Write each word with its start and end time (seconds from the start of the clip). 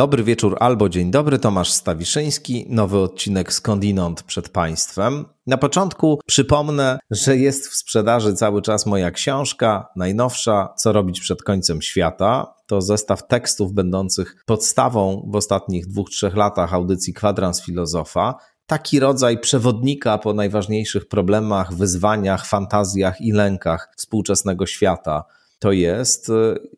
Dobry 0.00 0.24
wieczór 0.24 0.56
albo 0.60 0.88
dzień 0.88 1.10
dobry, 1.10 1.38
Tomasz 1.38 1.70
Stawiszyński, 1.70 2.66
nowy 2.68 2.98
odcinek 2.98 3.52
Skądinąd 3.52 4.22
przed 4.22 4.48
Państwem. 4.48 5.24
Na 5.46 5.56
początku 5.56 6.20
przypomnę, 6.26 6.98
że 7.10 7.36
jest 7.36 7.68
w 7.68 7.74
sprzedaży 7.74 8.34
cały 8.34 8.62
czas 8.62 8.86
moja 8.86 9.10
książka, 9.10 9.88
najnowsza, 9.96 10.74
Co 10.76 10.92
robić 10.92 11.20
przed 11.20 11.42
końcem 11.42 11.82
świata. 11.82 12.54
To 12.66 12.82
zestaw 12.82 13.26
tekstów 13.26 13.72
będących 13.72 14.42
podstawą 14.46 15.28
w 15.32 15.36
ostatnich 15.36 15.86
dwóch, 15.86 16.10
trzech 16.10 16.36
latach 16.36 16.74
audycji 16.74 17.14
Kwadrans 17.14 17.62
Filozofa. 17.62 18.34
Taki 18.66 19.00
rodzaj 19.00 19.38
przewodnika 19.38 20.18
po 20.18 20.34
najważniejszych 20.34 21.08
problemach, 21.08 21.74
wyzwaniach, 21.74 22.46
fantazjach 22.46 23.20
i 23.20 23.32
lękach 23.32 23.92
współczesnego 23.96 24.66
świata 24.66 25.24
to 25.60 25.72
jest 25.72 26.28
y, 26.28 26.32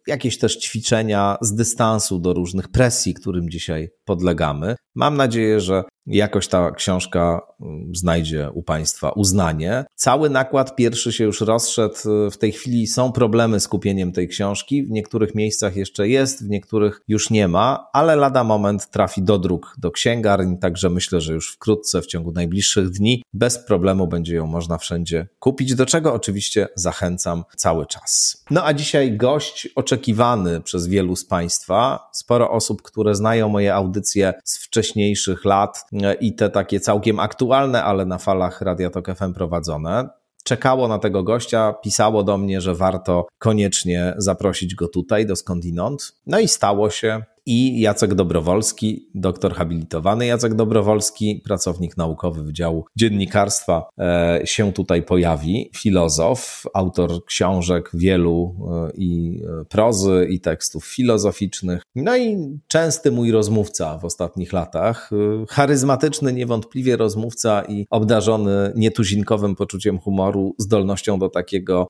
jakieś 0.07 0.39
też 0.39 0.59
ćwiczenia 0.59 1.39
z 1.41 1.55
dystansu 1.55 2.19
do 2.19 2.33
różnych 2.33 2.69
presji, 2.69 3.15
którym 3.15 3.51
dzisiaj 3.51 3.91
podlegamy. 4.05 4.77
Mam 4.95 5.17
nadzieję, 5.17 5.61
że 5.61 5.85
jakoś 6.07 6.49
ta 6.49 6.71
książka 6.71 7.41
mm, 7.61 7.95
znajdzie 7.95 8.51
u 8.55 8.63
Państwa 8.63 9.11
uznanie. 9.11 9.85
Cały 9.95 10.31
nakład 10.31 10.77
pierwszy 10.77 11.13
się 11.13 11.25
już 11.25 11.41
rozszedł. 11.41 11.95
W 12.31 12.37
tej 12.37 12.53
chwili 12.53 12.87
są 12.87 13.13
problemy 13.13 13.61
z 13.61 13.69
kupieniem 13.69 14.13
tej 14.13 14.29
książki. 14.29 14.87
W 14.87 14.91
niektórych 14.91 15.35
miejscach 15.35 15.77
jeszcze 15.77 16.09
jest, 16.09 16.47
w 16.47 16.49
niektórych 16.49 17.01
już 17.09 17.31
nie 17.31 17.49
ma, 17.49 17.87
ale 17.93 18.17
lada 18.17 18.45
moment 18.45 18.91
trafi 18.91 19.23
do 19.23 19.39
druk, 19.39 19.75
do 19.79 19.91
księgarni, 19.91 20.59
także 20.59 20.91
myślę, 20.91 21.21
że 21.21 21.35
już 21.35 21.55
wkrótce, 21.55 22.03
w 22.03 22.07
ciągu 22.07 22.33
najbliższych 22.33 22.91
dni, 22.91 23.23
bez 23.33 23.59
problemu 23.59 24.07
będzie 24.07 24.35
ją 24.35 24.47
można 24.47 24.79
wszędzie 24.79 25.29
kupić, 25.39 25.75
do 25.75 25.87
czego 25.87 26.15
oczywiście 26.15 26.69
zachęcam 26.75 27.45
cały 27.57 27.87
czas. 27.87 28.43
No 28.51 28.65
a 28.65 28.75
dzisiaj 28.75 29.17
gość 29.17 29.69
oczekiwany 29.75 30.61
przez 30.61 30.87
wielu 30.87 31.17
z 31.17 31.25
Państwa. 31.25 32.09
Sporo 32.13 32.51
osób, 32.51 32.83
które 32.83 33.15
znają 33.15 33.49
moje 33.49 33.75
audycje 33.75 34.02
z 34.45 34.59
wcześniejszych 34.59 35.45
lat, 35.45 35.85
i 36.21 36.35
te 36.35 36.51
takie 36.51 36.81
całkiem 36.81 37.21
aktualne, 37.21 37.85
ale 37.85 38.07
na 38.07 38.19
falach 38.19 38.61
Radia 38.61 38.91
Tok 38.91 39.17
FM 39.17 39.35
prowadzone. 39.35 40.09
Czekało 40.45 40.89
na 40.89 40.99
tego 40.99 41.23
gościa, 41.23 41.75
pisało 41.83 42.25
do 42.25 42.39
mnie, 42.39 42.61
że 42.61 42.75
warto 42.75 43.27
koniecznie 43.39 44.15
zaprosić 44.17 44.75
go 44.75 44.89
tutaj 44.89 45.27
do 45.27 45.37
skądinąd. 45.37 46.17
No 46.27 46.39
i 46.39 46.49
stało 46.49 46.91
się 46.91 47.23
i 47.47 47.81
Jacek 47.81 48.15
Dobrowolski, 48.15 49.09
doktor 49.15 49.55
habilitowany 49.55 50.27
Jacek 50.27 50.55
Dobrowolski, 50.55 51.43
pracownik 51.45 51.97
naukowy 51.97 52.43
Wydziału 52.43 52.85
Dziennikarstwa, 52.97 53.89
e, 53.99 54.41
się 54.45 54.73
tutaj 54.73 55.03
pojawi. 55.03 55.71
Filozof, 55.77 56.65
autor 56.75 57.25
książek 57.25 57.91
wielu 57.95 58.57
e, 58.73 58.91
i 58.95 59.43
e, 59.61 59.65
prozy, 59.65 60.27
i 60.31 60.41
tekstów 60.41 60.87
filozoficznych. 60.87 61.83
No 61.95 62.17
i 62.17 62.59
częsty 62.69 63.11
mój 63.13 63.31
rozmówca 63.31 63.99
w 63.99 64.05
ostatnich 64.05 64.53
latach. 64.53 65.11
Charyzmatyczny, 65.49 66.33
niewątpliwie 66.33 66.97
rozmówca 66.97 67.63
i 67.63 67.87
obdarzony 67.91 68.73
nietuzinkowym 68.77 69.57
poczuciem 69.57 69.99
humoru, 69.99 70.55
zdolnością 70.59 71.19
do 71.19 71.29
takiego 71.29 71.87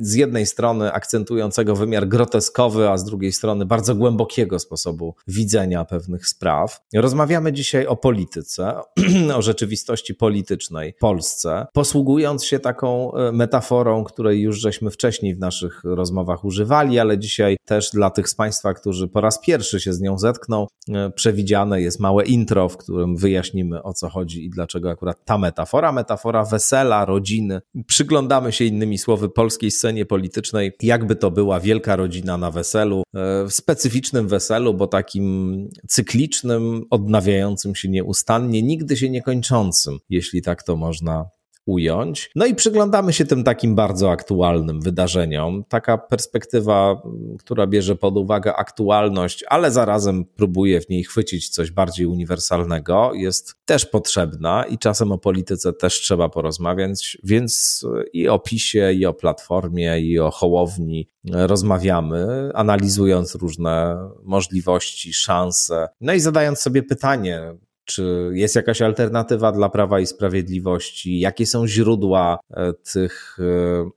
z 0.00 0.14
jednej 0.14 0.46
strony 0.46 0.92
akcentującego 0.92 1.76
wymiar 1.76 2.08
groteskowy, 2.08 2.90
a 2.90 2.98
z 2.98 3.04
drugiej 3.04 3.32
strony 3.32 3.66
bardzo 3.66 3.94
głębokiego 3.94 4.58
sposobu 4.58 5.14
widzenia 5.26 5.84
pewnych 5.84 6.28
spraw. 6.28 6.80
Rozmawiamy 6.94 7.52
dzisiaj 7.52 7.86
o 7.86 7.96
polityce, 7.96 8.80
o 9.36 9.42
rzeczywistości 9.42 10.14
politycznej 10.14 10.92
w 10.92 11.00
Polsce, 11.00 11.66
posługując 11.72 12.44
się 12.44 12.58
taką 12.58 13.14
e, 13.14 13.32
metaforą, 13.32 14.04
której 14.04 14.40
już 14.40 14.60
żeśmy 14.60 14.90
wcześniej 14.90 15.34
w 15.34 15.38
naszych 15.38 15.80
rozmowach 15.84 16.44
używali, 16.44 16.98
ale 16.98 17.18
dzisiaj 17.18 17.56
też 17.64 17.90
dla 17.90 18.10
tych 18.10 18.28
z 18.28 18.34
Państwa, 18.34 18.74
którzy 18.74 19.08
po 19.08 19.20
raz 19.20 19.40
pierwszy 19.40 19.80
się 19.80 19.92
z 19.92 20.00
nią 20.00 20.18
zetkną, 20.18 20.66
e, 20.88 21.10
przewidziane 21.10 21.80
jest 21.80 22.00
małe 22.00 22.24
intro, 22.24 22.68
w 22.68 22.76
którym 22.76 23.16
wyjaśnimy 23.16 23.82
o 23.82 23.92
co 23.92 24.08
chodzi 24.08 24.44
i 24.44 24.50
dlaczego 24.50 24.90
akurat 24.90 25.24
ta 25.24 25.38
metafora, 25.38 25.92
metafora 25.92 26.44
wesela, 26.44 27.04
rodziny. 27.04 27.60
Przyglądamy 27.86 28.52
się 28.52 28.64
innymi 28.64 28.98
słowy 28.98 29.25
polskiej 29.28 29.70
scenie 29.70 30.06
politycznej, 30.06 30.72
jakby 30.82 31.16
to 31.16 31.30
była 31.30 31.60
wielka 31.60 31.96
rodzina 31.96 32.36
na 32.36 32.50
weselu, 32.50 33.02
e, 33.14 33.44
w 33.46 33.52
specyficznym 33.52 34.28
weselu, 34.28 34.74
bo 34.74 34.86
takim 34.86 35.68
cyklicznym, 35.88 36.84
odnawiającym 36.90 37.74
się 37.74 37.88
nieustannie, 37.88 38.62
nigdy 38.62 38.96
się 38.96 39.10
nie 39.10 39.22
kończącym, 39.22 39.98
jeśli 40.10 40.42
tak 40.42 40.62
to 40.62 40.76
można 40.76 41.35
ująć. 41.66 42.30
No 42.34 42.46
i 42.46 42.54
przyglądamy 42.54 43.12
się 43.12 43.24
tym 43.24 43.44
takim 43.44 43.74
bardzo 43.74 44.10
aktualnym 44.10 44.80
wydarzeniom. 44.80 45.64
Taka 45.68 45.98
perspektywa, 45.98 47.02
która 47.38 47.66
bierze 47.66 47.96
pod 47.96 48.16
uwagę 48.16 48.54
aktualność, 48.54 49.44
ale 49.48 49.70
zarazem 49.70 50.24
próbuje 50.24 50.80
w 50.80 50.88
niej 50.88 51.04
chwycić 51.04 51.48
coś 51.48 51.70
bardziej 51.70 52.06
uniwersalnego, 52.06 53.10
jest 53.14 53.54
też 53.64 53.86
potrzebna 53.86 54.64
i 54.64 54.78
czasem 54.78 55.12
o 55.12 55.18
polityce 55.18 55.72
też 55.72 56.00
trzeba 56.00 56.28
porozmawiać, 56.28 57.18
więc 57.24 57.84
i 58.12 58.28
o 58.28 58.38
PiSie, 58.38 58.92
i 58.92 59.06
o 59.06 59.14
Platformie, 59.14 60.00
i 60.00 60.18
o 60.18 60.30
Hołowni 60.30 61.08
rozmawiamy, 61.24 62.50
analizując 62.54 63.34
różne 63.34 63.96
możliwości, 64.24 65.12
szanse, 65.12 65.88
no 66.00 66.12
i 66.12 66.20
zadając 66.20 66.60
sobie 66.60 66.82
pytanie, 66.82 67.54
czy 67.86 68.30
jest 68.32 68.56
jakaś 68.56 68.82
alternatywa 68.82 69.52
dla 69.52 69.68
prawa 69.68 70.00
i 70.00 70.06
sprawiedliwości? 70.06 71.20
Jakie 71.20 71.46
są 71.46 71.66
źródła 71.66 72.38
e, 72.50 72.72
tych 72.92 73.38
e, 73.40 73.90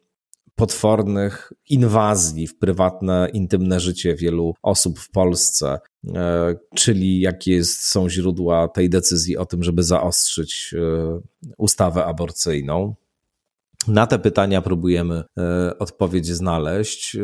potwornych 0.56 1.54
inwazji 1.70 2.48
w 2.48 2.58
prywatne, 2.58 3.30
intymne 3.34 3.80
życie 3.80 4.16
wielu 4.16 4.54
osób 4.64 5.00
w 5.00 5.12
Polsce? 5.12 5.80
E, 6.16 6.56
czyli 6.76 7.20
jakie 7.20 7.64
są 7.64 8.10
źródła 8.10 8.68
tej 8.68 8.90
decyzji 8.90 9.38
o 9.38 9.46
tym, 9.46 9.64
żeby 9.64 9.84
zaostrzyć 9.84 10.76
ustawę 11.58 12.06
aborcyjną? 12.06 12.96
Na 13.90 14.08
te 14.08 14.20
pytania 14.20 14.62
próbujemy 14.62 15.24
e, 15.38 15.80
odpowiedź 15.80 16.28
znaleźć, 16.28 17.16
e, 17.16 17.20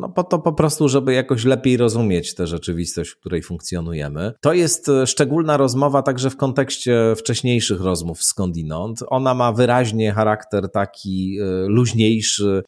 no 0.00 0.08
po 0.08 0.24
to 0.24 0.38
po 0.38 0.52
prostu, 0.52 0.88
żeby 0.88 1.12
jakoś 1.12 1.44
lepiej 1.44 1.76
rozumieć 1.76 2.34
tę 2.34 2.46
rzeczywistość, 2.46 3.10
w 3.10 3.20
której 3.20 3.42
funkcjonujemy. 3.42 4.32
To 4.40 4.52
jest 4.52 4.88
e, 4.88 5.06
szczególna 5.06 5.56
rozmowa 5.56 6.02
także 6.02 6.30
w 6.30 6.36
kontekście 6.36 7.14
wcześniejszych 7.16 7.80
rozmów 7.80 8.22
skądinąd. 8.22 9.00
Ona 9.06 9.34
ma 9.34 9.52
wyraźnie 9.52 10.12
charakter 10.12 10.70
taki 10.70 11.38
luźniejszy 11.66 12.62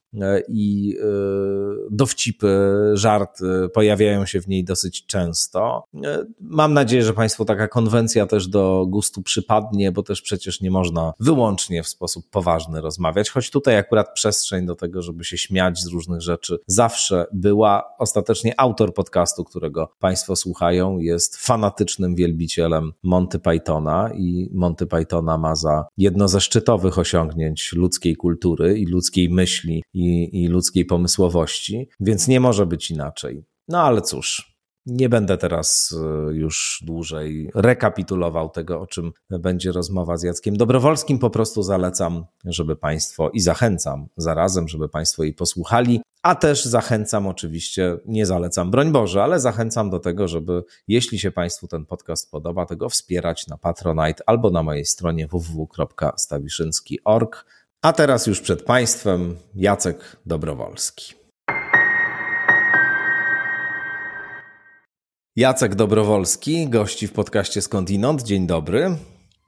i 0.49 0.97
dowcipy, 1.91 2.75
żarty 2.95 3.45
pojawiają 3.75 4.27
się 4.27 4.41
w 4.41 4.49
niej 4.49 4.65
dosyć 4.65 5.07
często. 5.07 5.85
Mam 6.41 6.75
nadzieję, 6.75 7.03
że 7.03 7.13
Państwu 7.13 7.45
taka 7.45 7.69
konwencja 7.69 8.27
też 8.27 8.49
do 8.49 8.87
gustu 8.89 9.23
przypadnie, 9.23 9.93
bo 9.93 10.03
też 10.03 10.23
przecież 10.23 10.61
nie 10.61 10.71
można 10.71 11.13
wyłącznie 11.21 11.83
w 11.83 11.89
sposób 11.89 12.31
poważny 12.31 12.81
rozmawiać 12.81 13.31
choć 13.33 13.51
tutaj 13.51 13.77
akurat 13.77 14.15
przestrzeń 14.15 14.67
do 14.67 14.75
tego, 14.75 15.03
żeby 15.03 15.25
się 15.25 15.39
śmiać 15.39 15.79
z 15.79 15.87
różnych 15.87 16.21
rzeczy 16.21 16.59
zawsze 16.67 17.27
była. 17.33 17.85
Ostatecznie 17.99 18.61
autor 18.61 18.95
podcastu, 18.95 19.45
którego 19.45 19.93
Państwo 19.99 20.37
słuchają, 20.37 20.99
jest 20.99 21.37
fanatycznym 21.37 22.15
wielbicielem 22.15 22.93
Monty 23.03 23.39
Pythona 23.39 24.11
i 24.15 24.51
Monty 24.53 24.87
Pythona 24.87 25.39
ma 25.39 25.55
za 25.55 25.85
jedno 25.97 26.29
ze 26.29 26.41
szczytowych 26.41 26.99
osiągnięć 26.99 27.73
ludzkiej 27.73 28.17
kultury 28.17 28.79
i 28.79 28.87
ludzkiej 28.87 29.29
myśli 29.29 29.83
i, 29.95 30.43
i 30.43 30.49
ludzkiej 30.49 30.85
pomysłowości, 30.85 31.89
więc 32.01 32.29
nie 32.29 32.41
może 32.41 32.67
być 32.67 32.91
inaczej. 32.91 33.45
No 33.69 33.83
ale 33.83 34.03
cóż, 34.03 34.52
nie 34.87 35.09
będę 35.09 35.39
teraz 35.39 35.95
e, 36.29 36.35
już 36.35 36.83
dłużej 36.87 37.51
rekapitulował 37.55 38.49
tego, 38.49 38.81
o 38.81 38.87
czym 38.87 39.13
będzie 39.31 39.73
rozmowa 39.73 40.17
z 40.17 40.23
Jackiem 40.23 40.57
Dobrowolskim. 40.57 41.19
Po 41.19 41.31
prostu 41.31 41.63
zalecam, 41.63 42.25
żeby 42.45 42.77
Państwo 42.77 43.31
i 43.31 43.41
zachęcam 43.41 44.07
zarazem, 44.17 44.69
żeby 44.69 44.89
Państwo 44.89 45.23
jej 45.23 45.35
posłuchali, 45.35 46.03
a 46.23 46.35
też 46.35 46.65
zachęcam 46.65 47.27
oczywiście, 47.27 47.99
nie 48.07 48.27
zalecam, 48.27 48.71
broń 48.71 48.93
Boże, 48.93 49.23
ale 49.23 49.41
zachęcam 49.41 49.91
do 49.91 49.99
tego, 49.99 50.29
żeby 50.29 50.65
jeśli 50.89 51.19
się 51.19 51.31
Państwu 51.31 51.69
ten 51.69 51.87
podcast 51.87 52.31
podoba, 52.31 52.67
tego 52.67 52.89
wspierać 52.89 53.47
na 53.47 53.59
Patronite 53.59 54.25
albo 54.27 54.51
na 54.51 54.63
mojej 54.63 54.85
stronie 54.85 55.27
www.stawiszynski.org. 55.27 57.45
A 57.83 57.93
teraz 57.93 58.27
już 58.27 58.41
przed 58.41 58.63
Państwem 58.63 59.37
Jacek 59.55 60.17
Dobrowolski. 60.27 61.15
Jacek 65.37 65.75
Dobrowolski, 65.75 66.69
gości 66.69 67.07
w 67.07 67.13
podcaście 67.13 67.63
Skądinąd. 67.63 68.23
Dzień 68.23 68.47
dobry. 68.47 68.97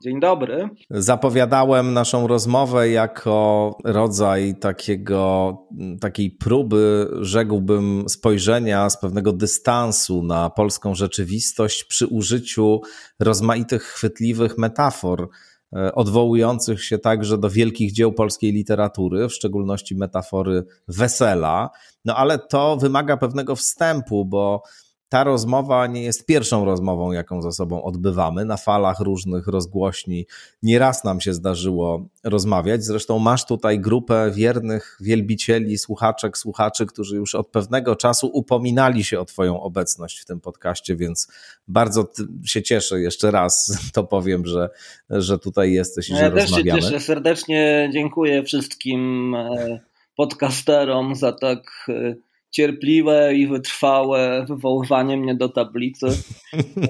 Dzień 0.02 0.20
dobry. 0.20 0.69
Zapowiadałem 0.90 1.92
naszą 1.92 2.26
rozmowę 2.26 2.88
jako 2.88 3.70
rodzaj 3.84 4.54
takiego, 4.60 5.56
takiej 6.00 6.31
próby, 6.31 7.08
rzekłbym, 7.20 8.04
spojrzenia 8.08 8.90
z 8.90 9.00
pewnego 9.00 9.32
dystansu 9.32 10.22
na 10.22 10.50
polską 10.50 10.94
rzeczywistość 10.94 11.84
przy 11.84 12.06
użyciu 12.06 12.81
rozmaitych 13.20 13.82
chwytliwych 13.82 14.58
metafor 14.58 15.28
e, 15.76 15.94
odwołujących 15.94 16.84
się 16.84 16.98
także 16.98 17.38
do 17.38 17.50
wielkich 17.50 17.92
dzieł 17.92 18.12
polskiej 18.12 18.52
literatury, 18.52 19.28
w 19.28 19.32
szczególności 19.32 19.96
metafory 19.96 20.64
wesela. 20.88 21.70
No 22.04 22.16
ale 22.16 22.38
to 22.38 22.76
wymaga 22.76 23.16
pewnego 23.16 23.56
wstępu, 23.56 24.25
bo 24.25 24.62
ta 25.08 25.24
rozmowa 25.24 25.86
nie 25.86 26.02
jest 26.02 26.26
pierwszą 26.26 26.64
rozmową, 26.64 27.12
jaką 27.12 27.42
ze 27.42 27.52
sobą 27.52 27.82
odbywamy. 27.82 28.44
Na 28.44 28.56
falach 28.56 29.00
różnych 29.00 29.46
rozgłośni 29.46 30.26
nieraz 30.62 31.04
nam 31.04 31.20
się 31.20 31.34
zdarzyło 31.34 32.06
rozmawiać. 32.24 32.84
Zresztą 32.84 33.18
masz 33.18 33.46
tutaj 33.46 33.80
grupę 33.80 34.30
wiernych 34.34 34.98
wielbicieli, 35.00 35.78
słuchaczek, 35.78 36.38
słuchaczy, 36.38 36.86
którzy 36.86 37.16
już 37.16 37.34
od 37.34 37.48
pewnego 37.48 37.96
czasu 37.96 38.30
upominali 38.32 39.04
się 39.04 39.20
o 39.20 39.24
Twoją 39.24 39.60
obecność 39.60 40.18
w 40.18 40.24
tym 40.24 40.40
podcaście, 40.40 40.96
więc 40.96 41.28
bardzo 41.68 42.08
się 42.44 42.62
cieszę. 42.62 43.00
Jeszcze 43.00 43.30
raz 43.30 43.78
to 43.94 44.04
powiem, 44.04 44.46
że, 44.46 44.68
że 45.10 45.38
tutaj 45.38 45.72
jesteś 45.72 46.08
i 46.08 46.12
ja 46.12 46.18
że 46.18 46.30
rozmawiamy. 46.30 46.68
Ja 46.68 46.74
też 46.74 46.84
się 46.84 46.90
cieszę. 46.90 47.00
Serdecznie 47.00 47.90
dziękuję 47.92 48.42
wszystkim 48.42 49.34
e, 49.34 49.80
podcasterom 50.16 51.14
za 51.14 51.32
tak 51.32 51.86
e, 51.88 52.14
cierpliwe 52.54 53.34
i 53.34 53.46
wytrwałe 53.46 54.44
wywoływanie 54.48 55.16
mnie 55.16 55.34
do 55.34 55.48
tablicy. 55.48 56.06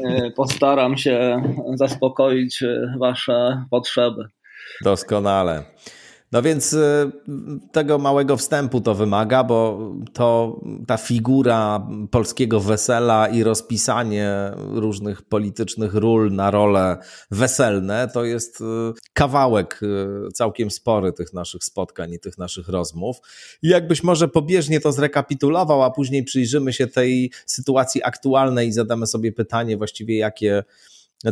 E, 0.04 0.30
postaram 0.30 0.96
się 0.96 1.42
zaspokoić 1.74 2.62
e, 2.62 2.94
Wasze 2.98 3.64
potrzeby. 3.70 4.28
Doskonale. 4.82 5.64
No 6.34 6.42
więc 6.42 6.72
y, 6.72 7.10
tego 7.72 7.98
małego 7.98 8.36
wstępu 8.36 8.80
to 8.80 8.94
wymaga, 8.94 9.44
bo 9.44 9.90
to 10.12 10.60
ta 10.86 10.96
figura 10.96 11.86
polskiego 12.10 12.60
wesela 12.60 13.28
i 13.28 13.42
rozpisanie 13.42 14.30
różnych 14.56 15.22
politycznych 15.22 15.94
ról 15.94 16.32
na 16.32 16.50
role 16.50 16.98
weselne 17.30 18.08
to 18.14 18.24
jest 18.24 18.60
y, 18.60 18.64
kawałek 19.12 19.80
y, 19.82 20.32
całkiem 20.32 20.70
spory 20.70 21.12
tych 21.12 21.32
naszych 21.32 21.64
spotkań 21.64 22.12
i 22.12 22.18
tych 22.18 22.38
naszych 22.38 22.68
rozmów. 22.68 23.16
I 23.62 23.68
jakbyś 23.68 24.02
może 24.02 24.28
pobieżnie 24.28 24.80
to 24.80 24.92
zrekapitulował, 24.92 25.82
a 25.82 25.90
później 25.90 26.24
przyjrzymy 26.24 26.72
się 26.72 26.86
tej 26.86 27.30
sytuacji 27.46 28.02
aktualnej 28.02 28.68
i 28.68 28.72
zadamy 28.72 29.06
sobie 29.06 29.32
pytanie 29.32 29.76
właściwie 29.76 30.18
jakie 30.18 30.64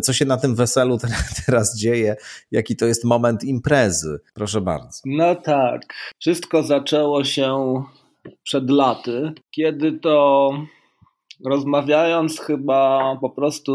co 0.00 0.12
się 0.12 0.24
na 0.24 0.36
tym 0.36 0.54
weselu 0.54 0.98
teraz 1.46 1.78
dzieje, 1.78 2.16
jaki 2.50 2.76
to 2.76 2.86
jest 2.86 3.04
moment 3.04 3.44
imprezy. 3.44 4.20
Proszę 4.34 4.60
bardzo. 4.60 5.00
No 5.04 5.34
tak. 5.34 5.82
Wszystko 6.18 6.62
zaczęło 6.62 7.24
się 7.24 7.82
przed 8.42 8.70
laty, 8.70 9.32
kiedy 9.50 9.92
to 9.92 10.50
rozmawiając 11.46 12.40
chyba 12.40 13.16
po 13.20 13.30
prostu 13.30 13.72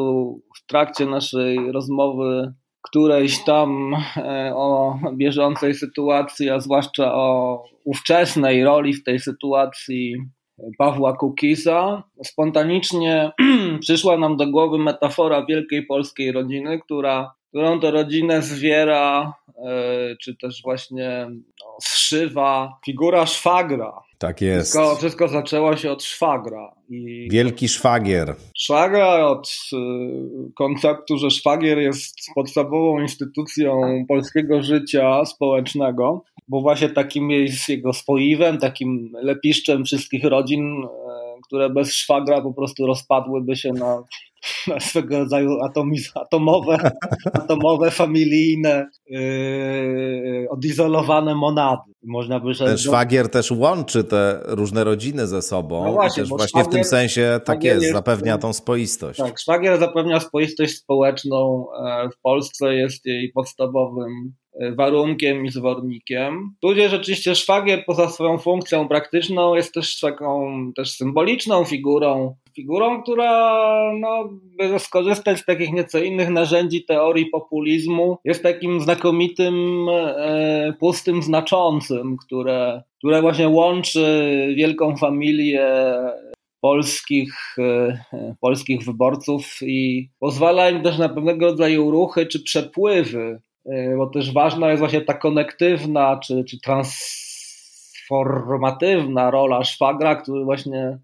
w 0.57 0.65
trakcie 0.67 1.05
naszej 1.05 1.71
rozmowy 1.71 2.53
którejś 2.81 3.43
tam 3.43 3.93
e, 4.17 4.51
o 4.55 4.99
bieżącej 5.13 5.73
sytuacji, 5.73 6.49
a 6.49 6.59
zwłaszcza 6.59 7.13
o 7.13 7.63
ówczesnej 7.85 8.63
roli 8.63 8.93
w 8.93 9.03
tej 9.03 9.19
sytuacji 9.19 10.15
Pawła 10.77 11.17
Kukisa. 11.17 12.03
Spontanicznie 12.23 13.31
przyszła 13.81 14.17
nam 14.17 14.37
do 14.37 14.47
głowy 14.47 14.77
metafora 14.77 15.45
wielkiej 15.45 15.85
polskiej 15.85 16.31
rodziny, 16.31 16.79
która, 16.79 17.33
którą 17.49 17.79
to 17.79 17.91
rodzinę 17.91 18.41
zwiera, 18.41 19.33
e, 19.65 20.15
czy 20.21 20.35
też 20.35 20.61
właśnie 20.63 21.27
no, 21.31 21.77
zszywa 21.81 22.79
figura 22.85 23.25
szwagra. 23.25 23.93
Tak 24.17 24.41
jest. 24.41 24.71
Wszystko, 24.71 24.95
wszystko 24.95 25.27
zaczęło 25.27 25.77
się 25.77 25.91
od 25.91 26.03
szwagra. 26.03 26.75
I 26.89 27.27
Wielki 27.31 27.67
szwagier. 27.67 28.35
Szwagra 28.57 29.27
od 29.27 29.49
y, 29.73 29.77
konceptu, 30.55 31.17
że 31.17 31.29
szwagier 31.29 31.77
jest 31.77 32.15
podstawową 32.35 32.99
instytucją 33.01 34.05
polskiego 34.07 34.63
życia 34.63 35.25
społecznego 35.25 36.23
bo 36.47 36.61
właśnie 36.61 36.89
takim 36.89 37.31
jest 37.31 37.69
jego 37.69 37.93
spoiwem, 37.93 38.57
takim 38.57 39.11
lepiszczem 39.21 39.85
wszystkich 39.85 40.23
rodzin, 40.23 40.83
e, 40.83 40.87
które 41.47 41.69
bez 41.69 41.93
szwagra 41.93 42.41
po 42.41 42.53
prostu 42.53 42.85
rozpadłyby 42.85 43.55
się 43.55 43.73
na, 43.73 44.03
na 44.67 44.79
swego 44.79 45.19
rodzaju 45.19 45.59
atomiz, 45.61 46.11
atomowe, 46.15 46.91
atomowe, 47.33 47.91
familijne, 47.91 48.87
yy, 49.09 50.47
odizolowane 50.49 51.35
monady. 51.35 51.91
Można 52.03 52.39
by 52.39 52.53
rzec, 52.53 52.67
Ten 52.67 52.77
szwagier 52.77 53.29
też 53.29 53.51
łączy 53.51 54.03
te 54.03 54.39
różne 54.45 54.83
rodziny 54.83 55.27
ze 55.27 55.41
sobą 55.41 55.85
no 55.85 55.93
właśnie, 55.93 56.23
też 56.23 56.29
właśnie 56.29 56.47
szwagier, 56.47 56.71
w 56.71 56.73
tym 56.73 56.83
sensie 56.83 57.39
tak 57.45 57.63
jest, 57.63 57.81
jest, 57.81 57.93
zapewnia 57.93 58.37
tą 58.37 58.53
spoistość. 58.53 59.19
Tak, 59.19 59.39
szwagier 59.39 59.79
zapewnia 59.79 60.19
spoistość 60.19 60.77
społeczną 60.77 61.65
e, 61.85 62.09
w 62.09 62.21
Polsce, 62.21 62.75
jest 62.75 63.05
jej 63.05 63.31
podstawowym 63.31 64.33
warunkiem 64.75 65.45
i 65.45 65.49
zwornikiem. 65.49 66.55
Tudzież 66.61 66.91
rzeczywiście 66.91 67.35
szwagier 67.35 67.83
poza 67.85 68.09
swoją 68.09 68.37
funkcją 68.37 68.87
praktyczną 68.87 69.55
jest 69.55 69.73
też 69.73 69.99
taką 69.99 70.57
też 70.75 70.91
symboliczną 70.91 71.65
figurą, 71.65 72.35
figurą, 72.55 73.03
która 73.03 73.91
no, 73.99 74.29
by 74.57 74.79
skorzystać 74.79 75.39
z 75.39 75.45
takich 75.45 75.73
nieco 75.73 75.99
innych 75.99 76.29
narzędzi 76.29 76.85
teorii 76.85 77.25
populizmu, 77.25 78.17
jest 78.25 78.43
takim 78.43 78.81
znakomitym, 78.81 79.85
e, 79.89 80.73
pustym 80.79 81.23
znaczącym, 81.23 82.17
które, 82.17 82.83
które 82.97 83.21
właśnie 83.21 83.49
łączy 83.49 84.53
wielką 84.57 84.97
familię 84.97 85.67
polskich, 86.61 87.55
e, 87.59 88.35
polskich 88.41 88.85
wyborców 88.85 89.59
i 89.61 90.09
pozwala 90.19 90.69
im 90.69 90.83
też 90.83 90.97
na 90.97 91.09
pewnego 91.09 91.45
rodzaju 91.45 91.91
ruchy 91.91 92.25
czy 92.25 92.43
przepływy 92.43 93.41
E, 93.46 93.46
bo 93.97 94.07
też 94.07 94.33
ważna 94.33 94.69
jest 94.69 94.79
właśnie 94.79 95.01
ta 95.01 95.13
konektywna 95.13 96.19
czy, 96.23 96.43
czy 96.43 96.61
transformatywna 96.61 99.31
rola 99.31 99.63
szwagra, 99.63 100.15
który 100.15 100.43
właśnie 100.43 100.99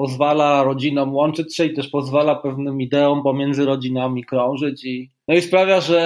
pozwala 0.00 0.62
rodzinom 0.62 1.14
łączyć 1.14 1.56
się 1.56 1.64
i 1.64 1.74
też 1.74 1.88
pozwala 1.88 2.34
pewnym 2.34 2.80
ideom 2.80 3.22
pomiędzy 3.22 3.64
rodzinami 3.64 4.24
krążyć 4.24 4.84
i, 4.84 5.10
no 5.28 5.34
i 5.34 5.40
sprawia, 5.40 5.80
że, 5.80 6.00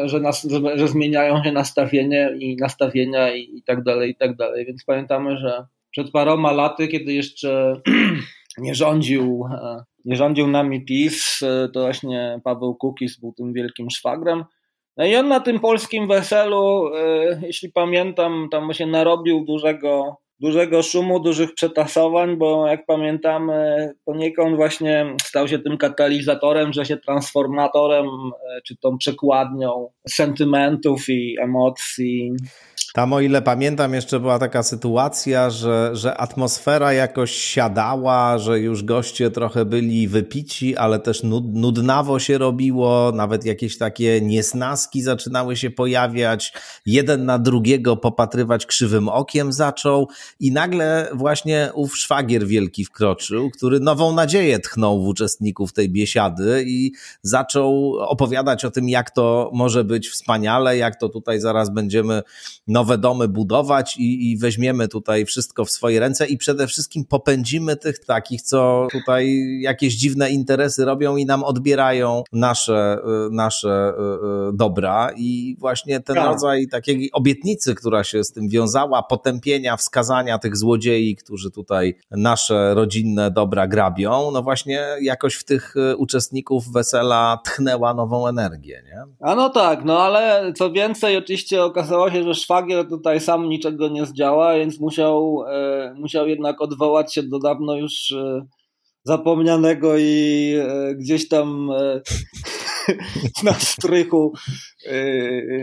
e, 0.00 0.08
że, 0.08 0.20
nas, 0.20 0.48
że 0.74 0.88
zmieniają 0.88 1.44
się 1.44 1.52
nastawienie 1.52 2.30
i 2.38 2.56
nastawienia 2.56 3.34
i, 3.34 3.56
i 3.56 3.62
tak 3.62 3.82
dalej, 3.82 4.10
i 4.10 4.16
tak 4.16 4.36
dalej. 4.36 4.66
Więc 4.66 4.84
pamiętamy, 4.84 5.36
że 5.36 5.66
przed 5.90 6.10
paroma 6.10 6.52
laty, 6.52 6.88
kiedy 6.88 7.12
jeszcze 7.12 7.80
nie 8.58 8.74
rządził, 8.74 9.44
e, 9.52 9.84
nie 10.04 10.16
rządził 10.16 10.46
nami 10.46 10.84
PiS, 10.84 11.40
to 11.72 11.80
właśnie 11.80 12.40
Paweł 12.44 12.74
Kukis 12.74 13.20
był 13.20 13.32
tym 13.32 13.52
wielkim 13.52 13.90
szwagrem. 13.90 14.44
No 14.96 15.04
i 15.04 15.16
on 15.16 15.28
na 15.28 15.40
tym 15.40 15.60
polskim 15.60 16.08
weselu, 16.08 16.94
e, 16.94 17.40
jeśli 17.42 17.72
pamiętam, 17.72 18.48
tam 18.50 18.74
się 18.74 18.86
narobił 18.86 19.44
dużego, 19.44 20.16
dużego 20.40 20.82
szumu, 20.82 21.20
dużych 21.20 21.54
przetasowań, 21.54 22.36
bo 22.36 22.66
jak 22.66 22.86
pamiętamy, 22.86 23.90
poniekąd 24.04 24.56
właśnie 24.56 25.16
stał 25.22 25.48
się 25.48 25.58
tym 25.58 25.78
katalizatorem, 25.78 26.72
że 26.72 26.86
się 26.86 26.96
transformatorem, 26.96 28.06
e, 28.06 28.60
czy 28.66 28.76
tą 28.76 28.98
przekładnią 28.98 29.88
sentymentów 30.08 31.08
i 31.08 31.36
emocji 31.40 32.32
tam, 32.96 33.12
o 33.12 33.20
ile 33.20 33.42
pamiętam, 33.42 33.94
jeszcze 33.94 34.20
była 34.20 34.38
taka 34.38 34.62
sytuacja, 34.62 35.50
że, 35.50 35.90
że 35.92 36.16
atmosfera 36.16 36.92
jakoś 36.92 37.32
siadała, 37.32 38.38
że 38.38 38.60
już 38.60 38.84
goście 38.84 39.30
trochę 39.30 39.64
byli 39.64 40.08
wypici, 40.08 40.76
ale 40.76 40.98
też 40.98 41.22
nud, 41.22 41.44
nudnawo 41.54 42.18
się 42.18 42.38
robiło, 42.38 43.12
nawet 43.14 43.44
jakieś 43.44 43.78
takie 43.78 44.20
niesnaski 44.20 45.02
zaczynały 45.02 45.56
się 45.56 45.70
pojawiać. 45.70 46.52
Jeden 46.86 47.24
na 47.24 47.38
drugiego 47.38 47.96
popatrywać 47.96 48.66
krzywym 48.66 49.08
okiem 49.08 49.52
zaczął 49.52 50.08
i 50.40 50.52
nagle 50.52 51.08
właśnie 51.14 51.70
ów 51.74 51.98
szwagier 51.98 52.46
wielki 52.46 52.84
wkroczył, 52.84 53.50
który 53.50 53.80
nową 53.80 54.12
nadzieję 54.12 54.58
tchnął 54.58 55.02
w 55.02 55.06
uczestników 55.06 55.72
tej 55.72 55.90
biesiady 55.90 56.64
i 56.66 56.92
zaczął 57.22 57.96
opowiadać 57.98 58.64
o 58.64 58.70
tym, 58.70 58.88
jak 58.88 59.10
to 59.10 59.50
może 59.54 59.84
być 59.84 60.08
wspaniale, 60.08 60.76
jak 60.76 61.00
to 61.00 61.08
tutaj 61.08 61.40
zaraz 61.40 61.70
będziemy 61.70 62.22
nowe 62.66 62.98
domy 62.98 63.28
budować 63.28 63.96
i, 63.96 64.30
i 64.30 64.36
weźmiemy 64.36 64.88
tutaj 64.88 65.24
wszystko 65.24 65.64
w 65.64 65.70
swoje 65.70 66.00
ręce 66.00 66.26
i 66.26 66.38
przede 66.38 66.66
wszystkim 66.66 67.04
popędzimy 67.04 67.76
tych 67.76 67.98
takich, 67.98 68.42
co 68.42 68.88
tutaj 68.92 69.42
jakieś 69.60 69.94
dziwne 69.94 70.30
interesy 70.30 70.84
robią 70.84 71.16
i 71.16 71.26
nam 71.26 71.44
odbierają 71.44 72.22
nasze, 72.32 72.98
y, 73.26 73.30
nasze 73.30 73.92
y, 73.98 74.48
y, 74.50 74.56
dobra 74.56 75.10
i 75.16 75.56
właśnie 75.58 76.00
ten 76.00 76.16
tak. 76.16 76.26
rodzaj 76.26 76.68
takiej 76.68 77.12
obietnicy, 77.12 77.74
która 77.74 78.04
się 78.04 78.24
z 78.24 78.32
tym 78.32 78.48
wiązała, 78.48 79.02
potępienia, 79.02 79.76
wskazania 79.76 80.15
tych 80.42 80.56
złodziei, 80.56 81.16
którzy 81.16 81.50
tutaj 81.50 81.94
nasze 82.10 82.74
rodzinne 82.74 83.30
dobra 83.30 83.66
grabią, 83.66 84.30
no 84.30 84.42
właśnie 84.42 84.86
jakoś 85.00 85.34
w 85.34 85.44
tych 85.44 85.74
uczestników 85.96 86.72
wesela 86.72 87.38
tchnęła 87.44 87.94
nową 87.94 88.26
energię, 88.26 88.82
nie? 88.86 89.02
A 89.20 89.34
no 89.34 89.50
tak, 89.50 89.84
no 89.84 89.98
ale 89.98 90.52
co 90.52 90.72
więcej, 90.72 91.16
oczywiście 91.16 91.64
okazało 91.64 92.10
się, 92.10 92.24
że 92.24 92.34
szwagier 92.34 92.88
tutaj 92.88 93.20
sam 93.20 93.48
niczego 93.48 93.88
nie 93.88 94.06
zdziała, 94.06 94.54
więc 94.54 94.80
musiał, 94.80 95.44
e, 95.48 95.94
musiał 95.94 96.28
jednak 96.28 96.60
odwołać 96.60 97.14
się 97.14 97.22
do 97.22 97.38
dawno 97.38 97.76
już 97.76 98.12
e, 98.12 98.46
zapomnianego 99.04 99.98
i 99.98 100.54
e, 100.58 100.94
gdzieś 100.94 101.28
tam 101.28 101.70
na 103.44 103.54
strychu, 103.54 104.32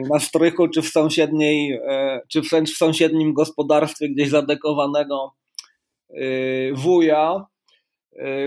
na 0.10 0.20
strychu 0.20 0.68
czy 0.68 0.82
w 0.82 0.88
sąsiedniej, 0.88 1.80
czy 2.32 2.42
wręcz 2.42 2.72
w 2.72 2.78
sąsiednim 2.78 3.34
gospodarstwie 3.34 4.10
gdzieś 4.10 4.30
zadekowanego 4.30 5.32
wuja 6.74 7.46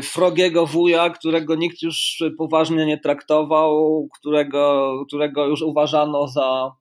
srogiego 0.01 0.67
wuja, 0.67 1.11
którego 1.11 1.55
nikt 1.55 1.83
już 1.83 2.23
poważnie 2.39 2.87
nie 2.87 2.99
traktował, 2.99 4.09
którego, 4.19 4.93
którego 5.07 5.47
już 5.47 5.63
uważano 5.63 6.29
za, 6.29 6.73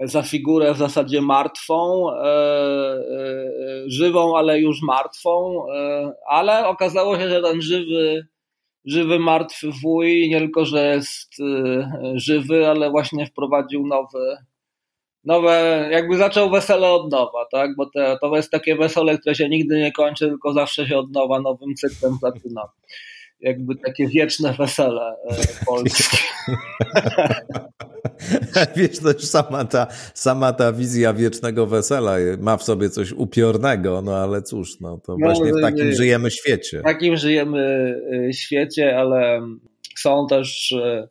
za 0.00 0.22
figurę 0.22 0.74
w 0.74 0.76
zasadzie 0.76 1.20
martwą, 1.20 2.10
e, 2.10 2.14
e, 2.14 3.00
żywą, 3.86 4.36
ale 4.36 4.60
już 4.60 4.82
martwą, 4.82 5.64
e, 5.74 6.12
ale 6.28 6.68
okazało 6.68 7.18
się, 7.18 7.28
że 7.28 7.42
ten 7.42 7.62
żywy, 7.62 8.26
żywy 8.84 9.18
martwy 9.18 9.70
wuj 9.82 10.28
nie 10.28 10.38
tylko, 10.38 10.64
że 10.64 10.94
jest 10.94 11.32
żywy, 12.14 12.68
ale 12.68 12.90
właśnie 12.90 13.26
wprowadził 13.26 13.86
nowy, 13.86 14.36
nowe, 15.24 15.88
jakby 15.92 16.16
zaczął 16.16 16.50
wesele 16.50 16.92
od 16.92 17.12
nowa, 17.12 17.46
tak? 17.52 17.76
Bo 17.76 17.90
te, 17.90 18.18
to 18.20 18.36
jest 18.36 18.50
takie 18.50 18.76
wesele, 18.76 19.18
które 19.18 19.34
się 19.34 19.48
nigdy 19.48 19.78
nie 19.78 19.92
kończy, 19.92 20.28
tylko 20.28 20.52
zawsze 20.52 20.86
się 20.86 20.98
od 20.98 21.12
nowa 21.12 21.40
nowym 21.40 21.74
cyklem 21.74 22.18
zaczyna. 22.22 22.62
Jakby 23.44 23.76
takie 23.76 24.08
wieczne 24.08 24.52
wesele 24.52 25.02
e, 25.02 25.36
polskie. 25.66 26.16
Wiesz, 28.76 28.98
to 28.98 29.12
już 29.12 29.24
sama 29.24 29.64
ta, 29.64 29.86
sama 30.14 30.52
ta 30.52 30.72
wizja 30.72 31.12
wiecznego 31.12 31.66
wesela 31.66 32.16
ma 32.38 32.56
w 32.56 32.62
sobie 32.62 32.90
coś 32.90 33.12
upiornego, 33.12 34.02
no 34.02 34.16
ale 34.16 34.42
cóż, 34.42 34.80
no 34.80 34.98
to 34.98 35.16
no, 35.18 35.26
właśnie 35.26 35.52
w 35.52 35.62
takim 35.62 35.92
żyjemy 35.92 36.30
świecie. 36.30 36.80
W 36.80 36.82
takim 36.82 37.16
żyjemy 37.16 37.94
e, 38.28 38.32
świecie, 38.32 38.98
ale 38.98 39.40
są 39.98 40.26
też 40.26 40.72
e, 40.72 41.08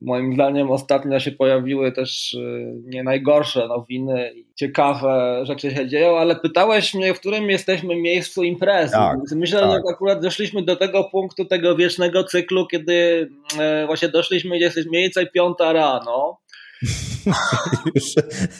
Moim 0.00 0.34
zdaniem 0.34 0.70
ostatnio 0.70 1.20
się 1.20 1.32
pojawiły 1.32 1.92
też 1.92 2.34
y, 2.34 2.74
nie 2.84 3.02
najgorsze 3.02 3.68
nowiny 3.68 4.32
i 4.34 4.46
ciekawe 4.54 5.40
rzeczy 5.46 5.70
się 5.70 5.88
dzieją, 5.88 6.18
ale 6.18 6.36
pytałeś 6.36 6.94
mnie, 6.94 7.14
w 7.14 7.20
którym 7.20 7.50
jesteśmy 7.50 7.96
miejscu 7.96 8.42
imprezy. 8.42 8.92
Tak, 8.92 9.18
Myślę, 9.36 9.60
tak. 9.60 9.70
że 9.70 9.92
akurat 9.92 10.22
doszliśmy 10.22 10.62
do 10.62 10.76
tego 10.76 11.04
punktu, 11.04 11.44
tego 11.44 11.76
wiecznego 11.76 12.24
cyklu, 12.24 12.66
kiedy 12.66 13.28
e, 13.58 13.86
właśnie 13.86 14.08
doszliśmy, 14.08 14.58
jest 14.58 14.76
mniej 14.76 15.02
więcej 15.02 15.26
piąta 15.34 15.72
rano. 15.72 16.38
Już 17.94 18.04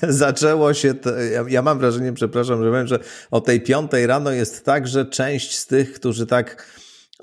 zaczęło 0.03 0.75
się. 0.75 0.95
To, 0.95 1.11
ja, 1.17 1.45
ja, 1.49 1.63
mam 1.63 1.79
wrażenie, 1.79 2.13
przepraszam, 2.13 2.65
że 2.65 2.71
wiem, 2.73 2.87
że 2.87 2.99
o 3.31 3.41
tej 3.41 3.61
piątej 3.61 4.07
rano 4.07 4.31
jest 4.31 4.65
tak, 4.65 4.89
że 4.89 5.07
część 5.07 5.59
z 5.59 5.67
tych, 5.67 5.93
którzy 5.93 6.27
tak 6.27 6.67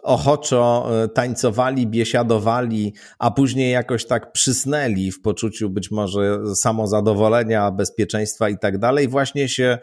ochoczo 0.04 0.90
e, 1.04 1.08
tańcowali, 1.08 1.88
biesiadowali, 1.88 2.94
a 3.20 3.32
później 3.32 3.72
jakoś 3.72 4.06
tak 4.06 4.32
przysnęli 4.32 5.12
w 5.12 5.22
poczuciu 5.22 5.70
być 5.70 5.92
może 5.92 6.40
samozadowolenia, 6.56 7.72
bezpieczeństwa 7.72 8.50
i 8.50 8.58
tak 8.58 8.78
dalej, 8.78 9.08
właśnie 9.08 9.50
się 9.50 9.78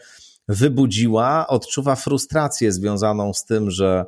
wybudziła, 0.48 1.46
odczuwa 1.46 1.96
frustrację 1.96 2.72
związaną 2.72 3.34
z 3.34 3.44
tym, 3.44 3.70
że 3.70 4.04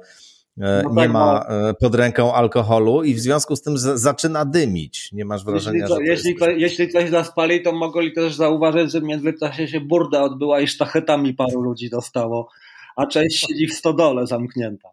e, 0.60 0.82
no 0.84 0.90
nie 0.90 0.96
tak, 0.96 1.10
ma 1.12 1.46
no. 1.48 1.68
E, 1.68 1.74
pod 1.74 1.94
ręką 1.94 2.34
alkoholu 2.34 3.02
i 3.02 3.14
w 3.14 3.20
związku 3.20 3.56
z 3.56 3.62
tym 3.62 3.78
zaczyna 3.78 4.44
dymić. 4.44 5.12
Nie 5.12 5.24
masz 5.24 5.44
wrażenia, 5.44 5.78
jeśli, 5.80 5.96
że. 5.96 6.04
Jeśli, 6.04 6.34
ktoś, 6.34 6.54
jeśli 6.56 6.88
ktoś 6.88 7.10
zaspali, 7.10 7.62
to 7.62 7.72
mogli 7.72 8.12
też 8.12 8.34
zauważyć, 8.34 8.92
że 8.92 9.00
w 9.00 9.04
międzyczasie 9.04 9.68
się 9.68 9.80
burda 9.80 10.22
odbyła 10.22 10.60
i 10.60 10.66
sztachetami 10.66 11.34
paru 11.34 11.60
ludzi 11.60 11.90
dostało, 11.90 12.48
a 12.96 13.06
część 13.06 13.46
siedzi 13.46 13.66
w 13.66 13.74
stodole 13.74 14.26
zamknięta. 14.26 14.88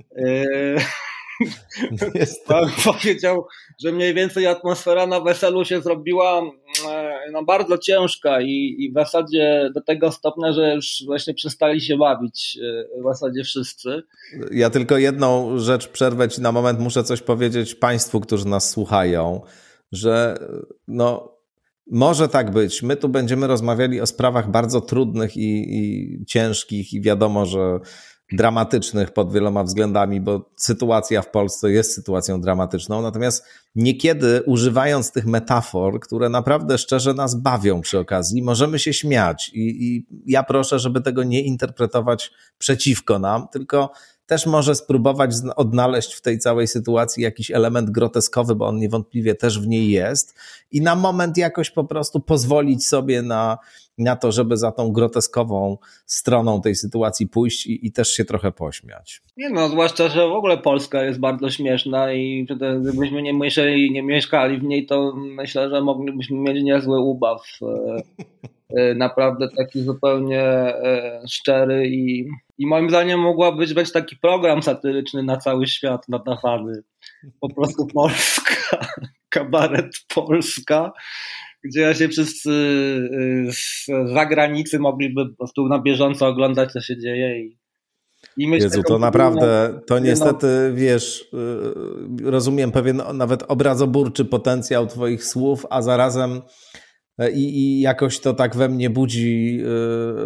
Yy, 0.16 0.76
Pan 2.46 2.70
powiedział, 2.84 3.46
że 3.84 3.92
mniej 3.92 4.14
więcej 4.14 4.46
atmosfera 4.46 5.06
na 5.06 5.20
weselu 5.20 5.64
się 5.64 5.80
zrobiła 5.80 6.42
e, 6.88 7.20
no, 7.32 7.44
bardzo 7.44 7.78
ciężka 7.78 8.40
i, 8.40 8.76
i 8.78 8.90
w 8.90 8.94
zasadzie 8.94 9.70
do 9.74 9.80
tego 9.80 10.12
stopnia, 10.12 10.52
że 10.52 10.74
już 10.74 11.02
właśnie 11.06 11.34
przestali 11.34 11.80
się 11.80 11.96
bawić 11.96 12.58
e, 12.62 13.00
w 13.00 13.04
zasadzie 13.04 13.44
wszyscy. 13.44 14.02
Ja 14.50 14.70
tylko 14.70 14.98
jedną 14.98 15.58
rzecz 15.58 15.88
przerwę 15.88 16.28
ci 16.28 16.40
na 16.40 16.52
moment, 16.52 16.80
muszę 16.80 17.04
coś 17.04 17.22
powiedzieć 17.22 17.74
Państwu, 17.74 18.20
którzy 18.20 18.48
nas 18.48 18.70
słuchają, 18.70 19.40
że 19.92 20.38
no 20.88 21.34
może 21.90 22.28
tak 22.28 22.50
być. 22.50 22.82
My 22.82 22.96
tu 22.96 23.08
będziemy 23.08 23.46
rozmawiali 23.46 24.00
o 24.00 24.06
sprawach 24.06 24.50
bardzo 24.50 24.80
trudnych 24.80 25.36
i, 25.36 25.78
i 25.78 26.24
ciężkich 26.26 26.92
i 26.92 27.00
wiadomo, 27.00 27.46
że 27.46 27.80
dramatycznych 28.32 29.10
pod 29.10 29.32
wieloma 29.32 29.64
względami, 29.64 30.20
bo 30.20 30.50
sytuacja 30.56 31.22
w 31.22 31.30
Polsce 31.30 31.70
jest 31.70 31.94
sytuacją 31.94 32.40
dramatyczną. 32.40 33.02
Natomiast 33.02 33.44
niekiedy 33.74 34.42
używając 34.46 35.12
tych 35.12 35.26
metafor, 35.26 36.00
które 36.00 36.28
naprawdę 36.28 36.78
szczerze 36.78 37.14
nas 37.14 37.34
bawią 37.34 37.80
przy 37.80 37.98
okazji, 37.98 38.42
możemy 38.42 38.78
się 38.78 38.92
śmiać. 38.92 39.50
I, 39.54 39.86
i 39.86 40.06
ja 40.26 40.42
proszę, 40.42 40.78
żeby 40.78 41.00
tego 41.00 41.22
nie 41.22 41.42
interpretować 41.42 42.30
przeciwko 42.58 43.18
nam, 43.18 43.48
tylko 43.52 43.90
też 44.26 44.46
może 44.46 44.74
spróbować 44.74 45.30
odnaleźć 45.56 46.14
w 46.14 46.20
tej 46.20 46.38
całej 46.38 46.66
sytuacji 46.66 47.22
jakiś 47.22 47.50
element 47.50 47.90
groteskowy, 47.90 48.54
bo 48.54 48.66
on 48.66 48.76
niewątpliwie 48.76 49.34
też 49.34 49.60
w 49.60 49.66
niej 49.66 49.90
jest, 49.90 50.34
i 50.70 50.80
na 50.80 50.94
moment 50.94 51.36
jakoś 51.36 51.70
po 51.70 51.84
prostu 51.84 52.20
pozwolić 52.20 52.86
sobie 52.86 53.22
na, 53.22 53.58
na 53.98 54.16
to, 54.16 54.32
żeby 54.32 54.56
za 54.56 54.72
tą 54.72 54.92
groteskową 54.92 55.78
stroną 56.06 56.60
tej 56.60 56.74
sytuacji 56.74 57.28
pójść 57.28 57.66
i, 57.66 57.86
i 57.86 57.92
też 57.92 58.08
się 58.08 58.24
trochę 58.24 58.52
pośmiać. 58.52 59.22
Nie 59.36 59.50
no, 59.50 59.68
zwłaszcza, 59.68 60.08
że 60.08 60.28
w 60.28 60.32
ogóle 60.32 60.58
Polska 60.58 61.04
jest 61.04 61.20
bardzo 61.20 61.50
śmieszna 61.50 62.12
i 62.12 62.46
gdybyśmy 62.80 63.22
nie 63.22 63.34
myśleli, 63.34 63.92
nie 63.92 64.02
mieszkali 64.02 64.58
w 64.58 64.62
niej, 64.62 64.86
to 64.86 65.12
myślę, 65.16 65.70
że 65.70 65.80
moglibyśmy 65.80 66.38
mieć 66.38 66.62
niezły 66.62 67.00
ubaw. 67.00 67.42
E, 67.62 68.02
e, 68.76 68.94
naprawdę 68.94 69.48
taki 69.56 69.82
zupełnie 69.82 70.42
e, 70.42 71.22
szczery 71.28 71.88
i 71.88 72.28
i 72.58 72.66
moim 72.66 72.90
zdaniem 72.90 73.20
mogłaby 73.20 73.66
być 73.66 73.92
taki 73.92 74.16
program 74.16 74.62
satyryczny 74.62 75.22
na 75.22 75.36
cały 75.36 75.66
świat 75.66 76.08
nadawany. 76.08 76.82
Po 77.40 77.54
prostu 77.54 77.86
Polska, 77.86 78.86
kabaret 79.28 79.90
Polska, 80.14 80.92
gdzie 81.64 81.94
się 81.94 82.08
wszyscy 82.08 82.50
y, 82.50 83.52
z 83.52 83.86
zagranicy 84.14 84.78
mogliby 84.78 85.28
po 85.28 85.36
prostu 85.36 85.68
na 85.68 85.78
bieżąco 85.78 86.26
oglądać, 86.26 86.72
co 86.72 86.80
się 86.80 86.98
dzieje 86.98 87.40
i 87.40 87.58
i 88.36 88.48
Jezu, 88.48 88.82
to 88.82 88.98
naprawdę, 88.98 89.80
to 89.86 89.98
niestety, 89.98 90.72
wiesz, 90.74 91.28
y, 92.24 92.30
rozumiem 92.30 92.72
pewien 92.72 93.02
nawet 93.14 93.42
obrazoburczy 93.48 94.24
potencjał 94.24 94.86
Twoich 94.86 95.24
słów, 95.24 95.66
a 95.70 95.82
zarazem 95.82 96.42
I, 97.18 97.58
I, 97.58 97.80
jakoś 97.80 98.20
to 98.20 98.34
tak 98.34 98.56
we 98.56 98.68
mnie 98.68 98.90
budzi 98.90 99.60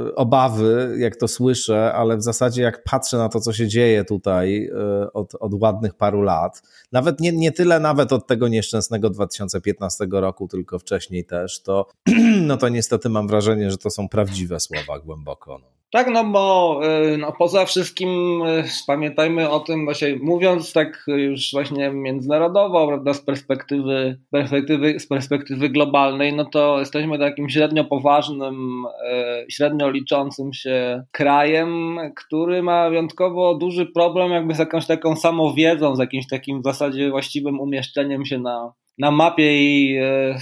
y, 0.08 0.14
obawy, 0.14 0.96
jak 0.98 1.16
to 1.16 1.28
słyszę, 1.28 1.92
ale 1.92 2.16
w 2.16 2.22
zasadzie 2.22 2.62
jak 2.62 2.84
patrzę 2.84 3.18
na 3.18 3.28
to, 3.28 3.40
co 3.40 3.52
się 3.52 3.68
dzieje 3.68 4.04
tutaj 4.04 4.66
y, 5.04 5.12
od, 5.12 5.34
od 5.34 5.54
ładnych 5.54 5.94
paru 5.94 6.22
lat, 6.22 6.62
nawet 6.92 7.20
nie, 7.20 7.32
nie 7.32 7.52
tyle 7.52 7.80
nawet 7.80 8.12
od 8.12 8.26
tego 8.26 8.48
nieszczęsnego 8.48 9.10
2015 9.10 10.06
roku, 10.10 10.48
tylko 10.48 10.78
wcześniej 10.78 11.24
też, 11.24 11.62
to, 11.62 11.86
no 12.48 12.56
to 12.56 12.68
niestety 12.68 13.08
mam 13.08 13.28
wrażenie, 13.28 13.70
że 13.70 13.78
to 13.78 13.90
są 13.90 14.08
prawdziwe 14.08 14.60
słowa 14.60 14.98
głęboko. 14.98 15.58
No. 15.58 15.77
Tak, 15.90 16.10
no 16.10 16.24
bo 16.24 16.80
y, 17.14 17.18
no, 17.18 17.32
poza 17.38 17.64
wszystkim 17.64 18.08
y, 18.42 18.64
pamiętajmy 18.86 19.50
o 19.50 19.60
tym, 19.60 19.84
właśnie 19.84 20.16
mówiąc 20.22 20.72
tak 20.72 21.04
już 21.06 21.52
właśnie 21.52 21.90
międzynarodowo, 21.90 22.86
prawda, 22.86 23.14
z 23.14 23.20
perspektywy, 23.20 24.20
perspektywy, 24.30 25.00
z 25.00 25.06
perspektywy 25.06 25.68
globalnej, 25.68 26.32
no 26.32 26.44
to 26.44 26.78
jesteśmy 26.78 27.18
takim 27.18 27.48
średnio 27.48 27.84
poważnym, 27.84 28.84
y, 28.86 29.46
średnio 29.50 29.90
liczącym 29.90 30.52
się 30.52 31.04
krajem, 31.10 31.98
który 32.16 32.62
ma 32.62 32.90
wyjątkowo 32.90 33.54
duży 33.54 33.86
problem 33.86 34.32
jakby 34.32 34.54
z 34.54 34.58
jakąś 34.58 34.86
taką 34.86 35.16
samowiedzą, 35.16 35.96
z 35.96 35.98
jakimś 35.98 36.26
takim 36.26 36.60
w 36.60 36.64
zasadzie 36.64 37.10
właściwym 37.10 37.60
umieszczeniem 37.60 38.24
się 38.24 38.38
na, 38.38 38.72
na 38.98 39.10
mapie 39.10 39.58
i, 39.58 39.96
e, 39.96 40.38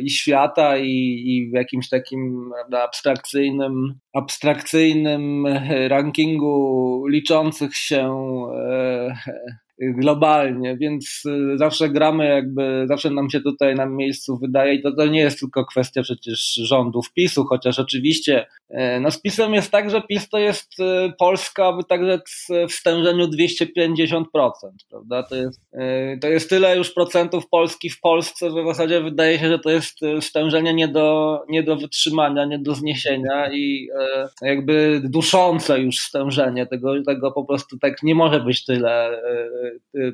i 0.00 0.10
świata 0.10 0.78
i, 0.78 1.22
i, 1.26 1.50
w 1.50 1.54
jakimś 1.54 1.88
takim 1.88 2.50
prawda, 2.54 2.82
abstrakcyjnym, 2.82 3.98
abstrakcyjnym 4.14 5.46
rankingu 5.88 7.06
liczących 7.06 7.76
się 7.76 8.12
e, 8.70 9.14
globalnie, 9.78 10.76
więc 10.76 11.22
y, 11.26 11.58
zawsze 11.58 11.88
gramy 11.88 12.28
jakby, 12.28 12.84
zawsze 12.88 13.10
nam 13.10 13.30
się 13.30 13.40
tutaj 13.40 13.74
na 13.74 13.86
miejscu 13.86 14.38
wydaje 14.38 14.74
i 14.74 14.82
to, 14.82 14.92
to 14.92 15.06
nie 15.06 15.20
jest 15.20 15.40
tylko 15.40 15.64
kwestia 15.66 16.02
przecież 16.02 16.54
rządów 16.54 17.12
PiSu, 17.12 17.44
chociaż 17.44 17.78
oczywiście 17.78 18.46
e, 18.70 19.00
no 19.00 19.10
z 19.10 19.20
PiSem 19.20 19.54
jest 19.54 19.70
tak, 19.70 19.90
że 19.90 20.02
PiS 20.02 20.28
to 20.28 20.38
jest 20.38 20.80
y, 20.80 21.12
Polska, 21.18 21.78
tak 21.88 22.04
rzec 22.04 22.46
w 22.68 22.72
stężeniu 22.72 23.26
250%, 23.26 24.24
prawda? 24.90 25.22
To 25.22 25.36
jest, 25.36 25.60
to 26.20 26.28
jest 26.28 26.50
tyle 26.50 26.76
już 26.76 26.94
procentów 26.94 27.48
Polski 27.48 27.90
w 27.90 28.00
Polsce, 28.00 28.50
że 28.50 28.62
w 28.62 28.66
zasadzie 28.66 29.00
wydaje 29.00 29.38
się, 29.38 29.48
że 29.48 29.58
to 29.58 29.70
jest 29.70 30.02
y, 30.02 30.22
stężenie 30.22 30.74
nie 30.74 30.88
do, 30.88 31.40
nie 31.48 31.62
do 31.62 31.76
wytrzymania, 31.76 32.44
nie 32.44 32.58
do 32.58 32.74
zniesienia 32.74 33.52
i 33.52 33.88
jakby 34.42 35.00
duszące 35.04 35.80
już 35.80 35.98
stężenie 35.98 36.66
tego, 36.66 37.02
tego 37.06 37.32
po 37.32 37.44
prostu 37.44 37.78
tak 37.78 38.02
nie 38.02 38.14
może 38.14 38.40
być 38.40 38.64
tyle 38.64 39.20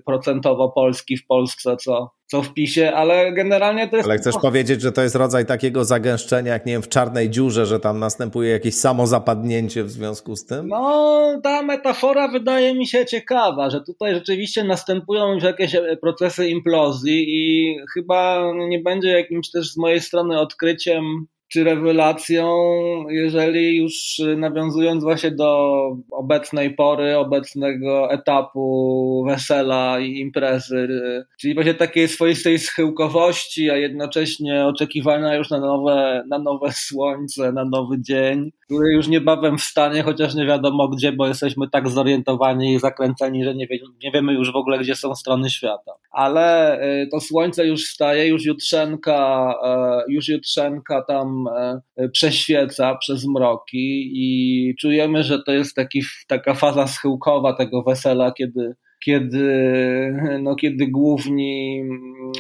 procentowo 0.07 0.69
Polski 0.69 1.17
w 1.17 1.27
Polsce, 1.27 1.77
co, 1.77 2.11
co 2.27 2.43
w 2.43 2.55
PiSie, 2.55 2.95
ale 2.95 3.33
generalnie 3.33 3.89
to 3.89 3.97
jest... 3.97 4.09
Ale 4.09 4.19
chcesz 4.19 4.35
powiedzieć, 4.43 4.81
że 4.83 4.93
to 4.93 5.03
jest 5.03 5.15
rodzaj 5.15 5.47
takiego 5.47 5.85
zagęszczenia, 5.85 6.53
jak 6.53 6.67
nie 6.67 6.73
wiem, 6.73 6.83
w 6.83 6.89
czarnej 6.89 7.31
dziurze, 7.31 7.67
że 7.67 7.81
tam 7.81 7.99
następuje 7.99 8.51
jakieś 8.51 8.75
samozapadnięcie 8.75 9.85
w 9.85 9.91
związku 9.91 10.37
z 10.37 10.47
tym? 10.47 10.69
No, 10.69 11.41
ta 11.43 11.63
metafora 11.63 12.29
wydaje 12.29 12.75
mi 12.75 12.87
się 12.87 13.07
ciekawa, 13.07 13.71
że 13.71 13.81
tutaj 13.81 14.15
rzeczywiście 14.15 14.65
następują 14.65 15.33
już 15.35 15.45
jakieś 15.45 15.77
procesy 16.01 16.49
implozji 16.49 17.25
i 17.29 17.77
chyba 17.95 18.53
nie 18.69 18.79
będzie 18.79 19.09
jakimś 19.09 19.51
też 19.51 19.73
z 19.73 19.77
mojej 19.77 20.01
strony 20.01 20.41
odkryciem 20.41 21.27
czy 21.53 21.65
rewelacją, 21.65 22.47
jeżeli 23.09 23.77
już 23.77 24.21
nawiązując 24.37 25.05
właśnie 25.05 25.31
do 25.31 25.71
obecnej 26.11 26.75
pory, 26.75 27.17
obecnego 27.17 28.13
etapu 28.13 29.25
wesela 29.29 30.01
i 30.01 30.21
imprezy, 30.21 30.89
czyli 31.41 31.55
właśnie 31.55 31.75
takiej 31.75 32.09
swoistej 32.09 32.59
schyłkowości, 32.59 33.71
a 33.71 33.77
jednocześnie 33.77 34.67
oczekiwania 34.67 35.35
już 35.35 35.51
na 35.51 35.61
nowe, 35.61 36.25
na 36.29 36.39
nowe 36.39 36.73
słońce, 36.73 37.53
na 37.53 37.65
nowy 37.65 37.97
dzień, 38.01 38.51
który 38.71 38.93
już 38.93 39.09
niebawem 39.09 39.59
wstanie, 39.59 40.03
chociaż 40.03 40.35
nie 40.35 40.47
wiadomo 40.47 40.89
gdzie, 40.89 41.13
bo 41.13 41.27
jesteśmy 41.27 41.71
tak 41.71 41.89
zorientowani 41.89 42.75
i 42.75 42.79
zakręceni, 42.79 43.45
że 43.45 43.55
nie, 43.55 43.67
wie, 43.67 43.79
nie 44.05 44.11
wiemy 44.11 44.33
już 44.33 44.53
w 44.53 44.57
ogóle, 44.57 44.79
gdzie 44.79 44.95
są 44.95 45.15
strony 45.15 45.51
świata. 45.51 45.93
Ale 46.11 46.79
y, 47.03 47.09
to 47.11 47.21
słońce 47.21 47.67
już 47.67 47.85
wstaje, 47.89 48.29
już 48.29 48.45
jutrzenka, 48.45 49.55
y, 50.09 50.13
już 50.13 50.29
jutrzenka 50.29 51.03
tam 51.03 51.49
y, 52.01 52.09
prześwieca 52.09 52.95
przez 52.95 53.27
mroki 53.27 54.11
i 54.15 54.75
czujemy, 54.81 55.23
że 55.23 55.43
to 55.43 55.53
jest 55.53 55.77
taki, 55.77 56.03
taka 56.29 56.55
faza 56.55 56.87
schyłkowa 56.87 57.53
tego 57.53 57.83
wesela, 57.83 58.33
kiedy 58.33 58.75
kiedy, 59.05 59.49
no, 60.43 60.57
kiedy 60.57 60.87
główni 60.87 61.83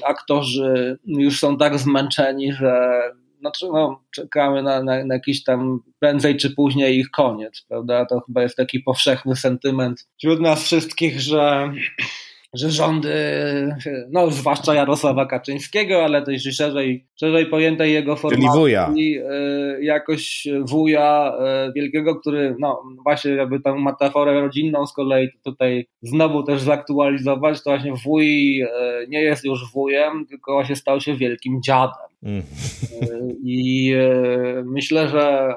aktorzy 0.06 0.98
już 1.06 1.38
są 1.38 1.56
tak 1.56 1.78
zmęczeni, 1.78 2.52
że 2.52 3.02
znaczy, 3.40 3.66
no, 3.72 4.02
czekamy 4.10 4.62
na, 4.62 4.82
na, 4.82 5.04
na 5.04 5.14
jakiś 5.14 5.44
tam 5.44 5.82
prędzej 5.98 6.36
czy 6.36 6.54
później 6.54 6.98
ich 6.98 7.10
koniec, 7.10 7.64
prawda? 7.68 8.06
To 8.06 8.20
chyba 8.20 8.42
jest 8.42 8.56
taki 8.56 8.80
powszechny 8.80 9.36
sentyment 9.36 10.08
wśród 10.18 10.40
nas 10.40 10.62
wszystkich, 10.62 11.20
że 11.20 11.72
że 12.54 12.70
rządy, 12.70 13.14
no 14.10 14.30
zwłaszcza 14.30 14.74
Jarosława 14.74 15.26
Kaczyńskiego, 15.26 16.04
ale 16.04 16.22
też 16.22 16.42
szerzej, 16.42 17.06
szerzej 17.20 17.46
pojętej 17.46 17.92
jego 17.92 18.16
formacji, 18.16 19.18
e, 19.18 19.82
jakoś 19.82 20.48
wuja 20.60 21.32
e, 21.40 21.72
wielkiego, 21.72 22.20
który, 22.20 22.56
no 22.58 22.82
właśnie 23.04 23.30
jakby 23.30 23.60
tę 23.60 23.74
metaforę 23.74 24.40
rodzinną 24.40 24.86
z 24.86 24.92
kolei 24.92 25.28
tutaj 25.44 25.86
znowu 26.02 26.42
też 26.42 26.60
zaktualizować, 26.60 27.62
to 27.62 27.70
właśnie 27.70 27.92
wuj 28.04 28.60
e, 28.60 28.68
nie 29.08 29.22
jest 29.22 29.44
już 29.44 29.72
wujem, 29.72 30.26
tylko 30.26 30.52
właśnie 30.52 30.76
stał 30.76 31.00
się 31.00 31.16
wielkim 31.16 31.62
dziadem. 31.62 32.10
Mm. 32.22 32.42
I 33.44 33.94
myślę, 34.64 35.08
że 35.08 35.54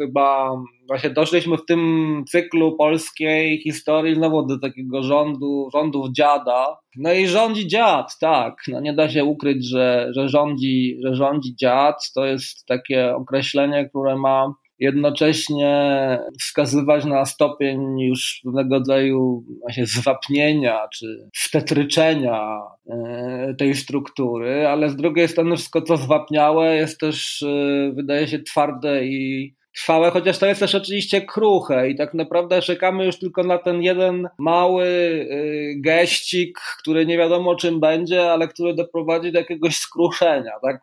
chyba 0.00 0.56
właśnie 0.88 1.10
doszliśmy 1.10 1.56
w 1.56 1.64
tym 1.64 2.24
cyklu 2.28 2.76
polskiej 2.76 3.60
historii 3.60 4.14
znowu 4.14 4.46
do 4.46 4.58
takiego 4.58 5.02
rządu, 5.02 5.68
rządów 5.72 6.12
dziada. 6.12 6.76
No 6.96 7.12
i 7.12 7.26
rządzi 7.26 7.66
dziad, 7.66 8.18
tak. 8.20 8.54
No 8.68 8.80
nie 8.80 8.92
da 8.92 9.08
się 9.08 9.24
ukryć, 9.24 9.68
że, 9.68 10.08
że, 10.14 10.28
rządzi, 10.28 10.98
że 11.04 11.14
rządzi 11.14 11.56
dziad. 11.56 12.12
To 12.14 12.26
jest 12.26 12.66
takie 12.66 13.16
określenie, 13.16 13.88
które 13.88 14.16
ma 14.16 14.54
jednocześnie 14.80 16.18
wskazywać 16.40 17.04
na 17.04 17.24
stopień 17.24 18.00
już 18.00 18.40
pewnego 18.44 18.74
rodzaju 18.74 19.44
właśnie 19.60 19.86
zwapnienia 19.86 20.88
czy 20.94 21.28
stetryczenia 21.36 22.60
e, 22.90 23.54
tej 23.58 23.74
struktury, 23.74 24.66
ale 24.66 24.90
z 24.90 24.96
drugiej 24.96 25.28
strony 25.28 25.56
wszystko 25.56 25.82
co 25.82 25.96
zwapniałe 25.96 26.76
jest 26.76 27.00
też 27.00 27.42
e, 27.42 27.92
wydaje 27.94 28.28
się 28.28 28.42
twarde 28.42 29.04
i 29.06 29.54
trwałe, 29.76 30.10
chociaż 30.10 30.38
to 30.38 30.46
jest 30.46 30.60
też 30.60 30.74
oczywiście 30.74 31.20
kruche 31.20 31.90
i 31.90 31.96
tak 31.96 32.14
naprawdę 32.14 32.62
czekamy 32.62 33.04
już 33.04 33.18
tylko 33.18 33.42
na 33.42 33.58
ten 33.58 33.82
jeden 33.82 34.28
mały 34.38 34.84
y, 34.84 35.74
geścik, 35.78 36.58
który 36.78 37.06
nie 37.06 37.18
wiadomo 37.18 37.56
czym 37.56 37.80
będzie, 37.80 38.32
ale 38.32 38.48
który 38.48 38.74
doprowadzi 38.74 39.32
do 39.32 39.38
jakiegoś 39.38 39.76
skruszenia. 39.76 40.52
Tak? 40.62 40.80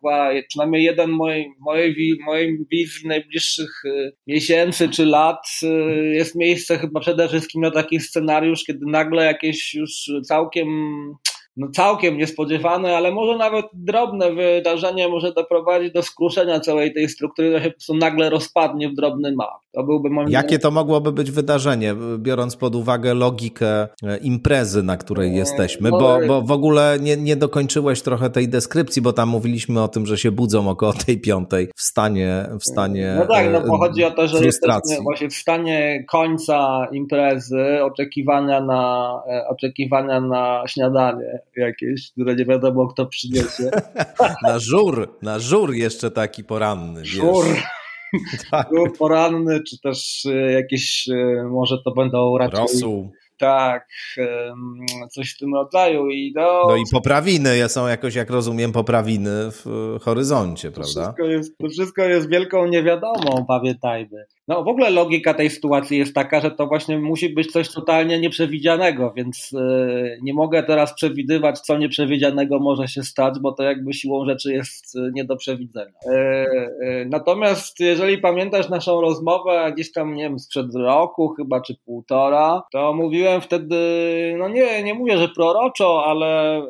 Przynajmniej 0.48 0.84
jeden 0.84 1.10
mojej, 1.10 1.52
mojej, 1.60 2.18
mojej 2.26 2.58
wizji 2.72 3.08
najbliższych 3.08 3.86
y, 3.86 4.14
miesięcy 4.28 4.90
czy 4.90 5.06
lat 5.06 5.48
y, 5.64 5.68
jest 6.16 6.36
miejsce 6.36 6.78
chyba 6.78 7.00
przede 7.00 7.28
wszystkim 7.28 7.62
na 7.62 7.72
taki 7.72 8.00
scenariusz, 8.00 8.64
kiedy 8.64 8.86
nagle 8.86 9.26
jakieś 9.26 9.74
już 9.74 9.92
całkiem 10.24 10.68
no 11.58 11.68
całkiem 11.74 12.18
niespodziewane, 12.18 12.98
ale 12.98 13.12
może 13.12 13.38
nawet 13.38 13.66
drobne 13.74 14.32
wydarzenie 14.32 15.10
może 15.10 15.34
doprowadzić 15.34 15.94
do 15.94 16.04
skruszenia 16.04 16.60
całej 16.60 16.94
tej 16.94 17.10
struktury, 17.10 17.50
która 17.50 17.64
się 17.64 17.70
po 17.70 17.74
prostu 17.74 17.96
nagle 17.96 18.30
rozpadnie 18.30 18.90
w 18.90 18.94
drobny 18.96 19.36
mak. 19.36 19.67
To 19.78 19.84
byłby 19.84 20.10
moim 20.10 20.30
Jakie 20.30 20.60
to 20.60 20.72
mogłoby 20.72 21.12
być 21.12 21.32
wydarzenie, 21.32 21.96
biorąc 22.18 22.56
pod 22.56 22.76
uwagę 22.76 23.14
logikę 23.14 23.88
e, 24.04 24.18
imprezy, 24.18 24.84
na 24.84 24.98
której 24.98 25.36
jesteśmy? 25.36 25.90
Bo, 25.90 26.20
bo 26.28 26.42
w 26.42 26.52
ogóle 26.52 26.98
nie, 27.02 27.18
nie 27.18 27.36
dokończyłeś 27.36 28.02
trochę 28.02 28.30
tej 28.30 28.50
deskrypcji, 28.50 29.02
bo 29.02 29.14
tam 29.14 29.30
mówiliśmy 29.30 29.84
o 29.84 29.88
tym, 29.88 30.06
że 30.06 30.18
się 30.18 30.32
budzą 30.32 30.70
około 30.70 30.94
tej 31.06 31.22
piątej 31.22 31.68
w 31.76 31.82
stanie, 31.82 32.46
w 32.60 32.64
stanie 32.64 33.16
No 33.20 33.26
tak, 33.26 33.52
no 33.52 33.62
bo 33.62 33.78
chodzi 33.78 34.04
o 34.04 34.12
to, 34.12 34.28
że 34.28 34.40
frustracji. 34.40 34.82
jesteśmy 34.92 35.04
właśnie 35.04 35.30
w 35.30 35.34
stanie 35.34 36.06
końca 36.10 36.88
imprezy, 36.92 37.66
oczekiwania 37.84 38.62
na, 38.62 39.14
e, 39.30 39.48
oczekiwania 39.48 40.22
na 40.22 40.64
śniadanie 40.68 41.40
jakieś, 41.56 42.12
które 42.12 42.36
nie 42.36 42.46
wiadomo 42.46 42.88
kto 42.88 43.06
przyniesie. 43.06 43.70
na 44.44 44.60
żur, 44.60 45.10
na 45.22 45.40
żur 45.40 45.74
jeszcze 45.74 46.12
taki 46.12 46.44
poranny. 46.44 47.06
Żur. 47.06 47.46
Tak. 48.52 48.68
Żur 48.76 48.98
poranny, 48.98 49.64
czy 49.70 49.82
też 49.82 50.26
e, 50.26 50.52
jakieś, 50.52 51.10
e, 51.10 51.44
może 51.44 51.78
to 51.86 51.92
będą 51.92 52.38
raczej... 52.38 52.60
Rosół. 52.60 53.12
Tak, 53.40 53.88
coś 55.12 55.34
w 55.36 55.38
tym 55.38 55.54
rodzaju. 55.54 56.10
I 56.10 56.34
no, 56.36 56.64
no 56.68 56.76
i 56.76 56.84
poprawiny 56.92 57.70
są 57.70 57.88
jakoś, 57.88 58.16
jak 58.16 58.30
rozumiem, 58.30 58.72
poprawiny 58.72 59.30
w 59.52 59.66
horyzoncie, 60.02 60.72
prawda? 60.72 60.94
To 60.94 61.02
wszystko 61.02 61.24
jest, 61.24 61.58
to 61.58 61.70
wszystko 61.70 62.02
jest 62.04 62.30
wielką 62.30 62.68
niewiadomą, 62.68 63.46
pamiętajmy. 63.48 64.26
No 64.48 64.64
w 64.64 64.68
ogóle 64.68 64.90
logika 64.90 65.34
tej 65.34 65.50
sytuacji 65.50 65.98
jest 65.98 66.16
taka, 66.16 66.40
że 66.40 66.52
to 66.52 66.68
właśnie 66.68 67.00
musi 67.00 67.30
być 67.30 67.52
coś 67.52 67.70
totalnie 67.74 68.20
nieprzewidzianego, 68.20 69.14
więc 69.16 69.52
yy, 69.52 70.20
nie 70.22 70.34
mogę 70.34 70.64
teraz 70.64 70.94
przewidywać, 70.94 71.60
co 71.60 71.78
nieprzewidzianego 71.78 72.60
może 72.60 72.88
się 72.88 73.04
stać, 73.04 73.40
bo 73.42 73.52
to 73.52 73.64
jakby 73.64 73.94
siłą 73.94 74.26
rzeczy 74.26 74.54
jest 74.54 74.96
e, 74.96 75.12
nie 75.14 75.26
do 75.26 75.36
przewidzenia. 75.36 75.92
Yy, 76.06 77.06
natomiast 77.10 77.80
jeżeli 77.80 78.18
pamiętasz 78.18 78.70
naszą 78.70 79.02
rozmowę 79.02 79.72
gdzieś 79.74 79.92
tam, 79.92 80.14
nie 80.14 80.24
wiem, 80.24 80.40
sprzed 80.40 80.76
roku 80.76 81.30
chyba, 81.30 81.62
czy 81.62 81.76
półtora, 81.86 82.64
to 82.72 82.94
mówiłem 82.94 83.42
wtedy, 83.42 83.76
no 84.38 84.50
nie, 84.50 84.84
nie 84.84 84.94
mówię, 84.94 85.18
że 85.18 85.28
proroczo, 85.28 86.06
ale 86.06 86.62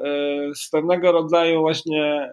z 0.56 0.70
pewnego 0.70 1.12
rodzaju 1.12 1.62
właśnie 1.62 2.30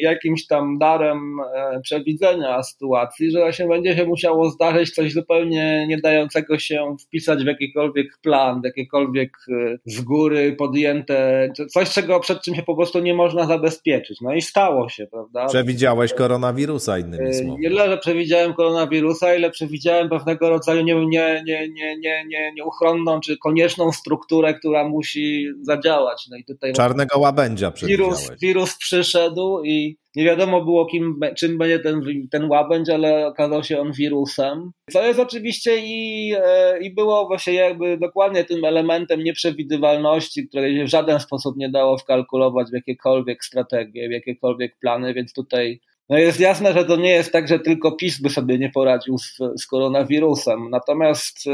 jakimś 0.00 0.46
tam 0.46 0.78
darem 0.78 1.36
e, 1.56 1.80
przewidzenia 1.80 2.62
sytuacji, 2.62 3.30
że 3.30 3.38
właśnie 3.38 3.66
będzie 3.68 3.96
się 3.96 4.04
musiało 4.04 4.50
zdarzyć 4.50 4.94
coś 4.94 5.12
zupełnie 5.12 5.86
nie 5.88 5.98
dającego 5.98 6.58
się 6.58 6.96
wpisać 7.06 7.44
w 7.44 7.46
jakikolwiek 7.46 8.06
plan, 8.22 8.60
w 8.60 8.64
jakiekolwiek 8.64 9.36
e, 9.48 9.78
z 9.86 10.00
góry 10.00 10.52
podjęte, 10.52 11.48
coś 11.70 11.90
czego 11.90 12.20
przed 12.20 12.42
czym 12.42 12.54
się 12.54 12.62
po 12.62 12.76
prostu 12.76 12.98
nie 12.98 13.14
można 13.14 13.46
zabezpieczyć. 13.46 14.20
No 14.20 14.34
i 14.34 14.42
stało 14.42 14.88
się, 14.88 15.06
prawda? 15.06 15.46
Przewidziałeś 15.46 16.14
koronawirusa 16.14 16.98
innymi 16.98 17.28
e, 17.28 17.34
słowy. 17.34 17.60
Nie 17.60 17.68
tyle, 17.68 17.90
że 17.90 17.98
przewidziałem 17.98 18.54
koronawirusa, 18.54 19.34
ile 19.34 19.50
przewidziałem 19.50 20.08
pewnego 20.08 20.48
rodzaju 20.48 20.82
nie, 20.82 20.94
nie, 20.94 21.42
nie, 21.46 21.68
nie, 21.68 21.96
nie, 21.96 22.24
nie, 22.26 22.52
nieuchronną 22.52 23.20
czy 23.20 23.36
konieczną 23.38 23.92
strukturę, 23.92 24.54
która 24.54 24.88
musi 24.88 25.46
zadziałać. 25.62 26.26
No 26.30 26.36
i 26.36 26.44
tutaj 26.44 26.72
Czarnego 26.72 27.18
łabędzia 27.18 27.72
wirus, 27.86 28.30
wirus 28.42 28.76
przyszedł 28.76 29.62
i 29.64 29.77
nie 30.16 30.24
wiadomo 30.24 30.64
było, 30.64 30.86
kim, 30.86 31.20
czym 31.36 31.58
będzie 31.58 31.78
ten, 31.78 32.02
ten 32.30 32.50
łabędź, 32.50 32.88
ale 32.90 33.26
okazał 33.26 33.64
się 33.64 33.80
on 33.80 33.92
wirusem. 33.92 34.70
Co 34.90 35.06
jest 35.06 35.20
oczywiście 35.20 35.78
i, 35.78 36.32
e, 36.36 36.78
i 36.80 36.94
było 36.94 37.26
właśnie 37.26 37.54
jakby 37.54 37.98
dokładnie 37.98 38.44
tym 38.44 38.64
elementem 38.64 39.24
nieprzewidywalności, 39.24 40.48
której 40.48 40.76
się 40.76 40.84
w 40.84 40.90
żaden 40.90 41.20
sposób 41.20 41.56
nie 41.56 41.70
dało 41.70 41.98
wkalkulować 41.98 42.68
w 42.70 42.74
jakiekolwiek 42.74 43.44
strategie, 43.44 44.08
w 44.08 44.12
jakiekolwiek 44.12 44.78
plany, 44.80 45.14
więc 45.14 45.32
tutaj 45.32 45.80
no 46.08 46.18
jest 46.18 46.40
jasne, 46.40 46.72
że 46.72 46.84
to 46.84 46.96
nie 46.96 47.10
jest 47.10 47.32
tak, 47.32 47.48
że 47.48 47.58
tylko 47.58 47.92
PiS 47.92 48.20
by 48.20 48.30
sobie 48.30 48.58
nie 48.58 48.70
poradził 48.70 49.18
z, 49.18 49.38
z 49.56 49.66
koronawirusem. 49.66 50.70
Natomiast 50.70 51.46
yy, 51.46 51.52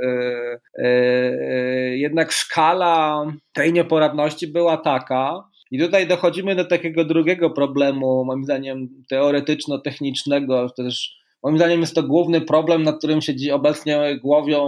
yy, 0.00 0.84
yy, 0.84 1.98
jednak 1.98 2.34
skala 2.34 3.24
tej 3.52 3.72
nieporadności 3.72 4.46
była 4.46 4.76
taka, 4.76 5.44
i 5.74 5.78
tutaj 5.78 6.06
dochodzimy 6.06 6.54
do 6.54 6.64
takiego 6.64 7.04
drugiego 7.04 7.50
problemu, 7.50 8.24
moim 8.24 8.44
zdaniem 8.44 8.88
teoretyczno-technicznego, 9.08 10.70
też 10.70 11.16
moim 11.42 11.56
zdaniem 11.56 11.80
jest 11.80 11.94
to 11.94 12.02
główny 12.02 12.40
problem, 12.40 12.82
nad 12.82 12.98
którym 12.98 13.22
się 13.22 13.34
obecnie 13.52 14.18
głowią 14.22 14.62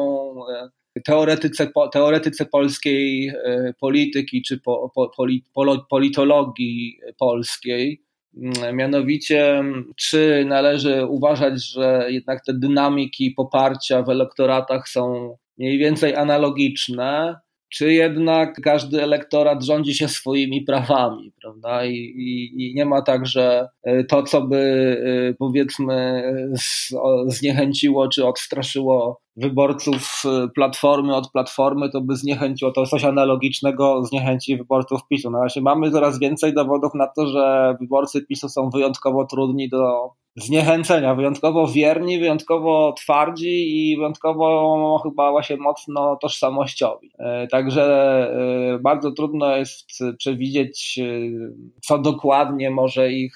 e, 0.97 1.01
teoretyce, 1.01 1.71
teoretyce 1.93 2.47
polskiej 2.47 3.33
polityki 3.81 4.43
czy 4.43 4.61
po, 4.61 4.93
po, 4.95 5.11
politologii 5.91 6.99
polskiej. 7.19 8.03
Mm, 8.37 8.77
mianowicie, 8.77 9.65
czy 9.97 10.45
należy 10.49 11.07
uważać, 11.07 11.71
że 11.71 12.07
jednak 12.09 12.45
te 12.45 12.55
dynamiki 12.55 13.31
poparcia 13.31 14.03
w 14.03 14.09
elektoratach 14.09 14.89
są 14.89 15.37
mniej 15.59 15.79
więcej 15.79 16.17
analogiczne, 16.17 17.37
czy 17.69 17.93
jednak 17.93 18.61
każdy 18.65 19.03
elektorat 19.03 19.65
rządzi 19.65 19.95
się 19.95 20.09
swoimi 20.09 20.63
prawami, 20.63 21.33
prawda? 21.43 21.85
I, 21.85 21.95
i, 21.95 22.53
i 22.71 22.75
nie 22.75 22.85
ma 22.85 23.03
tak, 23.03 23.27
że 23.27 23.69
e, 23.83 24.05
to, 24.05 24.23
co 24.23 24.43
by 24.43 24.57
e, 25.31 25.35
powiedzmy 25.35 26.23
zniechęciło 27.27 28.09
czy 28.09 28.27
odstraszyło 28.27 29.26
wyborców 29.37 30.23
e, 30.25 30.49
Platformy 30.49 31.17
od 31.17 31.31
Platformy, 31.31 31.91
to 31.91 32.01
by 32.01 32.17
zniechęciło, 32.17 32.73
to 32.73 32.87
coś 32.87 33.05
analogicznego 33.05 34.05
zniechęci 34.05 34.57
wyborców 34.57 35.01
PiSu. 35.09 35.31
No 35.31 35.39
właśnie 35.39 35.63
mamy 35.63 35.91
coraz 35.91 36.19
więcej 36.19 36.55
dowodów 36.55 36.95
na 36.95 37.07
to, 37.07 37.27
że 37.27 37.77
wyborcy 37.81 38.27
PiSu 38.27 38.49
są 38.49 38.71
wyjątkowo 38.71 39.25
trudni 39.25 39.69
do 39.69 40.11
zniechęcenia, 40.37 41.15
wyjątkowo 41.15 41.67
wierni, 41.67 42.19
wyjątkowo 42.19 42.95
twardzi 42.99 43.91
i 43.91 43.97
wyjątkowo 43.97 45.01
chyba 45.03 45.31
właśnie 45.31 45.57
mocno 45.57 46.17
tożsamościowi. 46.17 47.11
E, 47.19 47.47
także 47.47 47.85
e, 48.75 48.79
bardzo 48.79 49.13
trudno 49.13 49.57
jest 49.57 49.99
przewidzieć, 50.19 51.01
co 51.83 51.99
dokładnie 51.99 52.71
może 52.71 53.13
ich 53.13 53.35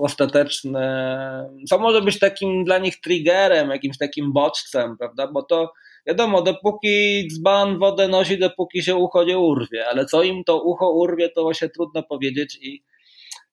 ostateczne, 0.00 1.50
co 1.68 1.78
może 1.78 2.02
być 2.02 2.18
takim 2.18 2.64
dla 2.64 2.78
nich 2.78 3.00
triggerem, 3.00 3.70
jakimś 3.70 3.98
takim 3.98 4.32
bodźcem, 4.32 4.96
prawda? 5.08 5.32
Bo 5.32 5.42
to 5.42 5.72
wiadomo, 6.06 6.42
dopóki 6.42 7.28
dzban 7.28 7.78
wodę 7.78 8.08
nosi, 8.08 8.38
dopóki 8.38 8.82
się 8.82 8.96
ucho 8.96 9.24
nie 9.24 9.38
urwie, 9.38 9.86
ale 9.88 10.06
co 10.06 10.22
im 10.22 10.44
to 10.44 10.62
ucho 10.62 10.90
urwie, 10.90 11.28
to 11.28 11.42
właśnie 11.42 11.68
trudno 11.68 12.02
powiedzieć 12.02 12.58
i 12.62 12.82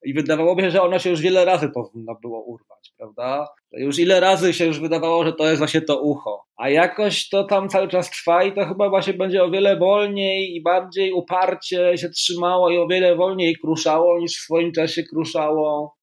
i 0.05 0.13
wydawałoby 0.13 0.61
się, 0.61 0.71
że 0.71 0.81
ono 0.81 0.99
się 0.99 1.09
już 1.09 1.21
wiele 1.21 1.45
razy 1.45 1.69
powinno 1.69 2.15
było 2.21 2.43
urwać, 2.43 2.93
prawda? 2.97 3.47
Już 3.71 3.99
ile 3.99 4.19
razy 4.19 4.53
się 4.53 4.65
już 4.65 4.79
wydawało, 4.79 5.25
że 5.25 5.33
to 5.33 5.45
jest 5.45 5.57
właśnie 5.57 5.81
to 5.81 6.01
ucho. 6.01 6.43
A 6.57 6.69
jakoś 6.69 7.29
to 7.29 7.43
tam 7.43 7.69
cały 7.69 7.87
czas 7.87 8.09
trwa 8.09 8.43
i 8.43 8.53
to 8.53 8.65
chyba 8.65 8.89
właśnie 8.89 9.13
będzie 9.13 9.43
o 9.43 9.51
wiele 9.51 9.77
wolniej 9.77 10.55
i 10.55 10.63
bardziej 10.63 11.11
uparcie 11.11 11.97
się 11.97 12.09
trzymało 12.09 12.69
i 12.69 12.77
o 12.77 12.87
wiele 12.87 13.15
wolniej 13.15 13.55
kruszało 13.55 14.19
niż 14.19 14.37
w 14.37 14.41
swoim 14.43 14.71
czasie 14.71 15.03
kruszało 15.03 15.95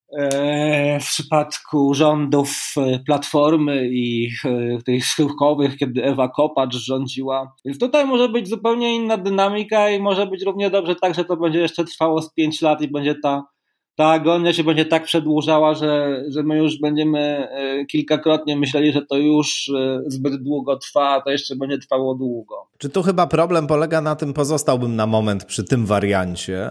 w 1.01 1.05
przypadku 1.07 1.95
rządów 1.95 2.75
e, 2.77 2.99
Platformy 2.99 3.89
i 3.89 4.31
e, 4.45 4.83
tych 4.83 5.07
schyłkowych, 5.07 5.77
kiedy 5.77 6.05
Ewa 6.05 6.29
Kopacz 6.29 6.75
rządziła. 6.75 7.55
Więc 7.65 7.79
tutaj 7.79 8.07
może 8.07 8.29
być 8.29 8.49
zupełnie 8.49 8.95
inna 8.95 9.17
dynamika 9.17 9.91
i 9.91 10.01
może 10.01 10.27
być 10.27 10.43
równie 10.43 10.71
dobrze 10.71 10.97
tak, 10.97 11.15
że 11.15 11.25
to 11.25 11.37
będzie 11.37 11.59
jeszcze 11.59 11.85
trwało 11.85 12.23
z 12.23 12.35
5 12.35 12.63
lat 12.63 12.83
i 12.83 12.89
będzie 12.89 13.15
ta 13.15 13.53
ta 13.97 14.07
agonia 14.07 14.53
się 14.53 14.65
będzie 14.65 14.85
tak 14.85 15.05
przedłużała, 15.05 15.75
że, 15.75 16.23
że 16.29 16.43
my 16.43 16.59
już 16.59 16.79
będziemy 16.79 17.19
e, 17.19 17.85
kilkakrotnie 17.87 18.57
myśleli, 18.57 18.93
że 18.93 19.03
to 19.03 19.17
już 19.17 19.69
e, 19.69 20.03
zbyt 20.07 20.43
długo 20.43 20.77
trwa, 20.77 21.09
a 21.09 21.21
to 21.21 21.31
jeszcze 21.31 21.57
będzie 21.57 21.79
trwało 21.79 22.15
długo. 22.15 22.55
Czy 22.79 22.91
tu 22.91 23.03
chyba 23.03 23.27
problem 23.27 23.67
polega 23.67 24.01
na 24.01 24.17
tym, 24.17 24.33
pozostałbym 24.33 24.97
na 24.97 25.07
moment 25.07 25.45
przy 25.45 25.65
tym 25.65 25.87
wariancie, 25.87 26.71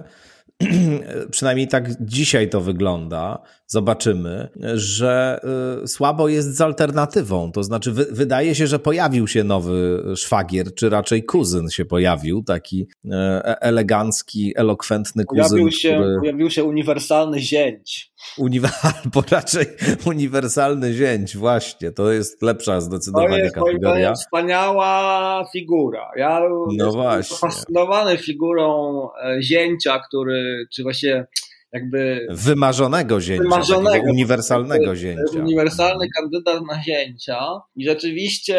przynajmniej 1.31 1.67
tak 1.67 2.05
dzisiaj 2.05 2.49
to 2.49 2.61
wygląda, 2.61 3.41
zobaczymy, 3.67 4.49
że 4.73 5.39
y, 5.83 5.87
słabo 5.87 6.29
jest 6.29 6.55
z 6.55 6.61
alternatywą. 6.61 7.51
To 7.51 7.63
znaczy, 7.63 7.91
wy, 7.91 8.05
wydaje 8.11 8.55
się, 8.55 8.67
że 8.67 8.79
pojawił 8.79 9.27
się 9.27 9.43
nowy 9.43 10.03
szwagier, 10.15 10.75
czy 10.75 10.89
raczej 10.89 11.23
kuzyn 11.23 11.69
się 11.69 11.85
pojawił, 11.85 12.43
taki 12.43 12.87
e, 13.11 13.15
e 13.45 13.61
elegancki, 13.61 14.53
elokwentny 14.55 15.25
kuzyn. 15.25 15.43
Pojawił 15.43 15.71
się, 15.71 15.95
który... 15.95 16.19
pojawił 16.19 16.49
się 16.49 16.63
uniwersalny 16.63 17.39
zięć. 17.39 18.11
Albo 19.03 19.23
raczej 19.31 19.65
uniwersalny 20.05 20.93
zięć, 20.93 21.37
właśnie. 21.37 21.91
To 21.91 22.11
jest 22.11 22.41
lepsza 22.41 22.81
zdecydowanie 22.81 23.37
to 23.37 23.43
jest, 23.43 23.55
kategoria. 23.55 23.89
To 23.89 23.97
jest 24.09 24.21
wspaniała 24.21 25.45
figura. 25.53 26.11
Ja 26.15 26.41
no 26.77 26.91
właśnie. 26.91 27.37
fascynowany 27.37 28.17
figurą 28.17 29.07
e, 29.23 29.41
zięcia, 29.41 29.99
który, 30.07 30.50
czy 30.73 30.83
właśnie 30.83 31.25
jakby... 31.73 32.27
Wymarzonego 32.29 33.21
zięcia, 33.21 33.43
wymarzonego, 33.43 34.05
uniwersalnego 34.09 34.95
zięcia. 34.95 35.39
Uniwersalny 35.39 36.07
kandydat 36.19 36.63
na 36.71 36.83
zięcia. 36.83 37.39
I 37.75 37.85
rzeczywiście 37.85 38.57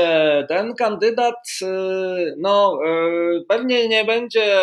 ten 0.48 0.74
kandydat 0.74 1.34
y, 1.62 1.66
no 2.38 2.78
y, 3.40 3.44
pewnie 3.48 3.88
nie 3.88 4.04
będzie 4.04 4.56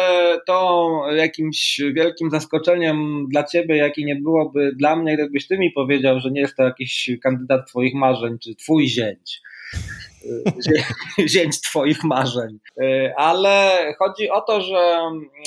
to 0.47 0.89
jakimś 1.15 1.81
wielkim 1.95 2.31
zaskoczeniem 2.31 3.25
dla 3.31 3.43
ciebie, 3.43 3.77
jaki 3.77 4.05
nie 4.05 4.15
byłoby 4.15 4.71
dla 4.75 4.95
mnie, 4.95 5.17
gdybyś 5.17 5.47
ty 5.47 5.57
mi 5.57 5.71
powiedział, 5.71 6.19
że 6.19 6.31
nie 6.31 6.41
jest 6.41 6.55
to 6.55 6.63
jakiś 6.63 7.09
kandydat 7.23 7.67
twoich 7.67 7.93
marzeń, 7.93 8.37
czy 8.43 8.55
twój 8.55 8.87
zięć 8.87 9.41
zięć 11.33 11.61
twoich 11.61 12.03
marzeń. 12.03 12.59
E, 12.81 13.13
ale 13.17 13.79
chodzi 13.99 14.29
o 14.29 14.41
to, 14.41 14.61
że 14.61 14.99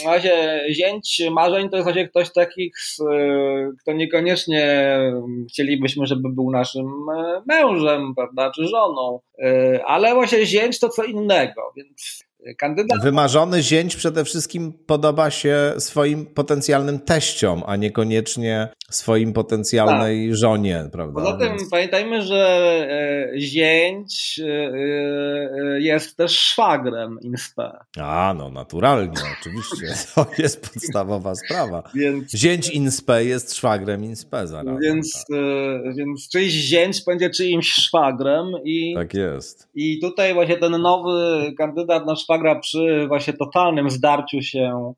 w 0.03 0.07
razie 0.07 0.61
zięć 0.71 1.23
marzeń 1.31 1.71
to 1.71 1.77
jest 1.77 1.85
właśnie 1.85 2.09
ktoś 2.09 2.33
takich, 2.33 2.75
kto 3.81 3.93
niekoniecznie 3.93 4.97
chcielibyśmy, 5.51 6.07
żeby 6.07 6.29
był 6.29 6.51
naszym 6.51 6.87
e, 7.17 7.43
mężem, 7.47 8.15
prawda, 8.15 8.51
czy 8.51 8.65
żoną. 8.65 9.21
E, 9.39 9.81
ale 9.87 10.15
właśnie 10.15 10.47
zięć 10.47 10.81
to 10.81 10.89
co 10.89 11.05
innego, 11.05 11.73
więc 11.77 12.25
Kandydat... 12.59 13.03
Wymarzony 13.03 13.63
zięć 13.63 13.97
przede 13.97 14.25
wszystkim 14.25 14.73
podoba 14.87 15.31
się 15.31 15.75
swoim 15.79 16.27
potencjalnym 16.27 17.01
teściom, 17.01 17.63
a 17.67 17.77
niekoniecznie 17.77 18.69
swoim 18.91 19.33
potencjalnej 19.33 20.29
tak. 20.29 20.39
żonie, 20.39 20.85
prawda? 20.93 21.21
Poza 21.21 21.39
tym 21.39 21.49
Więc... 21.49 21.71
pamiętajmy, 21.71 22.23
że 22.23 22.47
e, 23.35 23.41
zięć 23.41 24.41
e, 24.45 24.47
e, 24.47 25.81
jest 25.81 26.17
też 26.17 26.39
szwagrem 26.39 27.19
INSPE. 27.23 27.85
A, 27.99 28.35
no 28.39 28.51
naturalnie, 28.51 29.19
oczywiście. 29.41 29.87
To 30.15 30.27
jest 30.39 30.73
podstawowa 30.73 31.35
sprawa. 31.35 31.83
Więc... 31.95 32.35
Zięć 32.35 32.71
INSPE 32.71 33.25
jest 33.25 33.55
szwagrem 33.55 34.05
INSPE 34.05 34.47
zaraz. 34.47 34.81
Więc, 34.83 35.25
tak. 35.29 35.97
więc 35.97 36.29
czyjś 36.29 36.53
zięć 36.53 37.05
będzie 37.05 37.31
czyimś 37.31 37.73
szwagrem 37.73 38.47
i... 38.65 38.95
Tak 38.95 39.15
jest. 39.15 39.69
I 39.75 40.01
tutaj 40.01 40.35
właśnie 40.35 40.57
ten 40.57 40.73
nowy 40.73 41.53
kandydat 41.59 42.07
na 42.07 42.17
szwagra 42.33 42.61
przy 42.61 43.07
właśnie 43.09 43.33
totalnym 43.33 43.91
zdarciu 43.91 44.43
się 44.43 44.93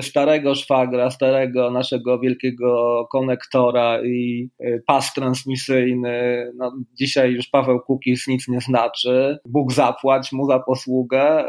starego 0.00 0.54
szwagra, 0.54 1.10
starego 1.10 1.70
naszego 1.70 2.18
wielkiego 2.18 3.06
konektora 3.12 4.02
i 4.04 4.50
y, 4.60 4.82
pas 4.86 5.14
transmisyjny. 5.14 6.46
No, 6.56 6.72
dzisiaj 6.92 7.32
już 7.32 7.46
Paweł 7.46 7.80
Kukis 7.80 8.26
nic 8.28 8.48
nie 8.48 8.60
znaczy. 8.60 9.38
Bóg 9.46 9.72
zapłać 9.72 10.32
mu 10.32 10.46
za 10.46 10.58
posługę. 10.60 11.44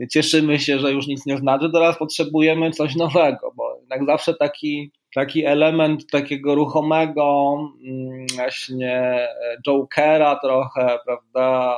Y, 0.00 0.06
cieszymy 0.12 0.58
się, 0.58 0.78
że 0.78 0.92
już 0.92 1.06
nic 1.06 1.26
nie 1.26 1.36
znaczy. 1.36 1.70
Teraz 1.72 1.98
potrzebujemy 1.98 2.70
coś 2.70 2.96
nowego, 2.96 3.52
bo 3.56 3.76
jednak 3.80 4.06
zawsze 4.06 4.34
taki 4.34 4.92
taki 5.14 5.44
element 5.44 6.10
takiego 6.10 6.54
ruchomego 6.54 7.56
mm, 7.84 8.26
właśnie 8.36 9.28
jokera 9.66 10.38
trochę, 10.42 10.98
prawda, 11.06 11.76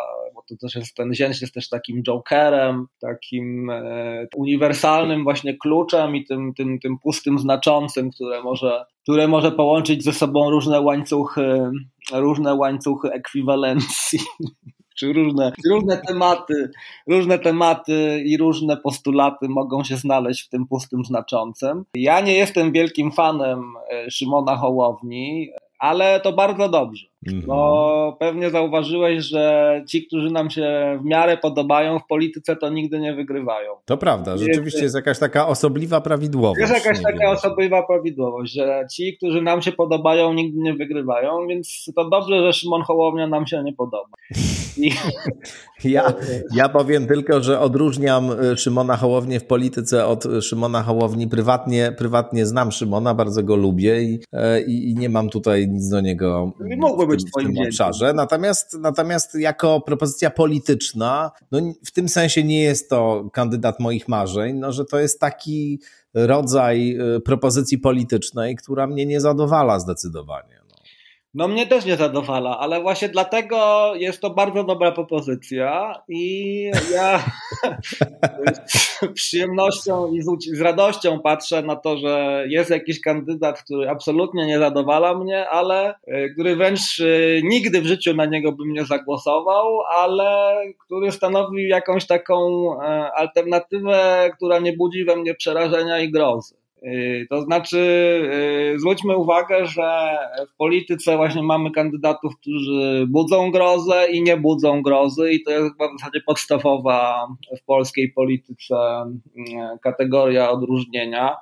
to 0.48 0.56
też 0.56 0.74
jest 0.74 0.94
ten 0.94 1.14
zięć 1.14 1.40
jest 1.40 1.54
też 1.54 1.68
takim 1.68 2.02
jokerem, 2.02 2.86
takim 3.00 3.70
e, 3.70 4.26
uniwersalnym 4.36 5.24
właśnie 5.24 5.56
kluczem 5.56 6.16
i 6.16 6.24
tym, 6.24 6.54
tym, 6.54 6.78
tym 6.78 6.98
pustym 6.98 7.38
znaczącym, 7.38 8.10
które 8.10 8.42
może, 8.42 8.84
które 9.02 9.28
może 9.28 9.52
połączyć 9.52 10.04
ze 10.04 10.12
sobą 10.12 10.50
różne 10.50 10.80
łańcuchy, 10.80 11.70
różne 12.12 12.54
łańcuchy 12.54 13.12
ekwiwalencji 13.12 14.18
czy 14.98 15.12
różne, 15.12 15.52
różne 15.70 16.02
tematy, 16.08 16.70
różne 17.06 17.38
tematy 17.38 18.22
i 18.24 18.36
różne 18.36 18.76
postulaty 18.76 19.48
mogą 19.48 19.84
się 19.84 19.96
znaleźć 19.96 20.46
w 20.46 20.48
tym 20.48 20.66
pustym 20.66 21.04
znaczącym. 21.04 21.84
Ja 21.94 22.20
nie 22.20 22.34
jestem 22.34 22.72
wielkim 22.72 23.12
fanem 23.12 23.62
e, 23.90 24.10
Szymona 24.10 24.56
Hołowni, 24.56 25.50
ale 25.78 26.20
to 26.20 26.32
bardzo 26.32 26.68
dobrze. 26.68 27.06
Mhm. 27.26 27.46
Bo 27.46 28.16
pewnie 28.20 28.50
zauważyłeś, 28.50 29.24
że 29.24 29.84
ci, 29.88 30.06
którzy 30.06 30.30
nam 30.30 30.50
się 30.50 30.98
w 31.02 31.04
miarę 31.04 31.36
podobają 31.36 31.98
w 31.98 32.06
polityce, 32.06 32.56
to 32.56 32.70
nigdy 32.70 33.00
nie 33.00 33.14
wygrywają. 33.14 33.72
To 33.84 33.96
prawda, 33.96 34.36
rzeczywiście 34.36 34.82
jest 34.82 34.94
jakaś 34.94 35.18
taka 35.18 35.48
osobliwa 35.48 36.00
prawidłowość. 36.00 36.60
Jest 36.60 36.84
jakaś 36.84 37.02
taka 37.02 37.18
wiem. 37.18 37.30
osobliwa 37.30 37.82
prawidłowość, 37.86 38.52
że 38.52 38.86
ci, 38.92 39.16
którzy 39.16 39.42
nam 39.42 39.62
się 39.62 39.72
podobają, 39.72 40.32
nigdy 40.34 40.60
nie 40.60 40.74
wygrywają, 40.74 41.46
więc 41.46 41.92
to 41.96 42.08
dobrze, 42.08 42.42
że 42.42 42.52
Szymon 42.52 42.82
Hołownia 42.82 43.26
nam 43.26 43.46
się 43.46 43.62
nie 43.62 43.72
podoba. 43.72 44.16
I... 44.76 44.90
Ja, 45.84 46.12
ja 46.54 46.68
powiem 46.68 47.06
tylko, 47.06 47.42
że 47.42 47.60
odróżniam 47.60 48.30
e, 48.30 48.56
Szymona 48.56 48.96
Hołownię 48.96 49.40
w 49.40 49.44
polityce 49.44 50.06
od 50.06 50.24
Szymona 50.40 50.82
Hołowni 50.82 51.28
prywatnie. 51.28 51.92
Prywatnie 51.98 52.46
znam 52.46 52.72
Szymona, 52.72 53.14
bardzo 53.14 53.42
go 53.42 53.56
lubię 53.56 54.02
i, 54.02 54.20
e, 54.32 54.62
i, 54.62 54.90
i 54.90 54.94
nie 54.94 55.08
mam 55.08 55.30
tutaj 55.30 55.68
nic 55.68 55.88
do 55.88 56.00
niego. 56.00 56.52
Mógłbym 56.78 57.07
być 57.08 57.20
w 57.20 57.32
tym, 57.32 57.52
w 57.52 57.56
tym 57.56 57.66
obszarze. 57.66 58.12
Natomiast, 58.12 58.78
natomiast 58.80 59.34
jako 59.34 59.80
propozycja 59.80 60.30
polityczna, 60.30 61.30
no 61.52 61.60
w 61.84 61.90
tym 61.90 62.08
sensie 62.08 62.44
nie 62.44 62.62
jest 62.62 62.90
to 62.90 63.30
kandydat 63.32 63.80
moich 63.80 64.08
marzeń, 64.08 64.56
no 64.56 64.72
że 64.72 64.84
to 64.84 64.98
jest 64.98 65.20
taki 65.20 65.80
rodzaj 66.14 66.98
y, 67.16 67.20
propozycji 67.20 67.78
politycznej, 67.78 68.56
która 68.56 68.86
mnie 68.86 69.06
nie 69.06 69.20
zadowala 69.20 69.80
zdecydowanie. 69.80 70.57
No 71.38 71.48
mnie 71.48 71.66
też 71.66 71.84
nie 71.84 71.96
zadowala, 71.96 72.58
ale 72.58 72.80
właśnie 72.82 73.08
dlatego 73.08 73.92
jest 73.94 74.20
to 74.20 74.30
bardzo 74.30 74.64
dobra 74.64 74.92
propozycja 74.92 75.94
i 76.08 76.70
ja 76.92 77.24
z 78.66 79.00
przyjemnością 79.14 80.12
i 80.12 80.22
z 80.56 80.60
radością 80.60 81.20
patrzę 81.20 81.62
na 81.62 81.76
to, 81.76 81.98
że 81.98 82.44
jest 82.48 82.70
jakiś 82.70 83.00
kandydat, 83.00 83.62
który 83.62 83.90
absolutnie 83.90 84.46
nie 84.46 84.58
zadowala 84.58 85.14
mnie, 85.14 85.48
ale 85.48 85.94
e, 86.06 86.28
który 86.28 86.56
wręcz 86.56 87.00
e, 87.00 87.04
nigdy 87.42 87.80
w 87.80 87.86
życiu 87.86 88.14
na 88.14 88.26
niego 88.26 88.52
bym 88.52 88.72
nie 88.72 88.84
zagłosował, 88.84 89.80
ale 89.82 90.56
który 90.78 91.12
stanowi 91.12 91.68
jakąś 91.68 92.06
taką 92.06 92.68
e, 92.82 93.12
alternatywę, 93.12 94.30
która 94.36 94.58
nie 94.58 94.72
budzi 94.72 95.04
we 95.04 95.16
mnie 95.16 95.34
przerażenia 95.34 96.00
i 96.00 96.10
grozy. 96.10 96.67
Y, 96.82 97.26
to 97.30 97.42
znaczy, 97.42 97.78
y, 98.74 98.78
zwróćmy 98.78 99.16
uwagę, 99.16 99.66
że 99.66 100.18
w 100.54 100.56
polityce 100.56 101.16
właśnie 101.16 101.42
mamy 101.42 101.70
kandydatów, 101.70 102.36
którzy 102.40 103.06
budzą 103.08 103.50
grozę 103.50 104.06
i 104.10 104.22
nie 104.22 104.36
budzą 104.36 104.82
grozy, 104.82 105.32
i 105.32 105.42
to 105.42 105.50
jest 105.50 105.72
chyba 105.72 105.88
w 105.88 105.98
zasadzie 105.98 106.20
podstawowa 106.26 107.26
w 107.60 107.64
polskiej 107.64 108.12
polityce 108.12 108.74
y, 109.36 109.42
kategoria 109.82 110.50
odróżnienia. 110.50 111.36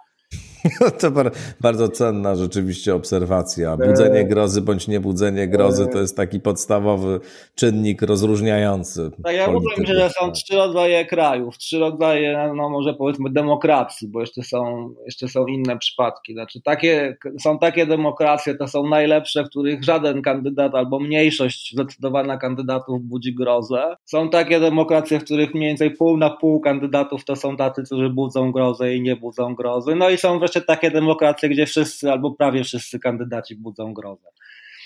To 1.00 1.12
bardzo 1.60 1.88
cenna 1.88 2.36
rzeczywiście 2.36 2.94
obserwacja. 2.94 3.76
Budzenie 3.76 4.20
e, 4.20 4.24
grozy 4.24 4.62
bądź 4.62 4.88
niebudzenie 4.88 5.48
grozy 5.48 5.84
e, 5.84 5.86
to 5.86 5.98
jest 5.98 6.16
taki 6.16 6.40
podstawowy 6.40 7.20
czynnik 7.54 8.02
rozróżniający. 8.02 9.10
Tak, 9.24 9.34
ja 9.34 9.50
mówię, 9.50 9.68
że 9.86 10.10
są 10.10 10.32
trzy 10.32 10.56
rodzaje 10.56 11.06
krajów, 11.06 11.58
trzy 11.58 11.78
rodzaje, 11.78 12.52
no 12.56 12.68
może 12.68 12.94
powiedzmy 12.94 13.30
demokracji, 13.30 14.08
bo 14.08 14.20
jeszcze 14.20 14.42
są, 14.42 14.94
jeszcze 15.04 15.28
są 15.28 15.46
inne 15.46 15.78
przypadki. 15.78 16.32
Znaczy 16.32 16.60
takie, 16.62 17.16
są 17.40 17.58
takie 17.58 17.86
demokracje, 17.86 18.54
to 18.54 18.68
są 18.68 18.88
najlepsze, 18.88 19.44
w 19.44 19.48
których 19.48 19.84
żaden 19.84 20.22
kandydat 20.22 20.74
albo 20.74 21.00
mniejszość 21.00 21.72
zdecydowana 21.72 22.38
kandydatów 22.38 23.02
budzi 23.02 23.34
grozę. 23.34 23.96
Są 24.04 24.30
takie 24.30 24.60
demokracje, 24.60 25.20
w 25.20 25.24
których 25.24 25.54
mniej 25.54 25.68
więcej 25.68 25.90
pół 25.90 26.16
na 26.16 26.30
pół 26.30 26.60
kandydatów 26.60 27.24
to 27.24 27.36
są 27.36 27.56
tacy, 27.56 27.82
którzy 27.82 28.10
budzą 28.10 28.52
grozę 28.52 28.94
i 28.94 29.02
nie 29.02 29.16
budzą 29.16 29.54
grozy. 29.54 29.94
No 29.94 30.10
i 30.10 30.16
są 30.16 30.38
wreszcie 30.38 30.55
takie 30.60 30.90
demokracje, 30.90 31.48
gdzie 31.48 31.66
wszyscy 31.66 32.10
albo 32.10 32.30
prawie 32.30 32.64
wszyscy 32.64 32.98
kandydaci 32.98 33.56
budzą 33.56 33.94
grozę. 33.94 34.28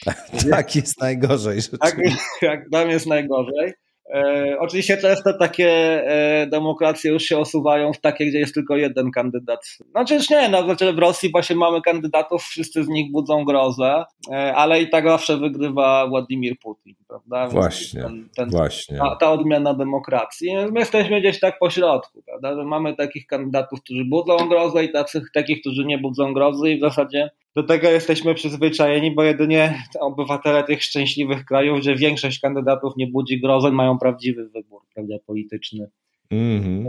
tak 0.51 0.77
jest 0.77 1.01
najgorzej. 1.01 1.59
Tak, 1.81 1.97
jak 2.43 2.71
tam 2.73 2.91
jest 2.91 3.07
najgorzej. 3.07 3.73
E, 4.15 4.57
oczywiście 4.59 4.97
często 4.97 5.33
takie 5.39 5.69
e, 6.07 6.47
demokracje 6.47 7.11
już 7.11 7.23
się 7.23 7.39
osuwają 7.39 7.93
w 7.93 8.01
takie, 8.01 8.27
gdzie 8.27 8.39
jest 8.39 8.55
tylko 8.55 8.77
jeden 8.77 9.11
kandydat. 9.11 9.61
Znaczy 9.91 10.15
już 10.15 10.31
nie, 10.31 10.49
no, 10.49 10.63
znaczy 10.65 10.93
w 10.93 10.99
Rosji 10.99 11.31
właśnie 11.31 11.57
mamy 11.57 11.83
kandydatów, 11.83 12.43
wszyscy 12.43 12.85
z 12.85 12.89
nich 12.89 13.13
budzą 13.13 13.45
grozę, 13.45 14.05
e, 14.31 14.55
ale 14.55 14.83
i 14.83 14.91
tak 14.91 15.05
zawsze 15.05 15.37
wygrywa 15.37 16.07
Władimir 16.07 16.59
Putin, 16.59 16.95
prawda? 17.09 17.49
Właśnie, 17.49 18.03
ten, 18.03 18.29
ten, 18.37 18.51
właśnie. 18.51 18.99
Ta, 18.99 19.17
ta, 19.17 19.33
odmiana 19.33 19.75
demokracji. 19.75 20.55
My 20.73 20.81
jesteśmy 20.81 21.21
gdzieś 21.21 21.41
tak 21.41 21.59
po 21.59 21.71
środku, 21.71 22.23
prawda? 22.23 22.55
Że 22.55 22.65
mamy 22.65 22.97
takich 22.97 23.27
kandydatów, 23.27 23.81
którzy 23.81 24.05
budzą 24.05 24.37
grozę 24.49 24.85
i 24.85 24.93
tacy, 24.93 25.23
takich, 25.35 25.61
którzy 25.61 25.85
nie 25.85 25.99
budzą 25.99 26.35
grozy 26.35 26.71
i 26.71 26.79
w 26.79 26.81
zasadzie 26.81 27.31
do 27.57 27.63
tego 27.63 27.89
jesteśmy 27.89 28.35
przyzwyczajeni, 28.35 29.15
bo 29.15 29.23
jedynie 29.23 29.83
obywatele 30.01 30.65
tych 30.65 30.83
szczęśliwych 30.83 31.45
krajów, 31.45 31.81
gdzie 31.81 31.97
większość 31.97 32.41
kandydatów 32.41 32.93
nie 32.97 33.07
budzi 33.07 33.41
grozy, 33.41 33.73
mają 33.73 33.99
prawdziwy 33.99 34.49
wybór 34.49 34.83
prawda, 34.95 35.15
polityczny. 35.27 35.91
Mm-hmm. 36.33 36.85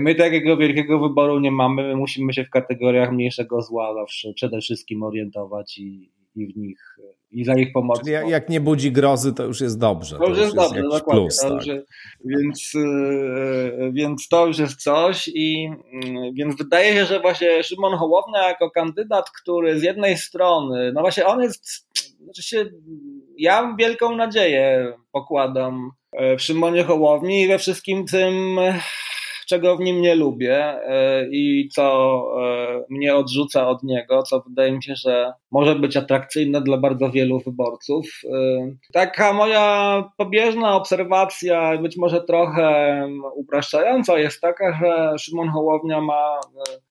My 0.00 0.14
takiego 0.14 0.56
wielkiego 0.56 0.98
wyboru 0.98 1.40
nie 1.40 1.50
mamy. 1.50 1.82
My 1.82 1.96
musimy 1.96 2.32
się 2.32 2.44
w 2.44 2.50
kategoriach 2.50 3.12
mniejszego 3.12 3.62
zła 3.62 3.94
zawsze 3.94 4.32
przede 4.32 4.60
wszystkim 4.60 5.02
orientować 5.02 5.78
i, 5.78 6.10
i 6.36 6.46
w 6.46 6.56
nich 6.56 6.98
i 7.32 7.44
za 7.44 7.54
ich 7.54 7.72
pomoc. 7.72 8.00
Czyli 8.00 8.12
jak 8.30 8.48
nie 8.48 8.60
budzi 8.60 8.92
grozy, 8.92 9.34
to 9.34 9.44
już 9.44 9.60
jest 9.60 9.78
dobrze. 9.78 10.18
To, 10.18 10.28
już 10.28 10.38
jest, 10.38 10.54
jest 10.54 10.68
dobrze, 10.68 10.82
dokładnie. 10.82 11.22
Plus, 11.22 11.38
tak. 11.38 11.62
więc, 12.24 12.74
yy, 12.74 13.92
więc 13.92 14.28
to 14.28 14.46
już 14.46 14.58
jest 14.58 14.82
coś 14.82 15.28
i 15.28 15.62
yy, 15.62 16.32
więc 16.34 16.56
wydaje 16.56 16.94
się, 16.94 17.04
że 17.04 17.20
właśnie 17.20 17.62
Szymon 17.62 17.96
Hołownia 17.96 18.48
jako 18.48 18.70
kandydat, 18.70 19.30
który 19.30 19.78
z 19.78 19.82
jednej 19.82 20.16
strony, 20.16 20.92
no 20.94 21.00
właśnie 21.00 21.26
on 21.26 21.42
jest, 21.42 21.88
znaczy 22.24 22.42
się, 22.42 22.64
ja 23.38 23.74
wielką 23.78 24.16
nadzieję 24.16 24.92
pokładam 25.12 25.90
w 26.38 26.42
Szymonie 26.42 26.84
Hołowni 26.84 27.42
i 27.42 27.48
we 27.48 27.58
wszystkim 27.58 28.06
tym 28.06 28.58
czego 29.52 29.76
w 29.76 29.80
nim 29.80 30.02
nie 30.02 30.14
lubię 30.14 30.58
e, 30.58 31.26
i 31.30 31.68
co 31.68 32.24
e, 32.42 32.84
mnie 32.90 33.14
odrzuca 33.14 33.68
od 33.68 33.82
niego, 33.82 34.22
co 34.22 34.40
wydaje 34.48 34.72
mi 34.72 34.82
się, 34.82 34.94
że 34.94 35.32
może 35.50 35.74
być 35.74 35.96
atrakcyjne 35.96 36.60
dla 36.60 36.76
bardzo 36.76 37.10
wielu 37.10 37.40
wyborców. 37.40 38.06
E, 38.24 38.72
taka 38.92 39.32
moja 39.32 40.04
pobieżna 40.16 40.76
obserwacja, 40.76 41.78
być 41.78 41.96
może 41.96 42.20
trochę 42.20 43.08
upraszczająca, 43.34 44.18
jest 44.18 44.40
taka, 44.40 44.78
że 44.82 45.18
Szymon 45.18 45.48
Hołownia 45.48 46.00
ma 46.00 46.40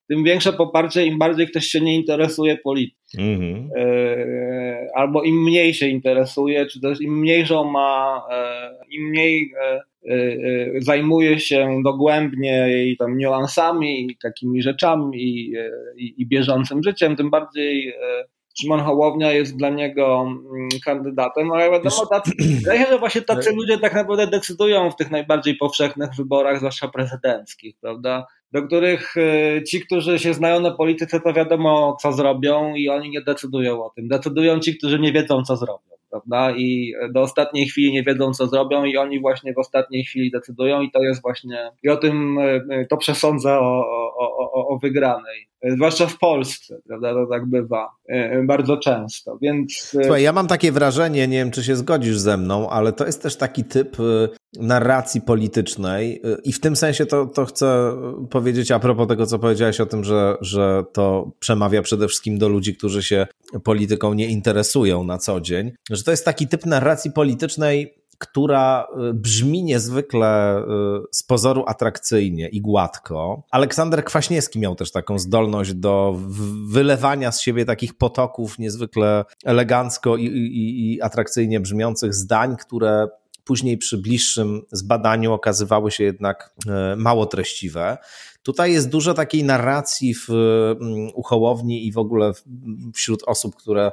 tym 0.10 0.24
większe 0.24 0.54
poparcie, 0.54 1.06
im 1.06 1.18
bardziej 1.20 1.48
ktoś 1.48 1.66
się 1.66 1.82
nie 1.82 1.96
interesuje 1.96 2.58
polityką. 2.58 3.02
Mm-hmm. 3.18 3.68
Albo 4.96 5.24
im 5.24 5.44
mniej 5.44 5.74
się 5.74 5.88
interesuje, 5.88 6.66
czy 6.66 6.82
też 6.82 7.02
im 7.02 7.20
mniejszą 7.20 7.64
ma, 7.64 8.24
im 8.90 9.10
mniej 9.10 9.52
zajmuje 10.80 11.40
się 11.40 11.82
dogłębnie 11.84 12.86
i 12.86 12.98
tam 12.98 13.18
niuansami 13.18 14.12
i 14.12 14.18
takimi 14.18 14.62
rzeczami 14.62 15.24
i, 15.24 15.54
i, 15.98 16.22
i 16.22 16.28
bieżącym 16.28 16.84
życiem, 16.84 17.16
tym 17.16 17.30
bardziej 17.30 17.90
y, 17.90 17.94
Szymon 18.62 18.80
Hołownia 18.80 19.32
jest 19.32 19.58
dla 19.58 19.70
niego 19.70 20.22
mm, 20.22 20.70
kandydatem, 20.86 21.48
no 21.48 21.54
ale 21.54 21.72
wiadomo, 21.72 22.06
tacy, 22.06 22.32
że 22.90 23.00
właśnie 23.00 23.22
tacy 23.22 23.54
ludzie 23.54 23.78
tak 23.78 23.94
naprawdę 23.94 24.28
decydują 24.28 24.92
w 24.92 24.96
tych 24.96 25.12
najbardziej 25.12 25.56
powszechnych 25.56 26.10
wyborach, 26.18 26.58
zwłaszcza 26.58 26.88
prezydenckich, 26.88 27.76
prawda? 27.82 28.26
Do 28.52 28.64
których 28.64 29.16
ci, 29.68 29.82
którzy 29.82 30.20
się 30.20 30.34
znają 30.34 30.60
na 30.60 30.72
polityce, 30.72 31.20
to 31.20 31.34
wiadomo, 31.34 31.98
co 32.02 32.12
zrobią 32.12 32.76
i 32.76 32.90
oni 32.90 33.10
nie 33.10 33.22
decydują 33.22 33.84
o 33.84 33.90
tym. 33.90 34.08
Decydują 34.08 34.60
ci, 34.60 34.78
którzy 34.78 35.00
nie 35.00 35.14
wiedzą, 35.14 35.44
co 35.44 35.56
zrobią 35.56 35.91
prawda? 36.12 36.52
I 36.52 36.94
do 37.14 37.22
ostatniej 37.22 37.68
chwili 37.68 37.92
nie 37.92 38.04
wiedzą, 38.04 38.34
co 38.34 38.48
zrobią, 38.48 38.84
i 38.84 38.98
oni 38.98 39.20
właśnie 39.20 39.54
w 39.54 39.58
ostatniej 39.58 40.04
chwili 40.04 40.32
decydują, 40.32 40.82
i 40.82 40.92
to 40.92 41.04
jest 41.04 41.22
właśnie, 41.22 41.72
i 41.84 41.90
o 41.90 41.98
tym 41.98 42.38
e, 42.40 42.86
to 42.86 42.98
przesądza 42.98 43.60
o, 43.60 43.86
o, 44.18 44.52
o, 44.54 44.68
o 44.68 44.78
wygranej. 44.78 45.48
Zwłaszcza 45.64 46.08
w 46.08 46.18
Polsce, 46.18 46.82
prawda? 46.88 47.14
To 47.14 47.28
tak 47.28 47.46
bywa 47.46 47.90
e, 48.08 48.44
bardzo 48.44 48.78
często. 48.78 49.38
Więc. 49.42 49.96
E, 50.00 50.04
Słuchaj, 50.04 50.24
ja 50.24 50.34
mam 50.34 50.48
takie 50.48 50.72
wrażenie, 50.72 51.28
nie 51.28 51.38
wiem, 51.38 51.52
czy 51.52 51.64
się 51.64 51.76
zgodzisz 51.76 52.18
ze 52.18 52.38
mną, 52.38 52.70
ale 52.70 52.94
to 52.94 53.06
jest 53.06 53.24
też 53.24 53.38
taki 53.38 53.64
typ 53.64 53.98
narracji 54.60 55.22
politycznej, 55.22 56.22
i 56.44 56.54
w 56.54 56.60
tym 56.60 56.76
sensie 56.76 57.06
to, 57.06 57.26
to 57.26 57.46
chcę 57.46 57.92
powiedzieć 58.30 58.72
a 58.72 58.80
propos 58.80 59.08
tego, 59.08 59.26
co 59.26 59.40
powiedziałeś 59.40 59.82
o 59.82 59.86
tym, 59.86 60.04
że, 60.04 60.38
że 60.42 60.84
to 60.94 61.32
przemawia 61.40 61.82
przede 61.82 62.08
wszystkim 62.08 62.38
do 62.38 62.50
ludzi, 62.50 62.76
którzy 62.76 63.04
się 63.04 63.28
polityką 63.64 64.14
nie 64.14 64.28
interesują 64.28 65.04
na 65.04 65.18
co 65.18 65.42
dzień, 65.42 65.72
że 65.90 66.04
to 66.04 66.12
jest 66.12 66.26
taki 66.26 66.48
typ 66.48 66.66
narracji 66.66 67.12
politycznej, 67.12 68.02
która 68.22 68.88
y, 69.10 69.14
brzmi 69.14 69.64
niezwykle 69.64 70.60
y, 70.60 70.64
z 71.12 71.24
pozoru 71.24 71.64
atrakcyjnie 71.68 72.50
i 72.50 72.62
gładko. 72.62 73.44
Aleksander 73.52 74.04
Kwaśniewski 74.04 74.60
miał 74.60 74.76
też 74.76 74.92
taką 74.92 75.20
zdolność 75.20 75.74
do 75.74 76.16
wylewania 76.68 77.32
z 77.32 77.42
siebie 77.42 77.66
takich 77.66 77.98
potoków 77.98 78.60
niezwykle 78.60 79.26
elegancko 79.46 80.18
i, 80.18 80.26
i, 80.26 80.94
i 80.94 81.02
atrakcyjnie 81.02 81.60
brzmiących 81.60 82.14
zdań, 82.14 82.56
które 82.58 83.08
później 83.44 83.78
przy 83.78 83.98
bliższym 83.98 84.62
zbadaniu 84.72 85.34
okazywały 85.34 85.92
się 85.92 86.04
jednak 86.04 86.54
y, 86.94 86.96
mało 86.96 87.26
treściwe. 87.26 87.98
Tutaj 88.44 88.74
jest 88.74 88.90
dużo 88.90 89.14
takiej 89.14 89.44
narracji 89.44 90.16
w 90.16 90.30
mm, 90.30 91.10
uchołowni 91.16 91.88
i 91.88 91.92
w 91.92 91.98
ogóle 91.98 92.32
wśród 92.94 93.24
osób, 93.28 93.56
które 93.56 93.92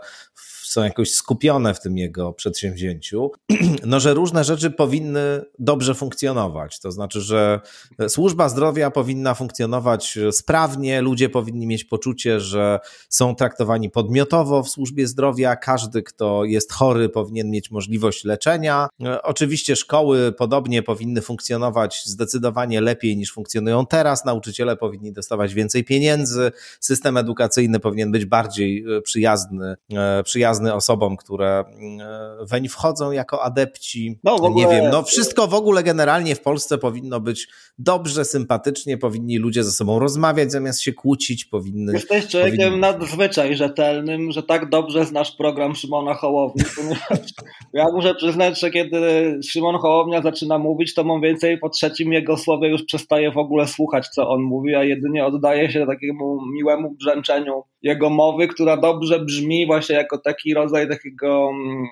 są 0.69 0.85
jakoś 0.85 1.11
skupione 1.11 1.75
w 1.75 1.81
tym 1.81 1.99
jego 1.99 2.33
przedsięwzięciu, 2.33 3.31
no, 3.87 4.01
że 4.01 4.15
różne 4.15 4.45
rzeczy 4.45 4.71
powinny 4.71 5.43
dobrze 5.59 5.95
funkcjonować. 5.95 6.81
To 6.81 6.93
znaczy, 6.93 7.21
że 7.21 7.61
służba 8.09 8.49
zdrowia 8.49 8.91
powinna 8.91 9.35
funkcjonować 9.35 10.19
sprawnie, 10.31 11.03
ludzie 11.03 11.29
powinni 11.29 11.67
mieć 11.67 11.85
poczucie, 11.85 12.41
że 12.41 12.79
są 13.09 13.35
traktowani 13.35 13.91
podmiotowo 13.91 14.63
w 14.63 14.69
służbie 14.69 15.07
zdrowia, 15.07 15.57
każdy, 15.57 16.03
kto 16.03 16.45
jest 16.45 16.73
chory, 16.73 17.09
powinien 17.09 17.51
mieć 17.51 17.71
możliwość 17.71 18.25
leczenia. 18.25 18.89
Oczywiście 19.23 19.77
szkoły 19.77 20.33
podobnie 20.33 20.83
powinny 20.83 21.23
funkcjonować 21.23 22.03
zdecydowanie 22.07 22.81
lepiej 22.81 23.17
niż 23.17 23.33
funkcjonują 23.33 23.87
teraz. 23.87 24.25
Nauczyciele 24.25 24.77
powinni 24.77 25.13
dostawać 25.13 25.55
więcej 25.55 25.85
pieniędzy, 25.85 26.53
system 26.81 27.17
edukacyjny 27.17 27.81
powinien 27.81 28.13
być 28.13 28.25
bardziej 28.25 28.85
przyjazny, 29.03 29.77
przyjazny 30.25 30.58
przyjazny 30.59 30.75
osobom, 30.75 31.17
które 31.17 31.65
weń 32.41 32.69
wchodzą 32.69 33.11
jako 33.11 33.43
adepci. 33.43 34.19
No, 34.25 34.35
ogóle... 34.35 34.55
Nie 34.55 34.67
wiem, 34.67 34.91
no 34.93 35.03
wszystko 35.03 35.47
w 35.47 35.55
ogóle 35.55 35.83
generalnie 35.83 36.35
w 36.35 36.41
Polsce 36.41 36.79
powinno 36.79 37.21
być 37.21 37.49
dobrze, 37.79 38.25
sympatycznie, 38.25 38.99
powinni 38.99 39.39
ludzie 39.39 39.65
ze 39.65 39.73
sobą 39.73 39.99
rozmawiać 39.99 40.53
zamiast 40.53 40.81
się 40.81 40.93
kłócić, 40.93 41.45
powinny... 41.45 41.93
Jesteś 41.93 42.29
człowiekiem 42.29 42.59
powinni... 42.59 42.81
nadzwyczaj 42.81 43.57
rzetelnym, 43.57 44.33
że 44.33 44.43
tak 44.43 44.69
dobrze 44.69 45.05
znasz 45.05 45.37
program 45.37 45.75
Szymona 45.75 46.15
Hołowni. 46.15 46.63
ja 47.73 47.85
muszę 47.95 48.15
przyznać, 48.15 48.61
że 48.61 48.71
kiedy 48.71 48.99
Szymon 49.43 49.79
Hołownia 49.79 50.23
zaczyna 50.23 50.59
mówić, 50.59 50.95
to 50.95 51.05
mam 51.05 51.21
więcej 51.21 51.59
po 51.59 51.69
trzecim 51.69 52.13
jego 52.13 52.37
słowie 52.37 52.69
już 52.69 52.83
przestaję 52.83 53.33
w 53.33 53.39
ogóle 53.39 53.67
słuchać, 53.67 54.09
co 54.09 54.29
on 54.29 54.43
mówi, 54.43 54.75
a 54.75 54.85
jedynie 54.85 55.27
oddaje 55.27 55.71
się 55.71 55.87
takiemu 55.87 56.39
miłemu 56.53 56.91
brzęczeniu 56.91 57.63
jego 57.83 58.11
mowy, 58.11 58.49
która 58.49 58.77
dobrze 58.77 59.21
brzmi 59.21 59.67
właśnie 59.67 59.97
jako 59.97 60.19
taki 60.19 60.48
rodzaj 60.55 60.89
takiego 60.89 61.47
um, 61.49 61.87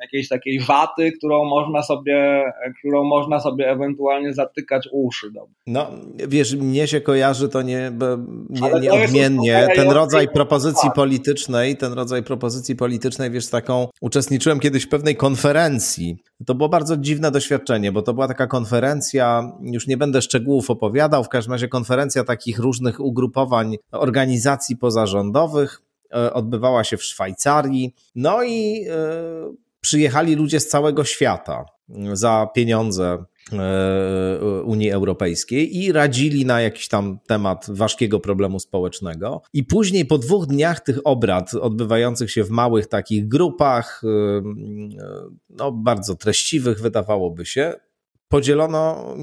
jakiejś 0.00 0.28
takiej 0.28 0.60
waty, 0.60 1.12
którą 1.12 1.44
można 1.44 1.82
sobie, 1.82 2.44
którą 2.78 3.04
można 3.04 3.40
sobie 3.40 3.70
ewentualnie 3.70 4.34
zatykać 4.34 4.88
uszy. 4.92 5.26
No, 5.66 5.90
wiesz, 6.28 6.54
mnie 6.54 6.86
się 6.86 7.00
kojarzy 7.00 7.48
to 7.48 7.62
nie, 7.62 7.92
nie, 8.50 8.80
nieodmiennie. 8.80 9.68
Ten 9.74 9.90
rodzaj 9.90 10.28
propozycji 10.28 10.90
politycznej, 10.94 11.76
ten 11.76 11.92
rodzaj 11.92 12.22
propozycji 12.22 12.76
politycznej, 12.76 13.30
wiesz, 13.30 13.50
taką, 13.50 13.88
uczestniczyłem 14.00 14.60
kiedyś 14.60 14.84
w 14.84 14.88
pewnej 14.88 15.16
konferencji. 15.16 16.16
To 16.46 16.54
było 16.54 16.68
bardzo 16.68 16.96
dziwne 16.96 17.30
doświadczenie, 17.30 17.92
bo 17.92 18.02
to 18.02 18.14
była 18.14 18.28
taka 18.28 18.46
konferencja, 18.46 19.52
już 19.62 19.86
nie 19.86 19.96
będę 19.96 20.22
szczegółów 20.22 20.70
opowiadał, 20.70 21.24
w 21.24 21.28
każdym 21.28 21.52
razie 21.52 21.68
konferencja 21.68 22.24
takich 22.24 22.58
różnych 22.58 23.00
ugrupowań, 23.00 23.76
organizacji 23.92 24.76
pozarządowych, 24.76 25.85
odbywała 26.10 26.84
się 26.84 26.96
w 26.96 27.04
Szwajcarii. 27.04 27.94
No 28.14 28.42
i 28.42 28.86
e, 28.88 29.54
przyjechali 29.80 30.34
ludzie 30.34 30.60
z 30.60 30.68
całego 30.68 31.04
świata 31.04 31.64
za 32.12 32.48
pieniądze 32.54 33.24
e, 33.52 34.62
Unii 34.64 34.90
Europejskiej 34.90 35.76
i 35.76 35.92
radzili 35.92 36.46
na 36.46 36.60
jakiś 36.60 36.88
tam 36.88 37.18
temat 37.26 37.66
ważkiego 37.68 38.20
problemu 38.20 38.60
społecznego. 38.60 39.42
I 39.52 39.64
później 39.64 40.04
po 40.04 40.18
dwóch 40.18 40.46
dniach 40.46 40.80
tych 40.80 40.98
obrad 41.04 41.54
odbywających 41.54 42.30
się 42.30 42.44
w 42.44 42.50
małych 42.50 42.86
takich 42.86 43.28
grupach, 43.28 44.02
e, 44.04 44.08
no 45.50 45.72
bardzo 45.72 46.14
treściwych 46.14 46.80
wydawałoby 46.80 47.46
się, 47.46 47.74
podzielono 48.28 49.14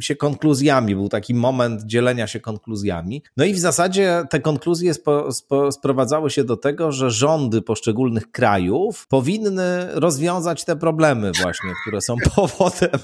się 0.00 0.16
konkluzjami, 0.16 0.94
był 0.94 1.08
taki 1.08 1.34
moment 1.34 1.82
dzielenia 1.82 2.26
się 2.26 2.40
konkluzjami. 2.40 3.22
No 3.36 3.44
i 3.44 3.54
w 3.54 3.58
zasadzie 3.58 4.22
te 4.30 4.40
konkluzje 4.40 4.94
spo, 4.94 5.32
spo, 5.32 5.72
sprowadzały 5.72 6.30
się 6.30 6.44
do 6.44 6.56
tego, 6.56 6.92
że 6.92 7.10
rządy 7.10 7.62
poszczególnych 7.62 8.30
krajów 8.30 9.06
powinny 9.08 9.88
rozwiązać 9.92 10.64
te 10.64 10.76
problemy 10.76 11.32
właśnie, 11.42 11.70
które 11.82 12.00
są 12.00 12.16
powodem 12.34 13.00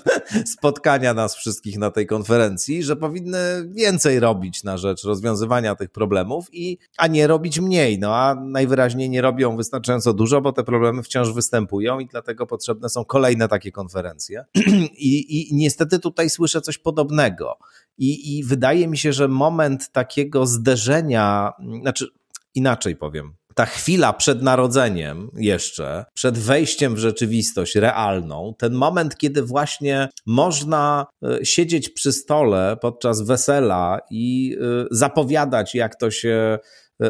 spotkania 0.47 1.15
nas 1.15 1.37
wszystkich 1.37 1.79
na 1.79 1.91
tej 1.91 2.07
konferencji, 2.07 2.83
że 2.83 2.97
powinny 2.97 3.39
więcej 3.69 4.21
robić 4.21 4.65
na 4.65 4.77
rzecz 4.77 5.05
rozwiązywania 5.05 5.75
tych 5.75 5.91
problemów, 5.91 6.47
i, 6.53 6.79
a 6.97 7.07
nie 7.07 7.27
robić 7.27 7.61
mniej. 7.61 7.99
No 7.99 8.17
a 8.17 8.35
najwyraźniej 8.35 9.11
nie 9.11 9.23
robią 9.23 9.57
wystarczająco 9.57 10.13
dużo, 10.13 10.41
bo 10.41 10.53
te 10.53 10.65
problemy 10.65 11.03
wciąż 11.03 11.33
występują 11.33 12.01
i 12.01 12.07
dlatego 12.07 12.47
potrzebne 12.47 12.89
są 12.89 13.05
kolejne 13.05 13.49
takie 13.49 13.73
konferencje. 13.73 14.45
I, 14.99 15.39
i 15.39 15.42
i 15.51 15.55
niestety 15.55 15.99
tutaj 15.99 16.31
słyszę 16.31 16.61
coś 16.61 16.79
podobnego. 16.79 17.59
I, 17.99 18.39
I 18.39 18.45
wydaje 18.45 18.89
mi 18.89 18.99
się, 18.99 19.13
że 19.13 19.29
moment 19.29 19.93
takiego 19.93 20.47
zderzenia, 20.47 21.53
znaczy 21.83 22.07
inaczej 22.55 22.97
powiem, 22.97 23.35
ta 23.55 23.67
chwila 23.67 24.13
przed 24.13 24.43
narodzeniem 24.43 25.31
jeszcze, 25.37 26.05
przed 26.15 26.39
wejściem 26.39 26.95
w 26.95 26.99
rzeczywistość 26.99 27.75
realną, 27.75 28.55
ten 28.59 28.73
moment, 28.73 29.17
kiedy 29.17 29.43
właśnie 29.43 30.09
można 30.27 31.07
e, 31.23 31.45
siedzieć 31.45 31.89
przy 31.89 32.13
stole 32.13 32.77
podczas 32.81 33.23
wesela 33.23 33.99
i 34.11 34.57
e, 34.61 34.87
zapowiadać, 34.91 35.75
jak 35.75 35.97
to 35.97 36.11
się 36.11 36.59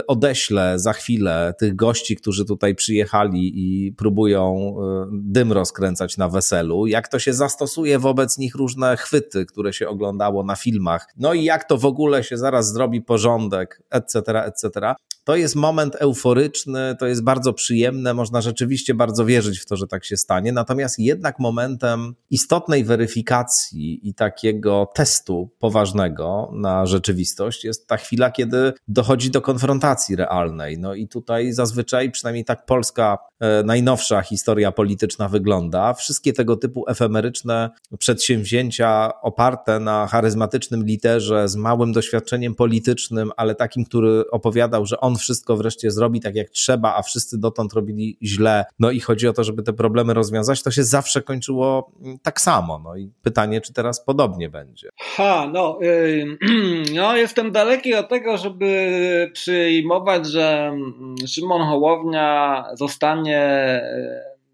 odeślę 0.07 0.79
za 0.79 0.93
chwilę 0.93 1.55
tych 1.59 1.77
gości, 1.77 2.17
którzy 2.17 2.45
tutaj 2.45 2.75
przyjechali 2.75 3.53
i 3.55 3.93
próbują 3.93 4.75
e, 4.81 5.07
dym 5.13 5.53
rozkręcać 5.53 6.17
na 6.17 6.29
weselu, 6.29 6.87
jak 6.87 7.09
to 7.09 7.19
się 7.19 7.33
zastosuje 7.33 7.99
wobec 7.99 8.39
nich 8.39 8.55
różne 8.55 8.97
chwyty, 8.97 9.47
które 9.47 9.73
się 9.73 9.89
oglądało 9.89 10.45
na 10.45 10.57
filmach, 10.57 11.07
no 11.17 11.35
i 11.35 11.45
jak 11.45 11.65
to 11.65 11.79
w 11.79 11.85
ogóle 11.85 12.25
się 12.25 12.37
zaraz 12.37 12.73
zrobi 12.73 13.03
porządek, 13.03 13.83
etc., 13.91 14.45
etc. 14.45 14.95
To 15.25 15.37
jest 15.37 15.57
moment 15.57 15.97
euforyczny, 15.97 16.97
to 16.99 17.07
jest 17.07 17.25
bardzo 17.25 17.53
przyjemne, 17.53 18.15
można 18.15 18.41
rzeczywiście 18.41 18.95
bardzo 18.95 19.25
wierzyć 19.25 19.59
w 19.59 19.67
to, 19.67 19.77
że 19.77 19.87
tak 19.87 20.05
się 20.05 20.17
stanie. 20.17 20.53
Natomiast 20.53 20.99
jednak 20.99 21.39
momentem 21.39 22.15
istotnej 22.31 22.85
weryfikacji 22.85 24.09
i 24.09 24.15
takiego 24.15 24.89
testu 24.95 25.51
poważnego 25.59 26.51
na 26.55 26.87
rzeczywistość 26.87 27.65
jest 27.65 27.87
ta 27.87 27.97
chwila, 27.97 28.31
kiedy 28.31 28.73
dochodzi 28.89 29.31
do 29.31 29.41
konfrontacji 29.41 30.17
realnej. 30.17 30.79
No 30.79 30.95
i 30.95 31.09
tutaj 31.09 31.53
zazwyczaj, 31.53 32.11
przynajmniej 32.11 32.45
tak 32.45 32.67
polska 32.67 33.19
e, 33.41 33.63
najnowsza 33.63 34.23
historia 34.23 34.73
polityczna 34.73 35.29
wygląda. 35.29 35.95
Wszystkie 35.95 36.33
tego 36.33 36.57
typu 36.57 36.85
efemeryczne 36.89 37.71
przedsięwzięcia 37.99 39.11
oparte 39.23 39.81
na 39.81 40.07
charyzmatycznym 40.07 40.85
literze 40.85 41.49
z 41.49 41.57
małym 41.57 41.93
doświadczeniem 41.93 42.55
politycznym, 42.55 43.31
ale 43.37 43.55
takim, 43.55 43.85
który 43.85 44.25
opowiadał, 44.31 44.87
że 44.87 45.01
on 45.01 45.12
on 45.13 45.19
wszystko 45.19 45.57
wreszcie 45.57 45.91
zrobi 45.91 46.21
tak 46.21 46.35
jak 46.35 46.51
trzeba, 46.51 46.95
a 46.95 47.03
wszyscy 47.03 47.39
dotąd 47.39 47.73
robili 47.73 48.19
źle, 48.23 48.65
no 48.79 48.91
i 48.91 49.01
chodzi 49.01 49.29
o 49.29 49.33
to, 49.33 49.45
żeby 49.45 49.63
te 49.63 49.73
problemy 49.73 50.15
rozwiązać, 50.15 50.63
to 50.63 50.71
się 50.71 50.85
zawsze 50.85 51.23
kończyło 51.23 51.93
mm, 52.03 52.19
tak 52.19 52.41
samo. 52.41 52.79
No 52.79 52.97
i 52.97 53.11
pytanie, 53.23 53.61
czy 53.61 53.73
teraz 53.73 54.05
podobnie 54.05 54.49
będzie. 54.49 54.89
Ha, 54.99 55.51
no, 55.53 55.79
yy, 55.81 56.39
no 56.95 57.17
jestem 57.17 57.53
daleki 57.53 57.95
od 57.95 58.09
tego, 58.09 58.37
żeby 58.37 59.31
przyjmować, 59.33 60.27
że 60.27 60.69
mm, 60.69 61.17
Szymon 61.27 61.63
Hołownia 61.63 62.65
zostanie 62.75 63.43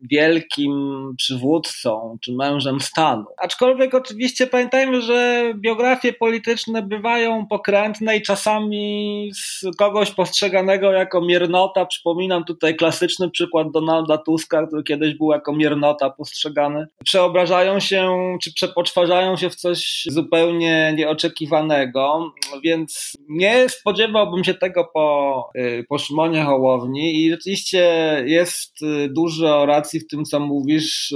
wielkim 0.03 0.73
przywódcą 1.17 2.19
czy 2.21 2.33
mężem 2.33 2.81
stanu. 2.81 3.25
Aczkolwiek 3.39 3.95
oczywiście 3.95 4.47
pamiętajmy, 4.47 5.03
że 5.03 5.53
biografie 5.57 6.13
polityczne 6.13 6.83
bywają 6.83 7.47
pokrętne 7.47 8.17
i 8.17 8.23
czasami 8.23 9.31
z 9.35 9.65
kogoś 9.79 10.11
postrzeganego 10.11 10.93
jako 10.93 11.21
miernota, 11.21 11.87
przypominam 11.87 12.45
tutaj 12.45 12.77
klasyczny 12.77 13.31
przykład 13.31 13.71
Donalda 13.71 14.19
Tuska, 14.19 14.67
który 14.67 14.83
kiedyś 14.83 15.15
był 15.15 15.33
jako 15.33 15.53
miernota 15.53 16.11
postrzegany, 16.11 16.87
przeobrażają 17.05 17.81
się 17.81 18.19
czy 18.43 18.53
przepoczwarzają 18.55 19.37
się 19.37 19.51
w 19.51 19.55
coś 19.55 20.05
zupełnie 20.07 20.95
nieoczekiwanego, 20.97 22.33
więc 22.65 23.17
nie 23.29 23.69
spodziewałbym 23.69 24.45
się 24.45 24.55
tego 24.55 24.85
po, 24.95 25.51
y, 25.57 25.85
po 25.89 25.99
Szymonie 25.99 26.45
Hołowni 26.45 27.25
i 27.25 27.31
rzeczywiście 27.31 27.89
jest 28.27 28.83
y, 28.83 29.09
dużo 29.09 29.67
racji 29.67 29.88
racji 29.89 30.01
w 30.01 30.07
tym, 30.07 30.25
co 30.25 30.41
mówisz, 30.41 31.15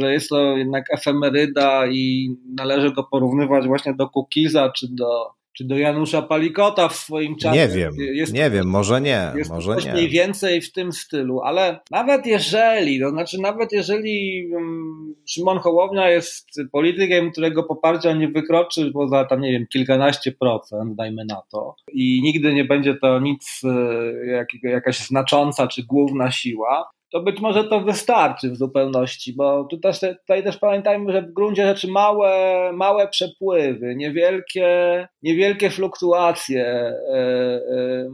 że 0.00 0.12
jest 0.12 0.28
to 0.28 0.56
jednak 0.56 0.84
efemeryda 0.94 1.86
i 1.86 2.34
należy 2.56 2.92
go 2.92 3.04
porównywać 3.04 3.66
właśnie 3.66 3.94
do 3.94 4.08
Kukiza 4.08 4.72
czy 4.76 4.86
do, 4.90 5.26
czy 5.52 5.64
do 5.64 5.78
Janusza 5.78 6.22
Palikota 6.22 6.88
w 6.88 6.96
swoim 6.96 7.36
czasie. 7.36 7.58
Nie 7.58 7.68
wiem, 7.68 7.92
jest, 7.98 8.32
nie 8.32 8.50
wiem, 8.50 8.66
może 8.66 9.00
nie, 9.00 9.32
jest 9.36 9.50
może 9.50 9.76
nie. 9.76 9.92
mniej 9.92 10.08
więcej 10.08 10.60
w 10.60 10.72
tym 10.72 10.92
stylu, 10.92 11.40
ale 11.40 11.80
nawet 11.90 12.26
jeżeli, 12.26 13.00
to 13.00 13.10
znaczy 13.10 13.40
nawet 13.40 13.72
jeżeli 13.72 14.46
um, 14.52 15.14
Szymon 15.28 15.58
Hołownia 15.58 16.10
jest 16.10 16.48
politykiem, 16.72 17.32
którego 17.32 17.62
poparcia 17.62 18.12
nie 18.12 18.28
wykroczy 18.28 18.90
poza 18.94 19.24
tam, 19.24 19.40
nie 19.40 19.52
wiem, 19.52 19.66
kilkanaście 19.66 20.32
procent, 20.32 20.94
dajmy 20.94 21.24
na 21.24 21.42
to, 21.52 21.74
i 21.92 22.22
nigdy 22.22 22.54
nie 22.54 22.64
będzie 22.64 22.94
to 22.94 23.20
nic, 23.20 23.62
e, 23.64 24.26
jak, 24.26 24.48
jakaś 24.62 24.98
znacząca 24.98 25.68
czy 25.68 25.82
główna 25.82 26.30
siła, 26.30 26.90
to 27.12 27.20
być 27.20 27.40
może 27.40 27.64
to 27.64 27.80
wystarczy 27.80 28.50
w 28.50 28.56
zupełności, 28.56 29.32
bo 29.32 29.68
też, 29.82 30.00
tutaj 30.00 30.44
też 30.44 30.56
pamiętajmy, 30.56 31.12
że 31.12 31.22
w 31.22 31.32
gruncie 31.32 31.66
rzeczy 31.66 31.88
małe, 31.88 32.70
małe 32.72 33.08
przepływy, 33.08 33.94
niewielkie, 33.96 35.08
niewielkie 35.22 35.70
fluktuacje 35.70 36.66
e, 36.66 36.94
e, 37.14 37.60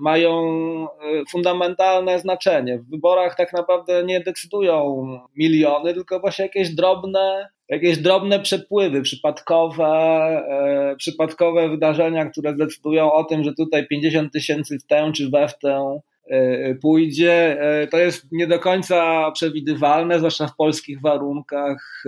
mają 0.00 0.32
e, 0.84 1.22
fundamentalne 1.30 2.18
znaczenie. 2.18 2.78
W 2.78 2.90
wyborach 2.90 3.36
tak 3.36 3.52
naprawdę 3.52 4.04
nie 4.04 4.20
decydują 4.20 5.06
miliony, 5.36 5.94
tylko 5.94 6.20
właśnie 6.20 6.44
jakieś 6.44 6.74
drobne, 6.74 7.48
jakieś 7.68 7.98
drobne 7.98 8.40
przepływy, 8.40 9.02
przypadkowe, 9.02 9.86
przypadkowe 10.98 11.68
wydarzenia, 11.68 12.26
które 12.26 12.54
decydują 12.54 13.12
o 13.12 13.24
tym, 13.24 13.44
że 13.44 13.52
tutaj 13.54 13.86
50 13.86 14.32
tysięcy 14.32 14.78
w 14.78 14.86
tę 14.86 15.12
czy 15.14 15.30
we 15.30 15.48
w 15.48 15.58
tę 15.58 16.00
pójdzie. 16.80 17.60
E, 17.60 17.86
to 17.86 17.98
jest 17.98 18.26
nie 18.32 18.46
do 18.46 18.58
końca 18.58 19.30
przewidywalne, 19.30 20.18
zwłaszcza 20.18 20.46
w 20.46 20.56
polskich 20.56 21.00
warunkach. 21.00 22.04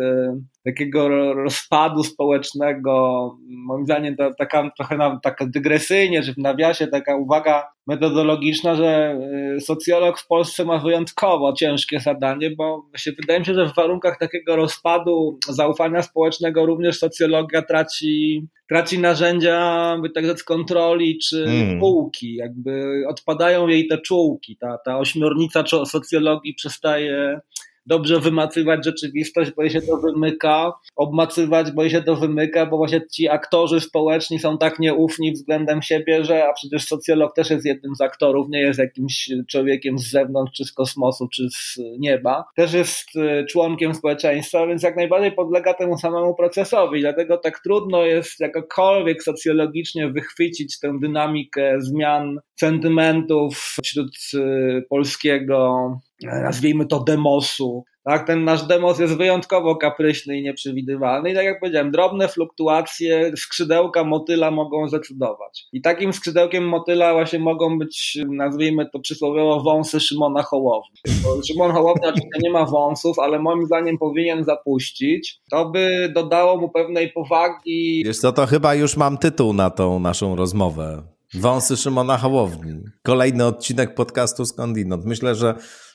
Takiego 0.68 1.08
rozpadu 1.34 2.04
społecznego. 2.04 3.30
Moim 3.48 3.84
zdaniem 3.84 4.16
to 4.16 4.30
taka 4.38 4.70
trochę 4.76 5.18
taka 5.22 5.46
dygresyjnie, 5.46 6.22
że 6.22 6.32
w 6.32 6.38
nawiasie 6.38 6.86
taka 6.86 7.16
uwaga 7.16 7.64
metodologiczna, 7.86 8.74
że 8.74 9.18
y, 9.56 9.60
socjolog 9.60 10.18
w 10.18 10.26
Polsce 10.26 10.64
ma 10.64 10.78
wyjątkowo 10.78 11.52
ciężkie 11.52 12.00
zadanie, 12.00 12.50
bo 12.50 12.86
się 12.96 13.12
wydaje 13.12 13.40
mi 13.40 13.46
się, 13.46 13.54
że 13.54 13.66
w 13.66 13.74
warunkach 13.74 14.18
takiego 14.18 14.56
rozpadu 14.56 15.38
zaufania 15.48 16.02
społecznego 16.02 16.66
również 16.66 16.98
socjologia 16.98 17.62
traci, 17.62 18.46
traci 18.68 18.98
narzędzia, 18.98 19.96
by 20.02 20.10
tak 20.10 20.26
rzec, 20.26 20.44
kontroli 20.44 21.18
czy 21.18 21.44
mm. 21.44 21.80
półki, 21.80 22.34
jakby 22.34 23.02
odpadają 23.08 23.68
jej 23.68 23.88
te 23.88 23.98
czułki, 23.98 24.56
ta, 24.56 24.78
ta 24.84 24.98
ośmiornica 24.98 25.64
socjologii 25.84 26.54
przestaje 26.54 27.40
dobrze 27.89 28.20
wymacywać 28.20 28.84
rzeczywistość, 28.84 29.51
bo 29.57 29.62
jej 29.62 29.70
się 29.70 29.82
to 29.82 29.97
wymyka, 29.97 30.72
obmacywać, 30.97 31.70
bo 31.72 31.82
jej 31.82 31.91
się 31.91 32.03
to 32.03 32.16
wymyka, 32.16 32.66
bo 32.66 32.76
właśnie 32.76 33.01
ci 33.12 33.28
aktorzy 33.28 33.80
społeczni 33.80 34.39
są 34.39 34.59
tak 34.59 34.78
nieufni 34.78 35.32
względem 35.32 35.82
siebie, 35.82 36.24
że 36.24 36.45
a 36.45 36.53
przecież 36.53 36.84
socjolog 36.84 37.34
też 37.34 37.51
jest 37.51 37.66
jednym 37.66 37.95
z 37.95 38.01
aktorów, 38.01 38.49
nie 38.51 38.61
jest 38.61 38.78
jakimś 38.78 39.30
człowiekiem 39.49 39.99
z 39.99 40.11
zewnątrz, 40.11 40.53
czy 40.53 40.64
z 40.64 40.72
kosmosu, 40.72 41.28
czy 41.28 41.49
z 41.51 41.78
nieba. 41.99 42.45
Też 42.57 42.72
jest 42.72 43.16
y, 43.16 43.47
członkiem 43.47 43.95
społeczeństwa, 43.95 44.66
więc 44.66 44.82
jak 44.82 44.97
najbardziej 44.97 45.32
podlega 45.32 45.74
temu 45.74 45.99
samemu 45.99 46.34
procesowi. 46.34 47.01
Dlatego 47.01 47.36
tak 47.39 47.61
trudno 47.61 48.05
jest 48.05 48.41
jakokolwiek 48.41 49.22
socjologicznie 49.22 50.09
wychwycić 50.09 50.78
tę 50.78 50.99
dynamikę 51.01 51.76
zmian 51.78 52.39
sentymentów 52.57 53.76
wśród 53.82 54.16
y, 54.34 54.82
polskiego 54.89 55.91
nazwijmy 56.22 56.86
to 56.86 57.00
demosu. 57.00 57.84
Tak, 58.04 58.26
ten 58.26 58.44
nasz 58.44 58.62
demos 58.62 58.98
jest 58.98 59.16
wyjątkowo 59.16 59.76
kapryśny 59.76 60.38
i 60.38 60.42
nieprzewidywalny 60.42 61.30
i 61.30 61.34
tak 61.34 61.44
jak 61.44 61.60
powiedziałem, 61.60 61.90
drobne 61.90 62.28
fluktuacje 62.28 63.32
skrzydełka 63.36 64.04
motyla 64.04 64.50
mogą 64.50 64.88
zdecydować. 64.88 65.66
I 65.72 65.80
takim 65.80 66.12
skrzydełkiem 66.12 66.68
motyla 66.68 67.12
właśnie 67.12 67.38
mogą 67.38 67.78
być, 67.78 68.18
nazwijmy 68.30 68.90
to 68.92 69.00
przysłowiowo, 69.00 69.62
wąsy 69.62 70.00
Szymona 70.00 70.42
Hołowni. 70.42 70.96
Bo 71.22 71.42
Szymon 71.42 71.72
Hołownia 71.72 72.08
oczywiście 72.12 72.38
nie 72.42 72.50
ma 72.50 72.64
wąsów, 72.64 73.18
ale 73.18 73.38
moim 73.38 73.66
zdaniem 73.66 73.98
powinien 73.98 74.44
zapuścić. 74.44 75.40
To 75.50 75.70
by 75.70 76.12
dodało 76.14 76.56
mu 76.56 76.68
pewnej 76.68 77.12
powagi. 77.12 78.02
Wiesz 78.06 78.18
co, 78.18 78.32
to 78.32 78.46
chyba 78.46 78.74
już 78.74 78.96
mam 78.96 79.18
tytuł 79.18 79.52
na 79.52 79.70
tą 79.70 79.98
naszą 79.98 80.36
rozmowę. 80.36 81.02
Wąsy 81.34 81.76
Szymona 81.76 82.18
Hołowni. 82.18 82.80
Kolejny 83.02 83.46
odcinek 83.46 83.94
podcastu 83.94 84.44
Skądinąd. 84.44 85.04
Myślę, 85.04 85.34
że 85.34 85.54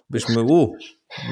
byśmy 0.10 0.41
u, 0.41 0.76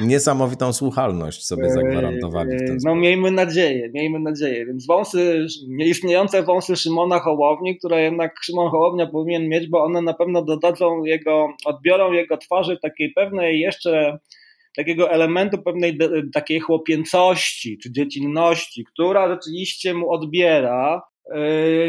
niesamowitą 0.02 0.72
słuchalność 0.72 1.46
sobie 1.46 1.70
zagwarantowali. 1.70 2.56
W 2.56 2.66
ten 2.66 2.78
no 2.84 2.94
miejmy 2.94 3.30
nadzieję, 3.30 3.90
miejmy 3.94 4.20
nadzieję. 4.20 4.66
Więc 4.66 4.86
wąsy, 4.86 5.46
nieistniejące 5.68 6.42
wąsy 6.42 6.76
Szymona 6.76 7.18
Hołowni, 7.18 7.78
które 7.78 8.02
jednak 8.02 8.32
Szymon 8.42 8.70
Hołownia 8.70 9.06
powinien 9.06 9.48
mieć, 9.48 9.68
bo 9.68 9.84
one 9.84 10.02
na 10.02 10.14
pewno 10.14 10.44
dodadzą 10.44 11.04
jego, 11.04 11.48
odbiorą 11.64 12.12
jego 12.12 12.36
twarzy 12.36 12.78
takiej 12.82 13.12
pewnej 13.12 13.60
jeszcze 13.60 14.18
takiego 14.76 15.10
elementu 15.10 15.62
pewnej 15.62 15.98
takiej 16.34 16.60
chłopięcości 16.60 17.78
czy 17.82 17.92
dziecinności, 17.92 18.84
która 18.84 19.28
rzeczywiście 19.28 19.94
mu 19.94 20.10
odbiera 20.10 21.02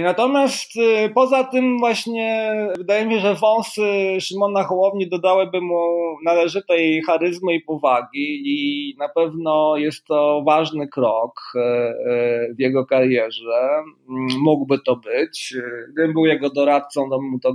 natomiast 0.03 0.75
yy, 0.75 1.09
poza 1.09 1.43
tym 1.43 1.77
właśnie 1.79 2.53
wydaje 2.77 3.05
mi 3.05 3.13
się, 3.13 3.19
że 3.19 3.35
wąsy 3.35 3.81
Szymona 4.19 4.63
Hołowni 4.63 5.09
dodałyby 5.09 5.61
mu 5.61 5.79
należytej 6.25 7.01
charyzmy 7.01 7.53
i 7.53 7.61
powagi 7.61 8.41
i 8.45 8.95
na 8.99 9.09
pewno 9.09 9.77
jest 9.77 10.05
to 10.05 10.43
ważny 10.45 10.87
krok 10.87 11.41
yy, 11.55 12.55
w 12.55 12.59
jego 12.59 12.85
karierze. 12.85 13.69
Mógłby 14.43 14.79
to 14.85 14.95
być. 14.95 15.55
Gdybym 15.93 16.13
był 16.13 16.25
jego 16.25 16.49
doradcą, 16.49 17.09
to 17.09 17.17
bym 17.17 17.29
mu 17.29 17.39
to 17.39 17.53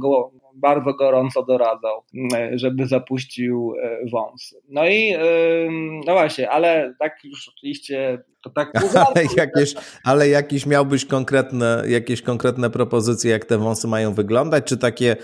bardzo 0.61 0.95
gorąco 0.95 1.43
doradzał, 1.43 2.03
żeby 2.55 2.87
zapuścił 2.87 3.73
wąsy. 4.13 4.57
No 4.69 4.89
i 4.89 5.15
no 6.07 6.13
właśnie, 6.13 6.51
ale 6.51 6.95
tak 6.99 7.25
już 7.25 7.49
oczywiście 7.57 8.19
to 8.45 8.51
tak 8.51 8.73
ale, 9.07 9.25
jakieś, 9.37 9.75
ale 10.05 10.29
jakieś 10.29 10.67
miałbyś 10.67 11.05
konkretne, 11.05 11.83
jakieś 11.89 12.23
konkretne 12.23 12.71
propozycje, 12.71 13.31
jak 13.31 13.45
te 13.45 13.59
wąsy 13.59 13.89
mają 13.89 14.15
wyglądać, 14.15 14.65
czy 14.65 14.79
takie 14.79 15.17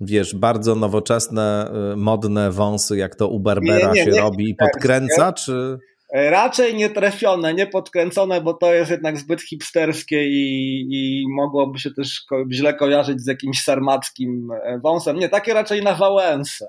wiesz, 0.00 0.34
bardzo 0.34 0.74
nowoczesne, 0.74 1.70
y, 1.92 1.96
modne 1.96 2.50
wąsy, 2.50 2.96
jak 2.96 3.14
to 3.14 3.28
u 3.28 3.40
Barbera 3.40 3.92
nie, 3.92 3.94
nie, 3.94 4.04
się 4.04 4.10
nie, 4.10 4.20
robi 4.20 4.50
i 4.50 4.54
podkręca, 4.54 5.32
czy... 5.32 5.78
E, 6.14 6.30
raczej 6.30 6.74
nie 6.74 6.90
trafione, 6.90 7.54
nie 7.54 7.66
podkręcone, 7.66 8.40
bo 8.40 8.54
to 8.54 8.74
jest 8.74 8.90
jednak 8.90 9.18
zbyt 9.18 9.42
hipsterskie 9.42 10.28
i, 10.28 10.80
i 10.90 11.26
mogłoby 11.28 11.78
się 11.78 11.90
też 11.90 12.24
źle 12.52 12.74
kojarzyć 12.74 13.20
z 13.20 13.26
jakimś 13.26 13.62
sarmackim 13.62 14.50
e, 14.64 14.78
wąsem. 14.78 15.18
Nie, 15.18 15.28
takie 15.28 15.54
raczej 15.54 15.82
na 15.82 15.94
Wałęsę. 15.94 16.66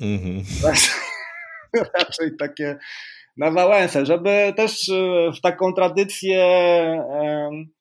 Mm 0.00 0.18
-hmm. 0.18 0.42
raczej, 0.66 0.94
raczej 1.94 2.36
takie 2.38 2.78
na 3.36 3.50
Wałęsę, 3.50 4.06
żeby 4.06 4.52
też 4.56 4.88
e, 4.88 5.32
w 5.32 5.40
taką 5.40 5.72
tradycję, 5.72 6.46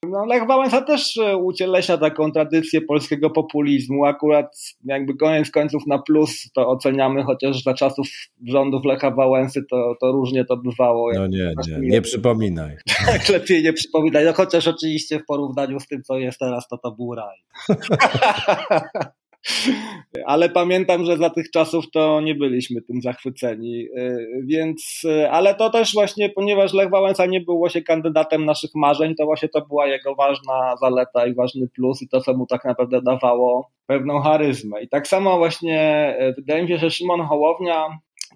no 0.09 0.25
Lech 0.25 0.47
Wałęsa 0.47 0.81
też 0.81 1.17
e, 1.17 1.37
ucieleśnia 1.37 1.97
taką 1.97 2.31
tradycję 2.31 2.81
polskiego 2.81 3.29
populizmu, 3.29 4.05
akurat 4.05 4.57
jakby 4.85 5.17
koniec 5.17 5.51
końców 5.51 5.87
na 5.87 5.99
plus 5.99 6.51
to 6.53 6.69
oceniamy, 6.69 7.23
chociaż 7.23 7.63
za 7.63 7.73
czasów 7.73 8.07
rządów 8.47 8.85
Lecha 8.85 9.11
Wałęsy 9.11 9.65
to, 9.69 9.95
to 10.01 10.11
różnie 10.11 10.45
to 10.45 10.57
bywało. 10.57 11.13
No 11.13 11.27
nie, 11.27 11.53
nie, 11.67 11.79
nie 11.79 12.01
przypominaj. 12.01 12.77
Tak, 13.05 13.29
lepiej 13.29 13.63
nie 13.63 13.73
przypominaj, 13.73 14.25
no 14.25 14.33
chociaż 14.33 14.67
oczywiście 14.67 15.19
w 15.19 15.25
porównaniu 15.25 15.79
z 15.79 15.87
tym, 15.87 16.03
co 16.03 16.17
jest 16.17 16.39
teraz, 16.39 16.67
to 16.67 16.77
to 16.77 16.91
był 16.91 17.15
raj. 17.15 17.37
ale 20.25 20.49
pamiętam, 20.49 21.05
że 21.05 21.17
za 21.17 21.29
tych 21.29 21.51
czasów 21.51 21.91
to 21.91 22.21
nie 22.21 22.35
byliśmy 22.35 22.81
tym 22.81 23.01
zachwyceni, 23.01 23.87
y, 23.97 24.27
więc, 24.45 25.01
y, 25.05 25.29
ale 25.31 25.55
to 25.55 25.69
też 25.69 25.93
właśnie, 25.93 26.29
ponieważ 26.29 26.73
Lech 26.73 26.89
Wałęsa 26.89 27.25
nie 27.25 27.41
był 27.41 27.57
właśnie 27.57 27.83
kandydatem 27.83 28.45
naszych 28.45 28.71
marzeń, 28.75 29.15
to 29.15 29.25
właśnie 29.25 29.49
to 29.49 29.65
była 29.65 29.87
jego 29.87 30.15
ważna 30.15 30.75
zaleta 30.81 31.25
i 31.25 31.33
ważny 31.33 31.67
plus 31.67 32.01
i 32.01 32.07
to, 32.07 32.21
co 32.21 32.33
mu 32.33 32.45
tak 32.45 32.65
naprawdę 32.65 33.01
dawało 33.01 33.71
pewną 33.87 34.21
charyzmę. 34.21 34.81
I 34.81 34.89
tak 34.89 35.07
samo 35.07 35.37
właśnie 35.37 36.15
y, 36.21 36.33
wydaje 36.33 36.63
mi 36.63 36.69
się, 36.69 36.77
że 36.77 36.91
Szymon 36.91 37.21
Hołownia 37.21 37.87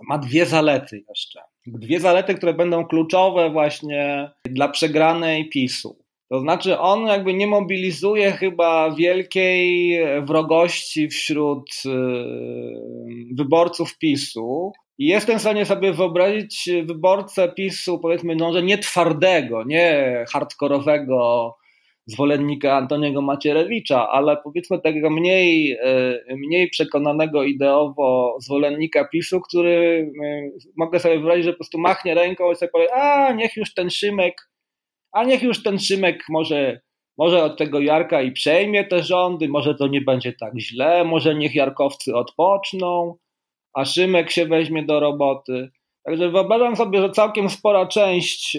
ma 0.08 0.18
dwie 0.18 0.46
zalety 0.46 1.04
jeszcze. 1.10 1.40
Dwie 1.68 2.00
zalety, 2.00 2.36
które 2.36 2.54
będą 2.54 2.86
kluczowe 2.86 3.50
właśnie 3.50 4.32
dla 4.46 4.68
przegranej 4.68 5.50
PiSu. 5.50 5.98
To 6.30 6.40
znaczy, 6.40 6.80
on 6.80 7.08
jakby 7.08 7.34
nie 7.34 7.48
mobilizuje 7.48 8.32
chyba 8.32 8.92
wielkiej 8.96 10.00
wrogości 10.26 11.08
wśród 11.08 11.70
y, 11.86 11.90
wyborców 13.38 13.98
PiSu. 13.98 14.72
I 14.98 15.08
jestem 15.08 15.38
w 15.38 15.42
stanie 15.42 15.66
sobie 15.66 15.94
wyobrazić 15.94 16.70
wyborcę 16.84 17.54
PiSu, 17.58 18.00
powiedzmy, 18.00 18.36
no, 18.36 18.54
że 18.54 18.64
nie 18.64 18.78
twardego, 18.78 19.64
nie 19.64 20.26
hardkorowego 20.34 21.56
zwolennika 22.06 22.78
Antoniego 22.78 23.22
Macierewicza, 23.22 24.10
ale 24.10 24.38
powiedzmy 24.44 24.82
takiego 24.82 25.10
mniej, 25.10 25.72
y, 25.72 26.36
mniej 26.36 26.70
przekonanego 26.70 27.44
ideowo 27.44 28.38
zwolennika 28.40 29.08
PiSu, 29.08 29.42
który 29.42 29.72
y, 30.26 30.70
mogę 30.78 31.00
sobie 31.00 31.16
wyobrazić, 31.16 31.46
że 31.46 31.52
po 31.52 31.58
prostu 31.58 31.80
machnie 31.80 32.14
ręką 32.14 32.52
i 32.52 32.56
sobie 32.56 32.72
powie, 32.72 32.94
a 32.94 33.34
niech 33.34 33.56
już 33.58 33.74
ten 33.74 33.90
Szymek 33.90 34.49
a 35.12 35.24
niech 35.24 35.44
już 35.44 35.64
ten 35.64 35.80
Szymek 35.80 36.24
może, 36.30 36.82
może 37.18 37.44
od 37.44 37.58
tego 37.58 37.80
Jarka 37.80 38.22
i 38.22 38.32
przejmie 38.32 38.84
te 38.84 39.04
rządy, 39.04 39.48
może 39.50 39.76
to 39.76 39.88
nie 39.88 40.02
będzie 40.02 40.34
tak 40.34 40.54
źle, 40.60 41.04
może 41.04 41.36
niech 41.36 41.56
Jarkowcy 41.56 42.16
odpoczną, 42.16 43.16
a 43.74 43.86
Szymek 43.86 44.32
się 44.32 44.46
weźmie 44.46 44.84
do 44.86 45.00
roboty. 45.00 45.70
Także 46.06 46.30
wyobrażam 46.30 46.76
sobie, 46.76 47.02
że 47.02 47.10
całkiem 47.10 47.50
spora 47.50 47.88
część 47.88 48.58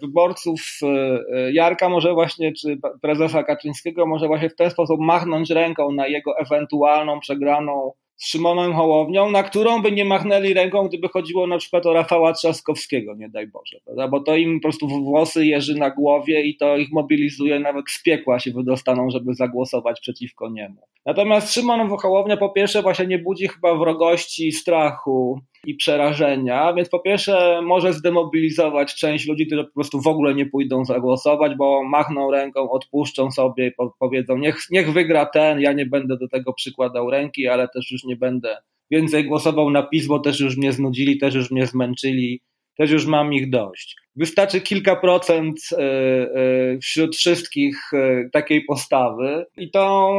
wyborców 0.00 0.60
y, 0.82 0.86
y, 0.86 1.52
Jarka 1.52 1.88
może 1.88 2.14
właśnie, 2.14 2.52
czy 2.52 2.78
prezesa 3.02 3.42
Kaczyńskiego 3.42 4.06
może 4.06 4.26
właśnie 4.26 4.50
w 4.50 4.56
ten 4.56 4.70
sposób 4.70 5.00
machnąć 5.00 5.50
ręką 5.50 5.92
na 5.92 6.06
jego 6.06 6.38
ewentualną 6.38 7.20
przegraną 7.20 7.92
z 8.16 8.26
Szymonem 8.28 8.72
Hołownią, 8.72 9.30
na 9.30 9.42
którą 9.42 9.82
by 9.82 9.92
nie 9.92 10.04
machnęli 10.04 10.54
ręką, 10.54 10.88
gdyby 10.88 11.08
chodziło 11.08 11.46
na 11.46 11.58
przykład 11.58 11.86
o 11.86 11.92
Rafała 11.92 12.32
Trzaskowskiego, 12.32 13.14
nie 13.14 13.28
daj 13.28 13.46
Boże, 13.46 13.80
prawda? 13.84 14.08
bo 14.08 14.20
to 14.20 14.36
im 14.36 14.60
po 14.60 14.62
prostu 14.62 14.88
włosy 14.88 15.46
jeży 15.46 15.74
na 15.74 15.90
głowie 15.90 16.42
i 16.42 16.56
to 16.56 16.76
ich 16.76 16.92
mobilizuje, 16.92 17.60
nawet 17.60 17.90
z 17.90 18.02
piekła 18.02 18.38
się 18.38 18.50
wydostaną, 18.50 19.10
żeby 19.10 19.34
zagłosować 19.34 20.00
przeciwko 20.00 20.50
niemu. 20.50 20.76
Natomiast 21.06 21.52
Szymon 21.52 21.96
Hołownia 21.96 22.36
po 22.36 22.48
pierwsze 22.48 22.82
właśnie 22.82 23.06
nie 23.06 23.18
budzi 23.18 23.48
chyba 23.48 23.74
wrogości, 23.74 24.52
strachu, 24.52 25.40
i 25.66 25.74
przerażenia, 25.74 26.72
więc 26.72 26.88
po 26.88 26.98
pierwsze 26.98 27.60
może 27.62 27.92
zdemobilizować 27.92 28.94
część 28.94 29.28
ludzi, 29.28 29.46
którzy 29.46 29.64
po 29.64 29.74
prostu 29.74 30.00
w 30.00 30.06
ogóle 30.06 30.34
nie 30.34 30.46
pójdą 30.46 30.84
zagłosować, 30.84 31.54
bo 31.54 31.84
machną 31.84 32.30
ręką, 32.30 32.70
odpuszczą 32.70 33.30
sobie 33.30 33.66
i 33.66 33.72
powiedzą 33.98 34.38
niech, 34.38 34.58
niech 34.70 34.92
wygra 34.92 35.26
ten, 35.26 35.60
ja 35.60 35.72
nie 35.72 35.86
będę 35.86 36.16
do 36.16 36.28
tego 36.28 36.52
przykładał 36.52 37.10
ręki, 37.10 37.48
ale 37.48 37.68
też 37.68 37.90
już 37.90 38.04
nie 38.04 38.16
będę 38.16 38.56
więcej 38.90 39.24
głosował 39.24 39.70
na 39.70 39.82
PiS, 39.82 40.06
bo 40.06 40.18
też 40.18 40.40
już 40.40 40.56
mnie 40.56 40.72
znudzili, 40.72 41.18
też 41.18 41.34
już 41.34 41.50
mnie 41.50 41.66
zmęczyli, 41.66 42.40
też 42.76 42.90
już 42.90 43.06
mam 43.06 43.32
ich 43.32 43.50
dość. 43.50 43.96
wystarczy 44.16 44.60
kilka 44.60 44.96
procent 44.96 45.60
e, 45.72 45.76
e, 45.78 46.78
wśród 46.78 47.16
wszystkich 47.16 47.90
takiej 48.32 48.64
postawy 48.64 49.46
i 49.56 49.70
to 49.70 50.12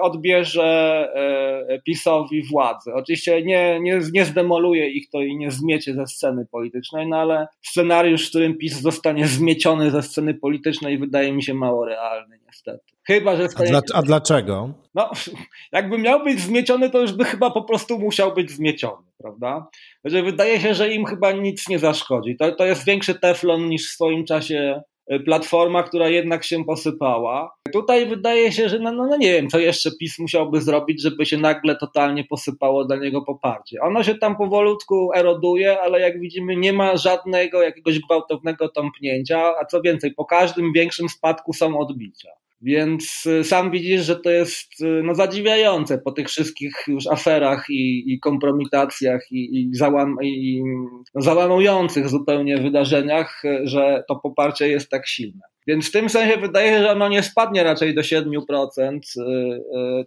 odbierze 0.00 1.08
PiSowi 1.86 2.42
władzę. 2.42 2.94
Oczywiście 2.94 3.42
nie, 3.42 3.80
nie, 3.80 4.00
nie 4.12 4.24
zdemoluje 4.24 4.90
ich 4.90 5.10
to 5.10 5.20
i 5.20 5.36
nie 5.36 5.50
zmiecie 5.50 5.94
ze 5.94 6.06
sceny 6.06 6.46
politycznej, 6.50 7.08
no 7.08 7.16
ale 7.16 7.46
scenariusz, 7.62 8.26
w 8.26 8.28
którym 8.28 8.58
PiS 8.58 8.80
zostanie 8.80 9.26
zmieciony 9.26 9.90
ze 9.90 10.02
sceny 10.02 10.34
politycznej 10.34 10.98
wydaje 10.98 11.32
mi 11.32 11.42
się 11.42 11.54
mało 11.54 11.84
realny 11.84 12.38
niestety. 12.46 12.97
Chyba, 13.08 13.36
że 13.36 13.48
a, 13.56 13.62
dla, 13.62 13.80
a 13.94 14.02
dlaczego? 14.02 14.70
No, 14.94 15.10
jakby 15.72 15.98
miał 15.98 16.24
być 16.24 16.40
zmieciony, 16.40 16.90
to 16.90 17.00
już 17.00 17.12
by 17.12 17.24
chyba 17.24 17.50
po 17.50 17.62
prostu 17.62 17.98
musiał 17.98 18.34
być 18.34 18.50
zmieciony, 18.50 19.06
prawda? 19.18 19.66
Że 20.04 20.22
wydaje 20.22 20.60
się, 20.60 20.74
że 20.74 20.88
im 20.88 21.04
chyba 21.04 21.32
nic 21.32 21.68
nie 21.68 21.78
zaszkodzi. 21.78 22.36
To, 22.36 22.52
to 22.52 22.64
jest 22.64 22.84
większy 22.84 23.14
teflon 23.14 23.68
niż 23.68 23.88
w 23.88 23.92
swoim 23.92 24.24
czasie 24.24 24.82
e, 25.06 25.20
platforma, 25.20 25.82
która 25.82 26.08
jednak 26.08 26.44
się 26.44 26.64
posypała. 26.64 27.54
Tutaj 27.72 28.06
wydaje 28.06 28.52
się, 28.52 28.68
że 28.68 28.78
no, 28.78 28.92
no, 28.92 29.06
no, 29.06 29.16
nie 29.16 29.32
wiem, 29.32 29.48
co 29.48 29.58
jeszcze 29.58 29.90
PiS 30.00 30.18
musiałby 30.18 30.60
zrobić, 30.60 31.02
żeby 31.02 31.26
się 31.26 31.38
nagle 31.38 31.76
totalnie 31.76 32.24
posypało 32.24 32.84
dla 32.84 32.96
niego 32.96 33.22
poparcie. 33.22 33.80
Ono 33.82 34.02
się 34.02 34.14
tam 34.14 34.36
powolutku 34.36 35.10
eroduje, 35.14 35.80
ale 35.80 36.00
jak 36.00 36.20
widzimy, 36.20 36.56
nie 36.56 36.72
ma 36.72 36.96
żadnego 36.96 37.62
jakiegoś 37.62 38.00
gwałtownego 38.00 38.68
tąpnięcia, 38.68 39.54
a 39.60 39.64
co 39.64 39.80
więcej, 39.80 40.14
po 40.14 40.24
każdym 40.24 40.72
większym 40.72 41.08
spadku 41.08 41.52
są 41.52 41.78
odbicia. 41.78 42.30
Więc 42.60 43.26
y, 43.26 43.44
sam 43.44 43.70
widzisz, 43.70 44.04
że 44.04 44.16
to 44.16 44.30
jest 44.30 44.80
y, 44.80 45.02
no, 45.04 45.14
zadziwiające 45.14 45.98
po 45.98 46.12
tych 46.12 46.28
wszystkich 46.28 46.72
już 46.88 47.06
aferach 47.06 47.64
i, 47.70 48.12
i 48.12 48.20
kompromitacjach 48.20 49.20
i, 49.30 49.60
i, 49.60 49.74
załam, 49.74 50.16
i 50.22 50.62
no, 51.14 51.22
załamujących 51.22 52.08
zupełnie 52.08 52.58
wydarzeniach, 52.58 53.44
y, 53.44 53.60
że 53.64 54.04
to 54.08 54.16
poparcie 54.16 54.68
jest 54.68 54.90
tak 54.90 55.08
silne. 55.08 55.40
Więc 55.66 55.88
w 55.88 55.92
tym 55.92 56.08
sensie 56.08 56.36
wydaje 56.36 56.70
się, 56.70 56.82
że 56.82 56.90
ono 56.90 57.08
nie 57.08 57.22
spadnie 57.22 57.64
raczej 57.64 57.94
do 57.94 58.00
7%, 58.00 58.98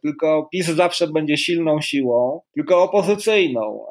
tylko 0.02 0.50
PiS 0.52 0.66
zawsze 0.66 1.08
będzie 1.08 1.38
silną 1.38 1.82
siłą, 1.82 2.42
tylko 2.54 2.84
opozycyjną. 2.84 3.86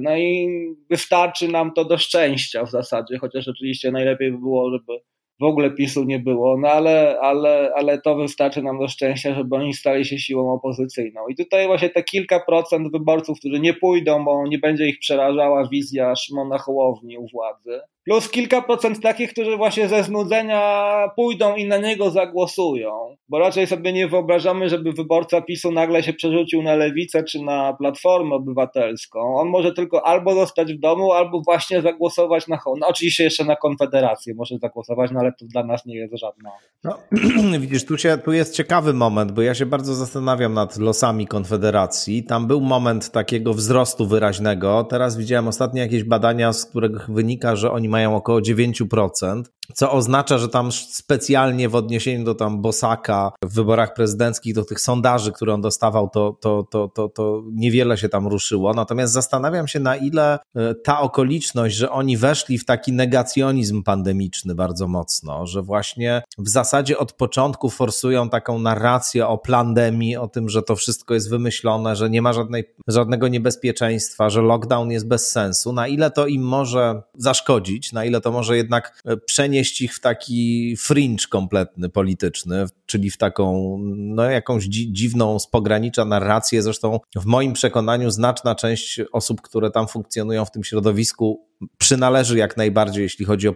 No 0.00 0.16
i 0.16 0.48
wystarczy 0.90 1.48
nam 1.48 1.72
to 1.72 1.84
do 1.84 1.98
szczęścia 1.98 2.64
w 2.64 2.70
zasadzie, 2.70 3.18
chociaż 3.18 3.48
oczywiście 3.48 3.90
najlepiej 3.90 4.32
by 4.32 4.38
było, 4.38 4.70
żeby 4.70 5.00
w 5.40 5.44
ogóle 5.44 5.70
PiSu 5.70 6.04
nie 6.04 6.18
było, 6.18 6.56
no 6.58 6.68
ale, 6.68 7.18
ale, 7.20 7.72
ale 7.74 8.00
to 8.00 8.16
wystarczy 8.16 8.62
nam 8.62 8.78
do 8.78 8.88
szczęścia, 8.88 9.34
żeby 9.34 9.56
oni 9.56 9.74
stali 9.74 10.04
się 10.04 10.18
siłą 10.18 10.52
opozycyjną. 10.52 11.28
I 11.28 11.36
tutaj 11.36 11.66
właśnie 11.66 11.90
te 11.90 12.02
kilka 12.02 12.40
procent 12.40 12.92
wyborców, 12.92 13.38
którzy 13.38 13.60
nie 13.60 13.74
pójdą, 13.74 14.24
bo 14.24 14.46
nie 14.46 14.58
będzie 14.58 14.86
ich 14.86 14.98
przerażała 14.98 15.68
wizja 15.68 16.16
Szymona 16.16 16.58
Hołowni 16.58 17.18
u 17.18 17.26
władzy, 17.28 17.80
plus 18.06 18.30
kilka 18.30 18.62
procent 18.62 19.00
takich, 19.00 19.32
którzy 19.32 19.56
właśnie 19.56 19.88
ze 19.88 20.02
znudzenia 20.02 21.10
pójdą 21.16 21.56
i 21.56 21.64
na 21.64 21.78
niego 21.78 22.10
zagłosują, 22.10 23.16
bo 23.28 23.38
raczej 23.38 23.66
sobie 23.66 23.92
nie 23.92 24.08
wyobrażamy, 24.08 24.68
żeby 24.68 24.92
wyborca 24.92 25.40
PiSu 25.40 25.72
nagle 25.72 26.02
się 26.02 26.12
przerzucił 26.12 26.62
na 26.62 26.74
lewicę 26.74 27.24
czy 27.24 27.42
na 27.42 27.72
platformę 27.72 28.34
obywatelską. 28.34 29.36
On 29.36 29.48
może 29.48 29.72
tylko 29.72 30.06
albo 30.06 30.34
zostać 30.34 30.74
w 30.74 30.80
domu, 30.80 31.12
albo 31.12 31.40
właśnie 31.40 31.82
zagłosować 31.82 32.48
na, 32.48 32.58
no 32.80 32.86
oczywiście 32.88 33.24
jeszcze 33.24 33.44
na 33.44 33.56
Konfederację 33.56 34.34
może 34.34 34.58
zagłosować, 34.58 35.10
no 35.10 35.20
ale 35.26 35.32
to 35.32 35.46
dla 35.46 35.64
nas 35.64 35.86
nie 35.86 35.96
jest 35.96 36.18
żadna. 36.18 36.50
No, 36.84 36.98
widzisz, 37.60 37.84
tu, 37.84 37.98
się, 37.98 38.18
tu 38.18 38.32
jest 38.32 38.54
ciekawy 38.54 38.94
moment, 38.94 39.32
bo 39.32 39.42
ja 39.42 39.54
się 39.54 39.66
bardzo 39.66 39.94
zastanawiam 39.94 40.54
nad 40.54 40.76
losami 40.76 41.26
Konfederacji. 41.26 42.24
Tam 42.24 42.46
był 42.46 42.60
moment 42.60 43.10
takiego 43.10 43.54
wzrostu 43.54 44.06
wyraźnego. 44.06 44.84
Teraz 44.84 45.16
widziałem 45.16 45.48
ostatnio 45.48 45.82
jakieś 45.82 46.04
badania, 46.04 46.52
z 46.52 46.64
których 46.64 47.10
wynika, 47.10 47.56
że 47.56 47.70
oni 47.70 47.88
mają 47.88 48.16
około 48.16 48.40
9%, 48.40 49.42
co 49.74 49.92
oznacza, 49.92 50.38
że 50.38 50.48
tam 50.48 50.72
specjalnie 50.72 51.68
w 51.68 51.74
odniesieniu 51.74 52.24
do 52.24 52.34
tam 52.34 52.62
Bosaka 52.62 53.32
w 53.42 53.54
wyborach 53.54 53.94
prezydenckich, 53.94 54.54
do 54.54 54.64
tych 54.64 54.80
sondaży, 54.80 55.32
które 55.32 55.54
on 55.54 55.60
dostawał, 55.60 56.08
to, 56.08 56.36
to, 56.40 56.66
to, 56.70 56.88
to, 56.88 57.08
to 57.08 57.42
niewiele 57.52 57.98
się 57.98 58.08
tam 58.08 58.26
ruszyło. 58.26 58.74
Natomiast 58.74 59.12
zastanawiam 59.12 59.68
się, 59.68 59.80
na 59.80 59.96
ile 59.96 60.38
e, 60.56 60.74
ta 60.74 61.00
okoliczność, 61.00 61.76
że 61.76 61.90
oni 61.90 62.16
weszli 62.16 62.58
w 62.58 62.64
taki 62.64 62.92
negacjonizm 62.92 63.82
pandemiczny 63.82 64.54
bardzo 64.54 64.88
mocno, 64.88 65.46
że 65.46 65.62
właśnie 65.62 66.22
w 66.38 66.48
zasadzie 66.48 66.98
od 66.98 67.12
początku 67.12 67.70
forsują 67.70 68.28
taką 68.28 68.58
narrację 68.58 69.26
o 69.26 69.38
plandemii, 69.38 70.16
o 70.16 70.28
tym, 70.28 70.48
że 70.48 70.62
to 70.62 70.76
wszystko 70.76 71.14
jest 71.14 71.30
wymyślone, 71.30 71.96
że 71.96 72.10
nie 72.10 72.22
ma 72.22 72.32
żadnej, 72.32 72.64
żadnego 72.88 73.28
niebezpieczeństwa, 73.28 74.30
że 74.30 74.42
lockdown 74.42 74.90
jest 74.90 75.08
bez 75.08 75.30
sensu, 75.30 75.72
na 75.72 75.88
ile 75.88 76.10
to 76.10 76.26
im 76.26 76.42
może 76.42 77.02
zaszkodzić, 77.14 77.92
na 77.92 78.04
ile 78.04 78.20
to 78.20 78.32
może 78.32 78.56
jednak 78.56 79.02
e, 79.04 79.16
przenieść 79.56 79.80
ich 79.80 79.94
w 79.94 80.00
taki 80.00 80.76
fringe 80.76 81.26
kompletny 81.30 81.88
polityczny, 81.88 82.64
czyli 82.86 83.10
w 83.10 83.16
taką 83.16 83.76
no, 83.96 84.24
jakąś 84.24 84.64
dzi 84.64 84.92
dziwną 84.92 85.38
z 85.38 85.46
pogranicza 85.46 86.04
narrację. 86.04 86.62
Zresztą 86.62 87.00
w 87.16 87.24
moim 87.24 87.52
przekonaniu 87.52 88.10
znaczna 88.10 88.54
część 88.54 89.00
osób, 89.12 89.40
które 89.40 89.70
tam 89.70 89.88
funkcjonują 89.88 90.44
w 90.44 90.50
tym 90.50 90.64
środowisku, 90.64 91.46
przynależy 91.78 92.38
jak 92.38 92.56
najbardziej, 92.56 93.02
jeśli 93.02 93.24
chodzi 93.24 93.48
o 93.48 93.52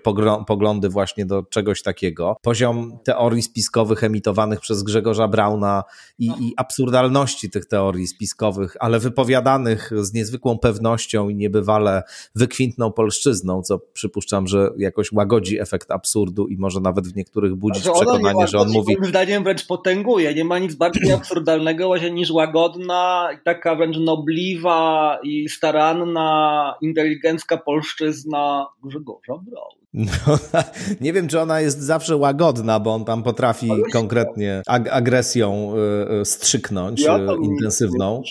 poglądy 0.47 0.89
właśnie 0.89 1.27
do 1.27 1.43
czegoś 1.43 1.83
takiego. 1.83 2.37
Poziom 2.43 2.99
teorii 3.05 3.43
spiskowych 3.43 4.05
emitowanych 4.05 4.61
przez 4.61 4.83
Grzegorza 4.83 5.29
Brauna 5.29 5.85
i, 6.19 6.27
i 6.27 6.53
absurdalności 6.57 7.51
tych 7.51 7.67
teorii 7.67 8.07
spiskowych, 8.07 8.77
ale 8.81 8.99
wypowiadanych 8.99 9.91
z 10.01 10.13
niezwykłą 10.13 10.59
pewnością 10.59 11.29
i 11.29 11.35
niebywale 11.35 12.03
wykwintną 12.35 12.93
polszczyzną, 12.93 13.63
co 13.63 13.79
przypuszczam, 13.79 14.47
że 14.47 14.71
jakoś 14.79 15.13
łagodzi 15.13 15.61
efekt 15.61 15.91
absurdu 15.91 16.49
i 16.49 16.57
może 16.57 16.81
nawet 16.81 17.09
w 17.09 17.17
niektórych 17.17 17.55
budzić 17.55 17.83
znaczy, 17.83 17.99
przekonanie, 17.99 18.47
że 18.47 18.59
on 18.59 18.69
mówi... 18.71 18.95
Moim 18.99 19.11
zdaniem 19.11 19.45
wręcz 19.45 19.67
potęguje. 19.67 20.35
Nie 20.35 20.45
ma 20.45 20.59
nic 20.59 20.75
bardziej 20.75 21.13
absurdalnego 21.21 21.87
właśnie 21.87 22.11
niż 22.11 22.31
łagodna, 22.31 23.29
taka 23.45 23.77
wręcz 23.77 23.97
nobliwa 23.97 25.19
i 25.23 25.49
staranna, 25.49 26.75
inteligencka 26.81 27.57
polszczyzna 27.57 27.90
polszczyzna 27.99 28.67
Grzegorza 28.85 29.43
Brauna. 29.43 29.81
No, 29.95 30.39
nie 31.01 31.13
wiem, 31.13 31.29
czy 31.29 31.41
ona 31.41 31.61
jest 31.61 31.81
zawsze 31.81 32.17
łagodna, 32.17 32.81
bo 32.81 32.95
on 32.95 33.05
tam 33.05 33.23
potrafi 33.23 33.71
konkretnie 33.93 34.63
ag 34.67 34.89
agresją 34.89 35.73
y, 35.75 36.21
y, 36.21 36.25
strzyknąć 36.25 37.01
ja 37.01 37.19
y, 37.19 37.27
intensywną. 37.43 38.23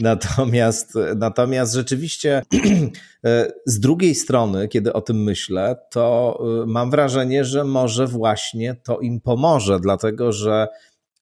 Natomiast, 0.00 0.94
natomiast 1.16 1.74
rzeczywiście 1.74 2.42
z 3.66 3.80
drugiej 3.80 4.14
strony, 4.14 4.68
kiedy 4.68 4.92
o 4.92 5.00
tym 5.00 5.22
myślę, 5.22 5.76
to 5.90 6.38
mam 6.66 6.90
wrażenie, 6.90 7.44
że 7.44 7.64
może 7.64 8.06
właśnie 8.06 8.76
to 8.84 8.98
im 8.98 9.20
pomoże, 9.20 9.80
dlatego 9.80 10.32
że 10.32 10.68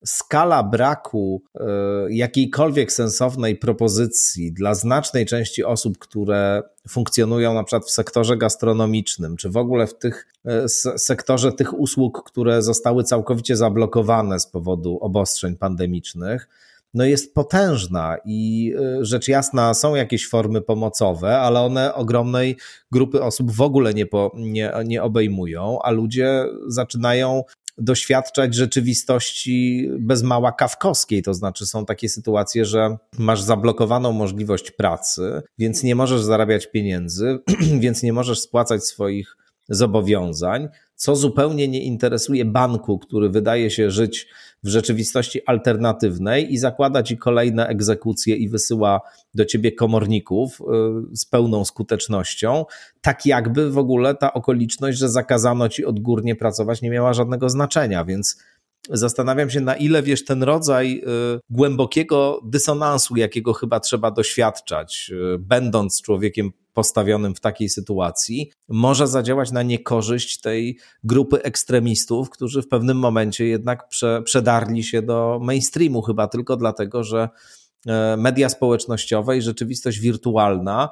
skala 0.05 0.63
braku 0.63 1.43
e, 1.55 1.65
jakiejkolwiek 2.11 2.93
sensownej 2.93 3.57
propozycji 3.57 4.53
dla 4.53 4.75
znacznej 4.75 5.27
części 5.27 5.65
osób, 5.65 5.99
które 5.99 6.63
funkcjonują 6.89 7.55
na 7.55 7.65
przykład 7.65 7.85
w 7.85 7.91
sektorze 7.91 8.37
gastronomicznym, 8.37 9.37
czy 9.37 9.51
w 9.51 9.57
ogóle 9.57 9.87
w 9.87 9.99
tych 9.99 10.27
e, 10.45 10.69
sektorze 10.99 11.53
tych 11.53 11.79
usług, 11.79 12.23
które 12.27 12.63
zostały 12.63 13.05
całkowicie 13.05 13.57
zablokowane 13.57 14.41
z 14.41 14.47
powodu 14.47 14.99
obostrzeń 15.01 15.57
pandemicznych, 15.57 16.49
no 16.95 17.05
jest 17.05 17.35
potężna 17.35 18.17
i 18.25 18.73
e, 18.79 19.05
rzecz 19.05 19.29
jasna 19.29 19.75
są 19.75 19.95
jakieś 19.95 20.29
formy 20.29 20.61
pomocowe, 20.61 21.39
ale 21.39 21.61
one 21.61 21.95
ogromnej 21.95 22.57
grupy 22.91 23.23
osób 23.23 23.51
w 23.51 23.61
ogóle 23.61 23.95
nie, 23.95 24.07
po, 24.07 24.33
nie, 24.35 24.73
nie 24.85 25.03
obejmują, 25.03 25.79
a 25.83 25.91
ludzie 25.91 26.45
zaczynają 26.67 27.43
doświadczać 27.79 28.55
rzeczywistości 28.55 29.89
bez 29.99 30.23
mała 30.23 30.53
kawkowskiej. 30.53 31.23
To 31.23 31.35
znaczy, 31.35 31.67
są 31.67 31.85
takie 31.85 32.09
sytuacje, 32.09 32.65
że 32.65 32.97
masz 33.19 33.43
zablokowaną 33.43 34.13
możliwość 34.13 34.71
pracy, 34.71 35.43
więc 35.59 35.83
nie 35.83 35.95
możesz 35.95 36.23
zarabiać 36.23 36.71
pieniędzy, 36.71 37.39
więc 37.81 38.03
nie 38.03 38.13
możesz 38.13 38.41
spłacać 38.41 38.85
swoich 38.85 39.37
zobowiązań, 39.69 40.69
co 41.03 41.17
zupełnie 41.17 41.69
nie 41.69 41.83
interesuje 41.83 42.45
banku, 42.45 42.99
który 42.99 43.31
wydaje 43.31 43.71
się 43.71 43.91
żyć 43.91 44.29
w 44.63 44.69
rzeczywistości 44.69 45.41
alternatywnej 45.47 46.53
i 46.53 46.59
zakłada 46.59 47.03
ci 47.03 47.19
kolejne 47.19 47.67
egzekucje 47.67 48.37
i 48.37 48.49
wysyła 48.49 49.01
do 49.35 49.45
ciebie 49.45 49.73
komorników 49.73 50.61
y, 50.61 50.65
z 51.17 51.25
pełną 51.25 51.65
skutecznością, 51.65 52.65
tak 53.01 53.27
jakby 53.27 53.71
w 53.71 53.79
ogóle 53.79 54.15
ta 54.15 54.33
okoliczność, 54.33 54.99
że 54.99 55.09
zakazano 55.09 55.69
ci 55.69 55.85
odgórnie 55.85 56.37
pracować, 56.37 56.83
nie 56.83 56.91
miała 56.91 57.13
żadnego 57.13 57.51
znaczenia, 57.51 58.05
więc 58.05 58.37
Zastanawiam 58.91 59.51
się, 59.51 59.61
na 59.61 59.77
ile 59.77 60.03
wiesz, 60.03 60.25
ten 60.25 60.43
rodzaj 60.43 61.03
y, 61.37 61.41
głębokiego 61.51 62.41
dysonansu, 62.45 63.17
jakiego 63.17 63.53
chyba 63.53 63.81
trzeba 63.81 64.11
doświadczać, 64.11 65.11
y, 65.35 65.39
będąc 65.39 66.03
człowiekiem 66.03 66.53
postawionym 66.73 67.35
w 67.35 67.41
takiej 67.41 67.69
sytuacji, 67.69 68.51
może 68.69 69.07
zadziałać 69.07 69.53
na 69.53 69.63
niekorzyść 69.63 70.41
tej 70.41 70.79
grupy 71.05 71.43
ekstremistów, 71.43 72.31
którzy 72.31 72.63
w 72.63 72.69
pewnym 72.69 72.99
momencie 72.99 73.47
jednak 73.47 73.89
prze, 73.89 74.23
przedarli 74.23 74.85
się 74.85 75.03
do 75.03 75.39
mainstreamu, 75.43 76.03
chyba 76.03 76.29
tylko 76.29 76.57
dlatego, 76.57 77.05
że 77.05 77.29
e, 77.87 78.17
media 78.17 78.49
społecznościowe 78.49 79.37
i 79.37 79.43
rzeczywistość 79.43 79.99
wirtualna 79.99 80.89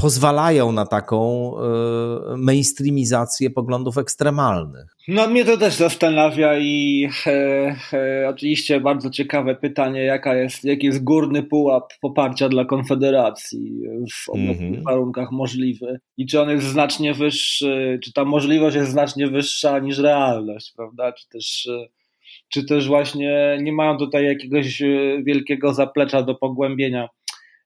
pozwalają 0.00 0.72
na 0.72 0.86
taką 0.86 1.52
y, 1.54 2.36
mainstreamizację 2.36 3.50
poglądów 3.50 3.98
ekstremalnych. 3.98 4.96
No 5.08 5.26
mnie 5.28 5.44
to 5.44 5.56
też 5.56 5.74
zastanawia 5.74 6.58
i 6.58 7.08
e, 7.26 7.76
e, 7.92 8.28
oczywiście 8.28 8.80
bardzo 8.80 9.10
ciekawe 9.10 9.54
pytanie, 9.54 10.04
jaka 10.04 10.34
jest, 10.34 10.64
jaki 10.64 10.86
jest 10.86 11.04
górny 11.04 11.42
pułap 11.42 11.92
poparcia 12.00 12.48
dla 12.48 12.64
Konfederacji 12.64 13.72
w 14.12 14.28
obecnych 14.28 14.60
mm 14.60 14.74
-hmm. 14.74 14.84
warunkach 14.84 15.32
możliwy 15.32 16.00
i 16.16 16.26
czy 16.26 16.40
on 16.40 16.50
jest 16.50 16.66
znacznie 16.66 17.14
wyższy, 17.14 17.98
czy 18.04 18.12
ta 18.12 18.24
możliwość 18.24 18.76
jest 18.76 18.90
znacznie 18.90 19.26
wyższa 19.26 19.78
niż 19.78 19.98
realność, 19.98 20.72
prawda, 20.76 21.12
czy 21.12 21.28
też 21.28 21.68
czy 22.48 22.64
też 22.64 22.88
właśnie 22.88 23.58
nie 23.62 23.72
mają 23.72 23.98
tutaj 23.98 24.24
jakiegoś 24.24 24.82
wielkiego 25.22 25.74
zaplecza 25.74 26.22
do 26.22 26.34
pogłębienia 26.34 27.08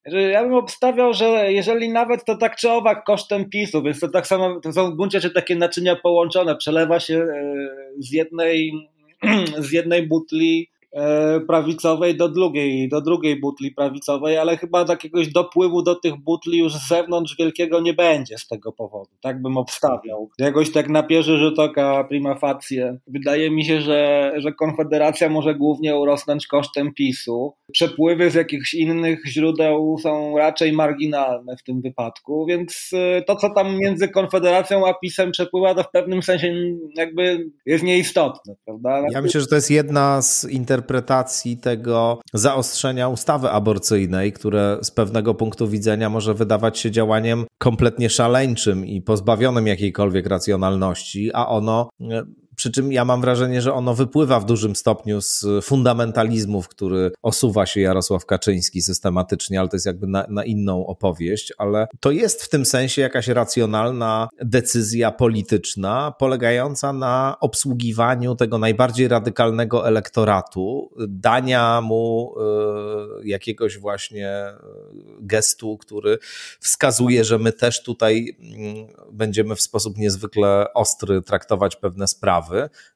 ja 0.07 0.43
bym 0.43 0.55
obstawiał, 0.55 1.15
że 1.15 1.53
jeżeli 1.53 1.89
nawet 1.89 2.25
to 2.25 2.37
tak 2.37 2.57
czy 2.57 2.71
owak 2.71 3.05
kosztem 3.05 3.51
PiSu, 3.51 3.83
więc 3.83 4.01
to 4.01 4.09
tak 4.09 4.27
samo, 4.27 4.61
to 4.61 4.73
są 4.73 4.91
w 4.91 4.97
gruncie 4.97 5.21
rzeczy 5.21 5.35
takie 5.35 5.57
naczynia 5.57 5.97
połączone, 5.97 6.57
przelewa 6.57 7.01
się 7.01 7.15
e, 7.15 7.45
z 7.99 8.13
jednej, 8.13 8.73
z 9.59 9.73
jednej 9.73 10.07
butli 10.07 10.69
prawicowej 11.47 12.17
do 12.17 12.29
drugiej, 12.29 12.89
do 12.89 13.01
drugiej 13.01 13.41
butli 13.41 13.71
prawicowej, 13.71 14.39
ale 14.39 14.57
chyba 14.57 14.85
jakiegoś 14.89 15.33
dopływu 15.33 15.83
do 15.83 15.95
tych 15.95 16.17
butli 16.17 16.59
już 16.59 16.75
z 16.75 16.89
zewnątrz 16.89 17.37
wielkiego 17.39 17.81
nie 17.81 17.95
będzie 17.95 18.39
z 18.39 18.47
tego 18.47 18.73
powodu. 18.73 19.11
Tak 19.21 19.43
bym 19.43 19.57
obstawiał. 19.57 20.31
Jakoś 20.39 20.73
tak 20.73 20.89
na 20.89 21.03
pierwszy 21.03 21.39
rzut 21.39 21.59
oka 21.59 22.05
prima 22.05 22.35
facie. 22.35 22.99
Wydaje 23.07 23.51
mi 23.51 23.65
się, 23.65 23.81
że, 23.81 24.33
że 24.37 24.53
Konfederacja 24.53 25.29
może 25.29 25.55
głównie 25.55 25.97
urosnąć 25.97 26.47
kosztem 26.47 26.95
PiSu. 26.95 27.55
Przepływy 27.73 28.31
z 28.31 28.35
jakichś 28.35 28.75
innych 28.75 29.27
źródeł 29.27 29.97
są 30.03 30.39
raczej 30.39 30.73
marginalne 30.73 31.57
w 31.57 31.63
tym 31.63 31.81
wypadku, 31.81 32.47
więc 32.47 32.91
e, 32.93 33.23
to, 33.23 33.37
co 33.37 33.51
tam 33.51 33.79
między 33.79 34.09
Konfederacją 34.09 34.87
a 34.87 34.95
PiSem 34.95 35.31
przepływa, 35.31 35.75
to 35.75 35.83
w 35.83 35.91
pewnym 35.91 36.23
sensie 36.23 36.55
jakby 36.97 37.51
jest 37.67 37.85
nieistotne, 37.85 38.55
prawda? 38.65 39.03
Ja 39.11 39.23
myślę, 39.23 39.41
że 39.41 39.47
to 39.47 39.55
jest 39.55 39.71
jedna 39.71 40.23
z 40.23 40.45
interpretacji 40.45 40.84
interpretacji 40.85 41.57
tego 41.57 42.21
zaostrzenia 42.35 43.09
ustawy 43.09 43.51
aborcyjnej, 43.51 44.33
które 44.33 44.79
z 44.83 44.91
pewnego 44.91 45.35
punktu 45.35 45.69
widzenia 45.69 46.11
może 46.11 46.35
wydawać 46.35 46.79
się 46.79 46.91
działaniem 46.91 47.45
kompletnie 47.59 48.11
szaleńczym 48.11 48.87
i 48.87 49.03
pozbawionym 49.03 49.67
jakiejkolwiek 49.67 50.27
racjonalności, 50.27 51.31
a 51.35 51.49
ono 51.49 51.89
przy 52.57 52.71
czym 52.71 52.93
ja 52.93 53.05
mam 53.05 53.21
wrażenie, 53.21 53.63
że 53.63 53.75
ono 53.75 53.95
wypływa 53.95 54.41
w 54.41 54.45
dużym 54.45 54.77
stopniu 54.77 55.21
z 55.21 55.47
fundamentalizmu, 55.63 56.63
w 56.63 56.69
który 56.69 57.13
osuwa 57.23 57.67
się 57.67 57.81
Jarosław 57.81 58.27
Kaczyński 58.27 58.83
systematycznie, 58.83 59.61
ale 59.61 59.69
to 59.69 59.77
jest 59.77 59.87
jakby 59.87 60.07
na, 60.07 60.27
na, 60.29 60.45
inną 60.45 60.87
opowieść, 60.87 61.53
ale 61.59 61.89
to 62.01 62.11
jest 62.11 62.43
w 62.43 62.49
tym 62.49 62.67
sensie 62.67 63.03
jakaś 63.03 63.29
racjonalna 63.29 64.29
decyzja 64.43 65.11
polityczna, 65.11 66.15
polegająca 66.19 66.93
na 66.93 67.37
obsługiwaniu 67.41 68.35
tego 68.35 68.59
najbardziej 68.59 69.09
radykalnego 69.09 69.89
elektoratu, 69.89 70.91
dania 71.09 71.81
mu 71.81 72.35
y, 73.23 73.29
jakiegoś 73.29 73.79
właśnie 73.79 74.47
y, 74.49 74.55
gestu, 75.21 75.79
który 75.79 76.19
wskazuje, 76.61 77.25
że 77.25 77.39
my 77.39 77.53
też 77.53 77.83
tutaj 77.83 78.37
y, 78.41 79.13
będziemy 79.13 79.57
w 79.57 79.61
sposób 79.61 79.99
niezwykle 79.99 80.75
ostry 80.75 81.23
traktować 81.23 81.77
pewne 81.77 82.09
sprawy 82.09 82.44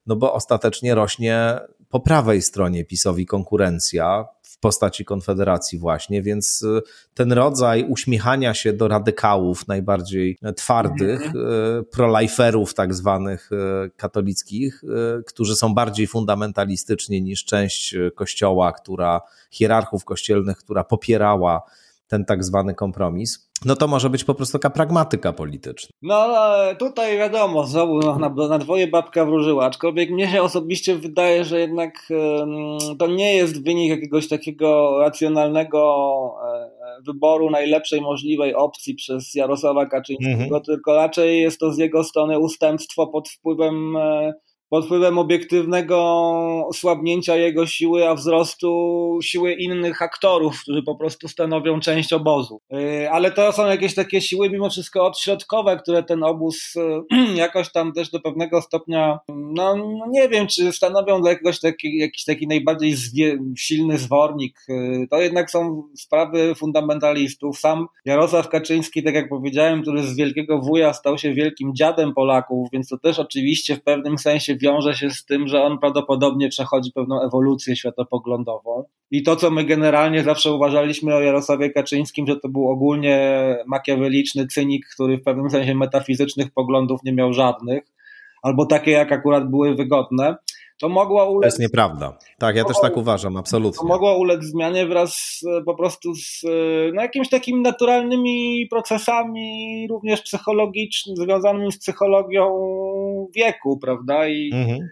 no 0.06 0.16
bo 0.16 0.34
ostatecznie 0.34 0.94
rośnie 0.94 1.60
po 1.88 2.00
prawej 2.00 2.42
stronie 2.42 2.84
PiSowi 2.84 3.26
konkurencja 3.26 4.24
w 4.42 4.58
postaci 4.58 5.04
Konfederacji 5.04 5.78
właśnie, 5.78 6.22
więc 6.22 6.62
y, 6.62 6.80
ten 7.14 7.32
rodzaj 7.32 7.84
uśmiechania 7.88 8.54
się 8.54 8.72
do 8.72 8.88
radykałów 8.88 9.68
najbardziej 9.68 10.38
twardych, 10.56 11.20
proliferów 11.90 12.74
tak 12.74 12.94
zwanych 12.94 13.50
y, 13.52 13.90
katolickich, 13.96 14.82
którzy 15.26 15.56
są 15.56 15.74
bardziej 15.74 16.06
fundamentalistyczni 16.06 17.22
niż 17.22 17.44
część 17.44 17.94
kościoła, 18.14 18.72
która, 18.72 19.20
hierarchów 19.50 20.04
kościelnych, 20.04 20.58
która 20.58 20.84
popierała 20.84 21.62
ten 22.08 22.24
tak 22.24 22.44
zwany 22.44 22.74
kompromis, 22.74 23.50
no 23.64 23.76
to 23.76 23.88
może 23.88 24.10
być 24.10 24.24
po 24.24 24.34
prostu 24.34 24.58
taka 24.58 24.70
pragmatyka 24.70 25.32
polityczna. 25.32 25.90
No 26.02 26.34
tutaj 26.78 27.18
wiadomo, 27.18 27.66
znowu 27.66 27.98
no, 27.98 28.18
na, 28.18 28.28
na 28.48 28.58
dwoje 28.58 28.86
babka 28.86 29.24
wróżyła, 29.24 29.66
aczkolwiek 29.66 30.10
mnie 30.10 30.28
się 30.28 30.42
osobiście 30.42 30.96
wydaje, 30.96 31.44
że 31.44 31.60
jednak 31.60 32.08
to 32.98 33.06
nie 33.06 33.34
jest 33.34 33.64
wynik 33.64 33.90
jakiegoś 33.90 34.28
takiego 34.28 34.98
racjonalnego 35.00 35.80
e, 36.44 37.02
wyboru 37.06 37.50
najlepszej 37.50 38.00
możliwej 38.00 38.54
opcji 38.54 38.94
przez 38.94 39.34
Jarosława 39.34 39.86
Kaczyńskiego, 39.86 40.42
mhm. 40.42 40.62
tylko 40.62 40.94
raczej 40.94 41.40
jest 41.40 41.60
to 41.60 41.72
z 41.72 41.78
jego 41.78 42.04
strony 42.04 42.38
ustępstwo 42.38 43.06
pod 43.06 43.28
wpływem 43.28 43.96
e, 43.96 44.32
pod 44.68 44.84
wpływem 44.84 45.18
obiektywnego 45.18 45.98
osłabnięcia 46.68 47.36
jego 47.36 47.66
siły, 47.66 48.08
a 48.08 48.14
wzrostu 48.14 49.18
siły 49.22 49.52
innych 49.52 50.02
aktorów, 50.02 50.62
którzy 50.62 50.82
po 50.82 50.96
prostu 50.96 51.28
stanowią 51.28 51.80
część 51.80 52.12
obozu. 52.12 52.60
Y, 52.74 53.10
ale 53.10 53.30
to 53.30 53.52
są 53.52 53.66
jakieś 53.66 53.94
takie 53.94 54.20
siły 54.20 54.50
mimo 54.50 54.70
wszystko 54.70 55.06
odśrodkowe, 55.06 55.76
które 55.76 56.02
ten 56.02 56.24
obóz 56.24 56.76
y, 56.76 57.34
jakoś 57.34 57.72
tam 57.72 57.92
też 57.92 58.10
do 58.10 58.20
pewnego 58.20 58.62
stopnia, 58.62 59.18
no, 59.28 59.76
no 59.76 60.06
nie 60.10 60.28
wiem, 60.28 60.46
czy 60.46 60.72
stanowią 60.72 61.20
dla 61.20 61.30
jakiegoś 61.30 61.60
taki, 61.60 61.98
jakiś 61.98 62.24
taki 62.24 62.46
najbardziej 62.46 62.94
zwie, 62.94 63.38
silny 63.58 63.98
zwornik. 63.98 64.58
Y, 64.68 65.06
to 65.10 65.20
jednak 65.20 65.50
są 65.50 65.82
sprawy 65.96 66.54
fundamentalistów. 66.54 67.58
Sam 67.58 67.86
Jarosław 68.04 68.48
Kaczyński, 68.48 69.02
tak 69.02 69.14
jak 69.14 69.28
powiedziałem, 69.28 69.82
który 69.82 70.02
z 70.02 70.16
wielkiego 70.16 70.58
wuja 70.58 70.92
stał 70.92 71.18
się 71.18 71.34
wielkim 71.34 71.74
dziadem 71.74 72.14
Polaków, 72.14 72.68
więc 72.72 72.88
to 72.88 72.98
też 72.98 73.18
oczywiście 73.18 73.76
w 73.76 73.82
pewnym 73.82 74.18
sensie 74.18 74.57
wiąże 74.58 74.94
się 74.94 75.10
z 75.10 75.24
tym, 75.24 75.48
że 75.48 75.62
on 75.62 75.78
prawdopodobnie 75.78 76.48
przechodzi 76.48 76.92
pewną 76.92 77.22
ewolucję 77.22 77.76
światopoglądową. 77.76 78.84
I 79.10 79.22
to, 79.22 79.36
co 79.36 79.50
my 79.50 79.64
generalnie 79.64 80.22
zawsze 80.22 80.52
uważaliśmy 80.52 81.14
o 81.14 81.20
Jarosławie 81.20 81.70
Kaczyńskim, 81.70 82.26
że 82.26 82.36
to 82.36 82.48
był 82.48 82.68
ogólnie 82.68 83.56
makiaweliczny 83.66 84.46
cynik, 84.46 84.86
który 84.94 85.18
w 85.18 85.22
pewnym 85.22 85.50
sensie 85.50 85.74
metafizycznych 85.74 86.50
poglądów 86.50 87.00
nie 87.04 87.12
miał 87.12 87.32
żadnych, 87.32 87.82
albo 88.42 88.66
takie, 88.66 88.90
jak 88.90 89.12
akurat 89.12 89.50
były 89.50 89.74
wygodne, 89.74 90.36
to 90.80 90.88
mogło 90.88 91.30
ulec. 91.30 91.42
To 91.42 91.46
jest 91.46 91.58
nieprawda. 91.58 92.18
Tak, 92.38 92.56
ja 92.56 92.64
też 92.64 92.76
tak 92.82 92.96
uważam, 92.96 93.36
absolutnie. 93.36 93.78
To 93.78 93.86
mogło 93.86 94.18
ulec 94.18 94.44
zmianie 94.44 94.86
wraz 94.86 95.40
po 95.66 95.74
prostu 95.74 96.14
z 96.14 96.42
no, 96.94 97.02
jakimiś 97.02 97.28
takimi 97.28 97.62
naturalnymi 97.62 98.66
procesami, 98.70 99.86
również 99.90 100.22
psychologicznymi, 100.22 101.16
związanymi 101.16 101.72
z 101.72 101.78
psychologią 101.78 102.48
wieku, 103.36 103.78
prawda? 103.78 104.28
I, 104.28 104.50
mhm. 104.54 104.88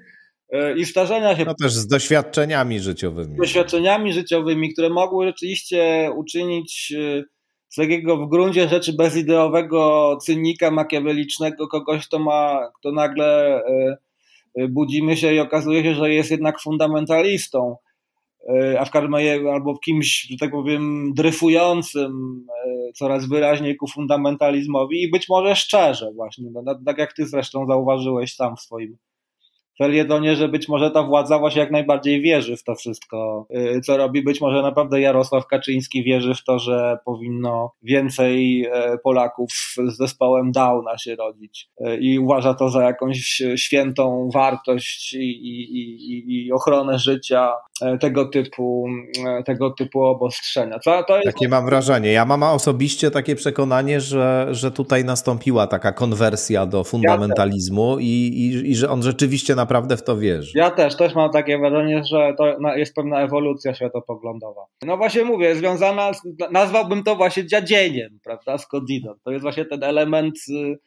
E, 0.53 0.79
i 0.79 0.85
starzenia 0.85 1.37
się. 1.37 1.45
No 1.45 1.55
też 1.55 1.73
z 1.73 1.87
doświadczeniami 1.87 2.81
życiowymi. 2.81 3.35
Z 3.35 3.39
doświadczeniami 3.39 4.13
życiowymi, 4.13 4.73
które 4.73 4.91
mogły 4.91 5.27
rzeczywiście 5.27 6.11
uczynić 6.17 6.95
e, 6.99 7.23
z 7.69 7.77
takiego 7.77 8.17
w 8.17 8.29
gruncie 8.29 8.69
rzeczy 8.69 8.93
bezideowego 8.93 10.17
cynika 10.23 10.71
makiawelicznego 10.71 11.69
kogoś, 11.69 12.07
kto 12.07 12.19
ma, 12.19 12.71
kto 12.79 12.93
nagle 12.93 13.61
e, 13.65 13.97
budzimy 14.69 15.17
się 15.17 15.35
i 15.35 15.41
okazuje 15.41 15.83
się, 15.83 15.95
że 15.95 16.11
jest 16.11 16.31
jednak 16.31 16.61
fundamentalistą, 16.61 17.77
a 18.79 18.85
w 18.85 18.91
albo 19.53 19.79
kimś, 19.79 20.27
że 20.31 20.37
tak 20.41 20.51
powiem, 20.51 21.13
dryfującym 21.15 22.47
coraz 22.95 23.29
wyraźniej 23.29 23.77
ku 23.77 23.87
fundamentalizmowi 23.89 25.03
i 25.03 25.11
być 25.11 25.29
może 25.29 25.57
szczerze 25.57 26.13
właśnie, 26.15 26.51
no, 26.53 26.63
tak 26.87 26.99
jak 26.99 27.13
ty 27.13 27.27
zresztą 27.27 27.67
zauważyłeś 27.67 28.35
sam 28.35 28.57
w 28.57 28.61
swoim 28.61 28.97
felietonie, 29.79 30.37
że 30.37 30.49
być 30.49 30.69
może 30.69 30.91
ta 30.91 31.03
władza 31.03 31.39
właśnie 31.39 31.61
jak 31.61 31.71
najbardziej 31.71 32.23
wierzy 32.23 32.57
w 32.57 32.65
to 32.65 32.75
wszystko, 32.75 33.47
y, 33.77 33.81
co 33.81 33.97
robi. 33.97 34.23
Być 34.23 34.41
może 34.41 34.63
naprawdę 34.63 35.01
Jarosław 35.01 35.47
Kaczyński 35.47 36.05
wierzy 36.05 36.35
w 36.35 36.45
to, 36.45 36.59
że 36.59 36.99
powinno 37.05 37.73
więcej 37.83 38.67
e, 38.73 38.99
Polaków 38.99 39.53
z 39.89 39.97
zespołem 39.97 40.53
Downa 40.53 40.99
się 40.99 41.17
rodzić 41.17 41.69
e, 41.81 41.97
i 41.97 42.19
uważa 42.19 42.55
to 42.55 42.69
za 42.69 42.83
jakąś 42.83 43.43
świętą 43.57 44.29
wartość 44.35 45.13
i, 45.13 45.19
i, 45.19 45.81
i, 46.13 46.47
i 46.47 46.53
ochronę 46.53 46.99
życia 46.99 47.53
e, 47.83 47.99
tego 47.99 48.25
typu, 48.25 48.87
tego 49.47 49.71
typu 49.71 50.03
obostrzenia. 50.03 50.79
To, 50.79 51.05
to 51.05 51.17
jest... 51.17 51.27
Takie 51.27 51.49
mam 51.49 51.67
wrażenie. 51.67 52.13
Ja 52.13 52.25
mam 52.25 52.43
osobiście 52.43 53.11
takie 53.11 53.37
przekonanie, 53.37 54.01
że, 54.01 54.47
że 54.51 54.71
tutaj 54.71 55.05
nastąpiła 55.05 55.67
taka 55.67 55.93
konwersja 55.93 56.67
do 56.67 56.85
fundamentalizmu 56.85 57.99
i, 57.99 58.05
i, 58.05 58.71
i 58.71 58.77
że 58.77 58.91
on 58.91 59.03
rzeczywiście 59.03 59.55
na 59.55 59.66
naprawdę 59.67 59.97
w 59.97 60.05
to 60.05 60.17
wierzy. 60.17 60.59
Ja 60.59 60.71
też, 60.71 60.97
też 60.97 61.15
mam 61.15 61.31
takie 61.31 61.59
wrażenie, 61.59 62.05
że 62.05 62.35
to 62.39 62.57
jest 62.77 62.95
pewna 62.95 63.21
ewolucja 63.21 63.75
światopoglądowa. 63.75 64.61
No 64.83 64.97
właśnie 64.97 65.25
mówię, 65.25 65.55
związana, 65.55 66.13
z, 66.13 66.21
nazwałbym 66.51 67.03
to 67.03 67.17
właśnie 67.17 67.47
dziadzieniem, 67.47 68.19
prawda, 68.25 68.59
z 68.59 68.67
Kodiną. 68.67 69.15
To 69.25 69.31
jest 69.31 69.43
właśnie 69.43 69.65
ten 69.65 69.85
element 69.85 70.35
y, 70.49 70.79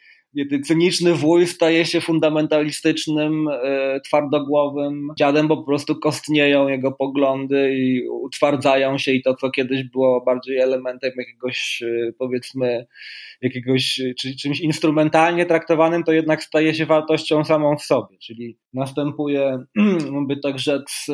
cyniczny 0.64 1.14
wuj 1.14 1.48
staje 1.48 1.86
się 1.86 2.02
fundamentalistycznym, 2.02 3.48
e, 3.48 4.00
twardogłowym 4.06 5.08
dziadem, 5.18 5.48
bo 5.48 5.58
po 5.58 5.64
prostu 5.64 5.96
kostnieją 5.96 6.68
jego 6.68 6.92
poglądy 6.92 7.76
i 7.76 8.10
utwardzają 8.10 8.98
się 8.98 9.12
i 9.12 9.22
to, 9.22 9.36
co 9.36 9.50
kiedyś 9.50 9.84
było 9.84 10.24
bardziej 10.26 10.58
elementem 10.58 11.12
jakiegoś, 11.18 11.84
e, 11.84 12.12
powiedzmy, 12.20 12.86
jakiegoś, 13.42 14.02
czy 14.20 14.36
czymś 14.36 14.60
instrumentalnie 14.60 15.46
traktowanym, 15.46 16.04
to 16.04 16.12
jednak 16.12 16.44
staje 16.44 16.74
się 16.74 16.86
wartością 16.86 17.44
samą 17.44 17.78
w 17.78 17.84
sobie, 17.84 18.18
czyli 18.18 18.58
następuje, 18.74 19.58
by 20.28 20.38
tak 20.38 20.60
rzec, 20.60 21.08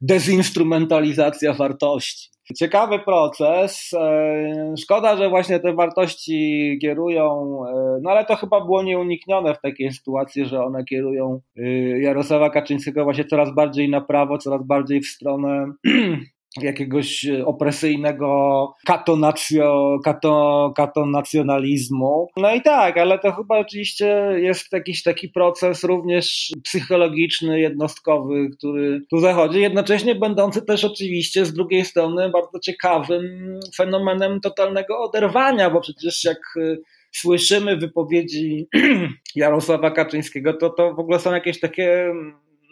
dezinstrumentalizacja 0.00 1.52
wartości. 1.52 2.34
Ciekawy 2.56 2.98
proces. 2.98 3.90
E, 3.94 4.74
szkoda, 4.78 5.16
że 5.16 5.28
właśnie 5.28 5.60
te 5.60 5.72
wartości 5.72 6.78
kierują, 6.82 7.58
e, 7.68 7.98
no 8.02 8.10
ale 8.10 8.24
to 8.24 8.36
chyba 8.36 8.60
było 8.60 8.82
nieuniknione 8.82 9.54
w 9.54 9.60
takiej 9.60 9.92
sytuacji, 9.92 10.44
że 10.44 10.64
one 10.64 10.84
kierują 10.84 11.40
e, 11.56 11.62
Jarosława 12.00 12.50
Kaczyńskiego 12.50 13.04
właśnie 13.04 13.24
coraz 13.24 13.54
bardziej 13.54 13.90
na 13.90 14.00
prawo, 14.00 14.38
coraz 14.38 14.66
bardziej 14.66 15.00
w 15.00 15.06
stronę 15.06 15.72
jakiegoś 16.62 17.24
e, 17.24 17.46
opresyjnego 17.46 18.74
katonacjo, 18.86 19.98
kato, 20.04 20.72
katonacjonalizmu. 20.76 22.28
No 22.36 22.54
i 22.54 22.62
tak, 22.62 22.98
ale 22.98 23.18
to 23.18 23.32
chyba 23.32 23.58
oczywiście 23.58 24.06
jest 24.36 24.72
jakiś 24.72 25.02
taki 25.02 25.28
proces 25.28 25.84
również 25.84 26.52
psychologiczny, 26.62 27.60
jednostkowy, 27.60 28.48
który 28.58 29.00
tu 29.10 29.18
zachodzi, 29.18 29.60
jednocześnie 29.60 30.14
będący 30.14 30.62
też 30.62 30.84
oczywiście 30.84 31.44
z 31.46 31.52
drugiej 31.52 31.84
strony 31.84 32.30
bardzo 32.30 32.58
ciekawym 32.58 33.58
fenomenem 33.76 34.40
totalnego 34.40 34.98
oderwania, 34.98 35.70
bo 35.70 35.80
przecież 35.80 36.24
jak 36.24 36.38
e, 36.56 36.76
słyszymy 37.12 37.76
wypowiedzi 37.76 38.68
Jarosława 39.36 39.90
Kaczyńskiego, 39.90 40.52
to 40.52 40.70
to 40.70 40.94
w 40.94 40.98
ogóle 40.98 41.18
są 41.18 41.32
jakieś 41.32 41.60
takie 41.60 42.14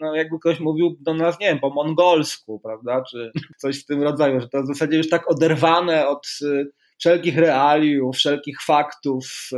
no 0.03 0.15
jakby 0.15 0.39
ktoś 0.39 0.59
mówił 0.59 0.97
do 0.99 1.13
nas, 1.13 1.39
nie 1.39 1.47
wiem, 1.47 1.59
po 1.59 1.69
mongolsku, 1.69 2.59
prawda, 2.59 3.03
czy 3.09 3.31
coś 3.57 3.83
w 3.83 3.85
tym 3.85 4.03
rodzaju, 4.03 4.41
że 4.41 4.49
to 4.49 4.63
w 4.63 4.67
zasadzie 4.67 4.97
już 4.97 5.09
tak 5.09 5.31
oderwane 5.31 6.07
od 6.07 6.27
y, 6.41 6.71
wszelkich 6.99 7.37
realiów, 7.37 8.15
wszelkich 8.15 8.61
faktów, 8.61 9.49
y, 9.53 9.57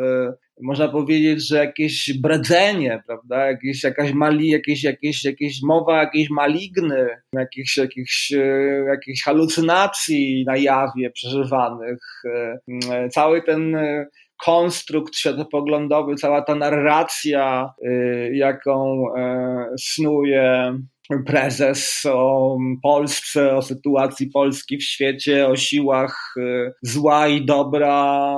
można 0.62 0.88
powiedzieć, 0.88 1.48
że 1.48 1.58
jakieś 1.58 2.14
bredzenie, 2.22 3.04
prawda, 3.08 3.46
jakieś, 3.46 3.84
jakaś 3.84 4.14
mali, 4.14 4.50
jakieś, 4.50 4.84
jakieś, 4.84 5.26
jakieś 5.26 5.62
mowa 5.64 6.00
jakiejś 6.00 6.30
maligny, 6.30 7.08
jakichś, 7.34 7.78
jakichś, 7.78 8.32
y, 8.32 8.86
jakichś 8.88 9.24
halucynacji 9.24 10.44
na 10.48 10.58
jawie 10.58 11.12
przeżywanych. 11.12 12.24
Cały 13.12 13.42
ten 13.42 13.78
konstrukt 14.38 15.16
światopoglądowy, 15.16 16.16
cała 16.16 16.42
ta 16.42 16.56
narracja, 16.56 17.74
y, 17.86 18.32
jaką 18.34 19.06
e, 19.16 19.66
snuje 19.80 20.78
prezes 21.26 22.04
o 22.12 22.58
Polsce, 22.84 23.56
o 23.56 23.62
sytuacji 23.62 24.30
Polski 24.34 24.78
w 24.78 24.84
świecie, 24.84 25.48
o 25.48 25.56
siłach 25.56 26.34
y, 26.38 26.74
zła 26.82 27.28
i 27.28 27.46
dobra, 27.46 28.36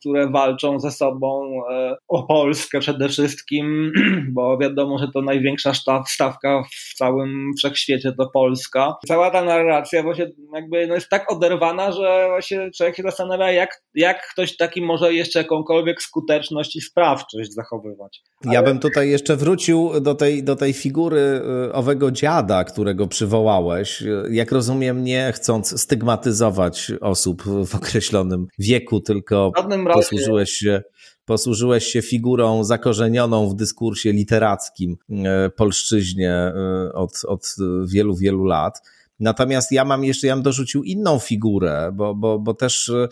które 0.00 0.30
walczą 0.30 0.80
ze 0.80 0.90
sobą 0.90 1.62
y, 1.70 1.96
o 2.08 2.22
Polskę 2.22 2.80
przede 2.80 3.08
wszystkim, 3.08 3.92
bo 4.34 4.58
wiadomo, 4.58 4.98
że 4.98 5.08
to 5.14 5.22
największa 5.22 5.72
stawka 6.06 6.62
w 6.70 6.94
całym 6.94 7.50
wszechświecie 7.58 8.12
to 8.12 8.30
Polska. 8.34 8.94
Cała 9.06 9.30
ta 9.30 9.44
narracja 9.44 10.02
właśnie 10.02 10.30
jakby 10.54 10.86
no 10.86 10.94
jest 10.94 11.08
tak 11.08 11.32
oderwana, 11.32 11.92
że 11.92 12.26
właśnie 12.28 12.70
człowiek 12.76 12.96
się 12.96 13.02
zastanawia, 13.02 13.52
jak, 13.52 13.82
jak 13.94 14.28
ktoś 14.32 14.56
taki 14.56 14.82
może 14.82 15.14
jeszcze 15.14 15.38
jakąkolwiek 15.38 16.02
skuteczność 16.02 16.76
i 16.76 16.80
sprawczość 16.80 17.52
zachowywać. 17.52 18.22
Ale... 18.44 18.54
Ja 18.54 18.62
bym 18.62 18.78
tutaj 18.78 19.10
jeszcze 19.10 19.36
wrócił 19.36 20.00
do 20.00 20.14
tej, 20.14 20.42
do 20.42 20.56
tej 20.56 20.72
figury 20.72 21.20
y, 21.68 21.72
owego 22.06 22.16
dziada, 22.16 22.64
którego 22.64 23.06
przywołałeś, 23.06 24.04
jak 24.30 24.52
rozumiem, 24.52 25.04
nie 25.04 25.32
chcąc 25.34 25.80
stygmatyzować 25.80 26.92
osób 27.00 27.42
w 27.66 27.74
określonym 27.74 28.46
wieku, 28.58 29.00
tylko 29.00 29.52
posłużyłeś 29.92 30.50
się 30.50 30.82
posłużyłeś 31.24 31.84
się 31.84 32.02
figurą 32.02 32.64
zakorzenioną 32.64 33.48
w 33.48 33.54
dyskursie 33.54 34.12
literackim 34.12 34.96
e, 35.10 35.50
polszczyźnie 35.50 36.32
e, 36.32 36.92
od, 36.92 37.24
od 37.26 37.56
wielu, 37.86 38.16
wielu 38.16 38.44
lat. 38.44 38.82
Natomiast 39.20 39.72
ja 39.72 39.84
mam 39.84 40.04
jeszcze, 40.04 40.26
ja 40.26 40.34
bym 40.34 40.42
dorzucił 40.42 40.82
inną 40.82 41.18
figurę, 41.18 41.90
bo, 41.94 42.14
bo, 42.14 42.38
bo 42.38 42.54
też 42.54 42.88
e, 42.88 43.08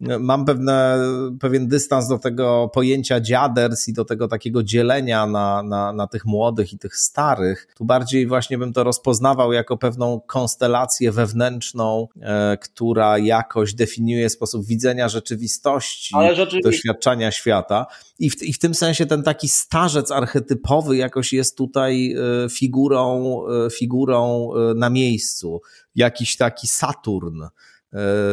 mam 0.00 0.44
pewne, 0.44 0.98
pewien 1.40 1.68
dystans 1.68 2.08
do 2.08 2.18
tego 2.18 2.70
pojęcia 2.74 3.20
dziaders 3.20 3.88
i 3.88 3.92
do 3.92 4.04
tego 4.04 4.28
takiego 4.28 4.62
dzielenia 4.62 5.26
na, 5.26 5.62
na, 5.62 5.92
na 5.92 6.06
tych 6.06 6.24
młodych 6.24 6.72
i 6.72 6.78
tych 6.78 6.96
starych. 6.96 7.68
Tu 7.76 7.84
bardziej 7.84 8.26
właśnie 8.26 8.58
bym 8.58 8.72
to 8.72 8.84
rozpoznawał 8.84 9.52
jako 9.52 9.76
pewną 9.76 10.20
konstelację 10.26 11.12
wewnętrzną, 11.12 12.08
e, 12.20 12.56
która 12.56 13.18
jakoś 13.18 13.74
definiuje 13.74 14.30
sposób 14.30 14.66
widzenia 14.66 15.08
rzeczywistości, 15.08 16.14
doświadczania 16.64 17.30
świata. 17.30 17.86
I 18.18 18.30
w, 18.30 18.42
I 18.42 18.52
w 18.52 18.58
tym 18.58 18.74
sensie 18.74 19.06
ten 19.06 19.22
taki 19.22 19.48
starzec 19.48 20.10
archetypowy 20.10 20.96
jakoś 20.96 21.32
jest 21.32 21.56
tutaj 21.56 22.12
e, 22.12 22.48
figurą, 22.48 23.40
e, 23.66 23.70
figurą 23.70 24.50
e, 24.54 24.74
na 24.74 24.90
miejscu. 24.90 25.60
Jakiś 25.94 26.36
taki 26.36 26.66
Saturn, 26.66 27.42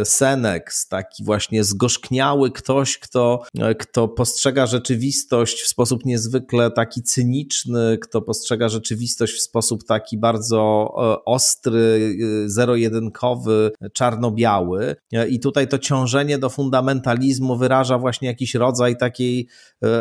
Senex, 0.03 0.87
taki 0.87 1.23
właśnie 1.23 1.63
zgorzkniały 1.63 2.51
ktoś, 2.51 2.97
kto, 2.97 3.43
e, 3.59 3.75
kto 3.75 4.07
postrzega 4.07 4.65
rzeczywistość 4.65 5.61
w 5.61 5.67
sposób 5.67 6.05
niezwykle 6.05 6.71
taki 6.71 7.01
cyniczny, 7.01 7.97
kto 8.01 8.21
postrzega 8.21 8.69
rzeczywistość 8.69 9.33
w 9.33 9.41
sposób 9.41 9.83
taki 9.83 10.17
bardzo 10.17 10.93
e, 10.97 11.25
ostry, 11.25 12.15
zero-jedynkowy, 12.45 13.71
czarno-biały. 13.93 14.95
I 15.29 15.39
tutaj 15.39 15.67
to 15.67 15.79
ciążenie 15.79 16.37
do 16.37 16.49
fundamentalizmu 16.49 17.57
wyraża 17.57 17.97
właśnie 17.97 18.27
jakiś 18.27 18.55
rodzaj 18.55 18.97
takiej 18.97 19.47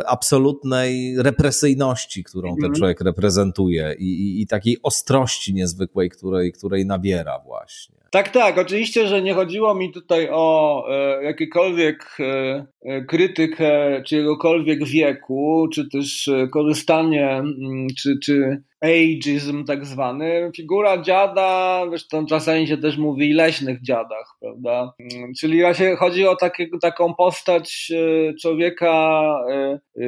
absolutnej 0.07 1.14
represyjności, 1.22 2.24
którą 2.24 2.48
ten 2.48 2.64
mhm. 2.64 2.74
człowiek 2.74 3.00
reprezentuje 3.00 3.94
i, 3.98 4.05
i, 4.05 4.42
i 4.42 4.46
takiej 4.46 4.78
ostrości 4.82 5.55
niezwykłej, 5.55 6.11
której, 6.11 6.52
której 6.52 6.86
nabiera 6.86 7.38
właśnie. 7.38 8.03
Tak, 8.14 8.28
tak. 8.28 8.58
Oczywiście, 8.58 9.08
że 9.08 9.22
nie 9.22 9.34
chodziło 9.34 9.74
mi 9.74 9.92
tutaj 9.92 10.28
o 10.32 10.84
e, 10.90 11.24
jakiekolwiek 11.24 12.16
e, 12.20 12.66
e 12.82 13.04
krytykę 13.04 14.02
czyjegokolwiek 14.06 14.84
wieku, 14.84 15.68
czy 15.72 15.88
też 15.88 16.28
e, 16.28 16.48
korzystanie, 16.48 17.30
mm, 17.30 17.86
czy, 17.98 18.18
czy 18.22 18.62
ageism 18.85 19.64
tak 19.64 19.87
zwany. 19.87 20.51
Figura 20.57 21.03
dziada, 21.03 21.82
zresztą 21.89 22.26
czasami 22.26 22.66
się 22.66 22.76
też 22.76 22.99
mówi 22.99 23.32
leśnych 23.32 23.82
dziadach, 23.82 24.37
prawda? 24.41 24.93
Mm, 24.99 25.32
czyli 25.41 25.61
właśnie 25.61 25.97
chodzi 25.97 26.26
o 26.26 26.37
takiego, 26.37 26.78
taką 26.78 27.14
postać 27.14 27.93
e, 27.95 28.35
człowieka 28.35 29.37
e, 29.51 29.55
e, 29.55 30.07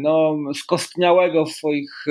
no, 0.00 0.36
skostniałego 0.54 1.44
w 1.44 1.52
swoich 1.52 2.04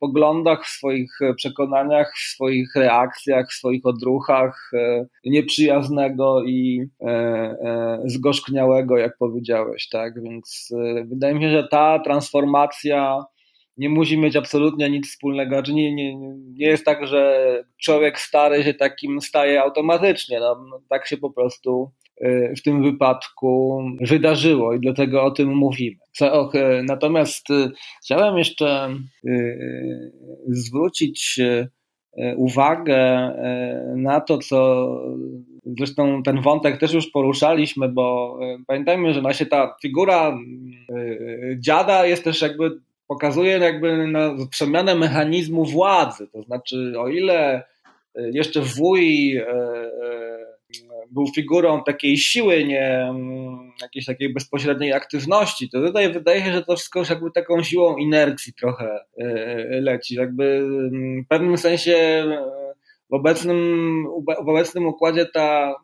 poglądach, 0.00 0.64
w 0.64 0.68
swoich 0.68 1.18
przekonaniach, 1.36 2.12
w 2.16 2.34
swoich 2.34 2.74
reakcjach, 2.76 3.50
w 3.50 3.54
swoich 3.54 3.86
odruchach, 3.86 4.70
nieprzyjaznego 5.24 6.44
i 6.44 6.88
zgorzkniałego, 8.04 8.96
jak 8.96 9.18
powiedziałeś, 9.18 9.88
tak? 9.88 10.22
Więc 10.22 10.74
wydaje 11.04 11.34
mi 11.34 11.42
się, 11.42 11.50
że 11.50 11.68
ta 11.68 11.98
transformacja 11.98 13.24
nie 13.76 13.88
musi 13.88 14.18
mieć 14.18 14.36
absolutnie 14.36 14.90
nic 14.90 15.10
wspólnego. 15.10 15.50
Znaczy 15.50 15.74
nie, 15.74 15.94
nie, 15.94 16.16
nie 16.38 16.66
jest 16.66 16.84
tak, 16.84 17.06
że 17.06 17.64
człowiek 17.82 18.20
stary 18.20 18.64
się 18.64 18.74
takim 18.74 19.20
staje 19.20 19.62
automatycznie. 19.62 20.40
No, 20.40 20.64
no, 20.70 20.80
tak 20.88 21.06
się 21.06 21.16
po 21.16 21.30
prostu 21.30 21.90
y, 22.22 22.54
w 22.56 22.62
tym 22.62 22.82
wypadku 22.82 23.82
wydarzyło 24.00 24.74
i 24.74 24.80
dlatego 24.80 25.24
o 25.24 25.30
tym 25.30 25.54
mówimy. 25.54 25.96
Y, 26.22 26.82
natomiast 26.82 27.50
y, 27.50 27.70
chciałem 28.04 28.38
jeszcze 28.38 28.96
zwrócić 30.48 31.40
uwagę 32.36 33.32
na 33.96 34.20
to, 34.20 34.38
co 34.38 34.88
zresztą 35.78 36.22
ten 36.22 36.42
wątek 36.42 36.80
też 36.80 36.92
już 36.92 37.10
poruszaliśmy, 37.10 37.88
bo 37.88 38.38
pamiętajmy, 38.66 39.14
że 39.14 39.20
właśnie 39.20 39.46
ta 39.46 39.76
figura 39.82 40.38
dziada 41.58 42.06
jest 42.06 42.24
też 42.24 42.42
jakby 42.42 42.80
pokazuje 43.06 43.58
jakby 43.58 44.06
na 44.06 44.34
przemianę 44.50 44.94
mechanizmu 44.94 45.64
władzy. 45.64 46.28
To 46.32 46.42
znaczy, 46.42 46.92
o 46.98 47.08
ile 47.08 47.64
e, 48.14 48.30
jeszcze 48.32 48.60
wuj 48.60 49.36
e, 49.36 49.48
e, 49.48 50.46
był 51.10 51.26
figurą 51.34 51.82
takiej 51.84 52.16
siły, 52.18 52.64
nie 52.64 52.88
mm, 52.88 53.72
jakiejś 53.82 54.06
takiej 54.06 54.32
bezpośredniej 54.32 54.92
aktywności, 54.92 55.70
to 55.70 55.80
tutaj 55.80 56.12
wydaje 56.12 56.44
się, 56.44 56.52
że 56.52 56.62
to 56.62 56.76
wszystko 56.76 56.98
już 56.98 57.10
jakby 57.10 57.30
taką 57.30 57.62
siłą 57.62 57.96
inercji 57.96 58.52
trochę 58.54 59.04
leci. 59.68 60.14
Jakby 60.14 60.44
mm, 60.44 61.24
w 61.24 61.28
pewnym 61.28 61.58
sensie 61.58 62.24
w 63.10 63.14
obecnym, 63.14 64.04
w 64.44 64.48
obecnym 64.48 64.86
układzie 64.86 65.26
ta 65.26 65.74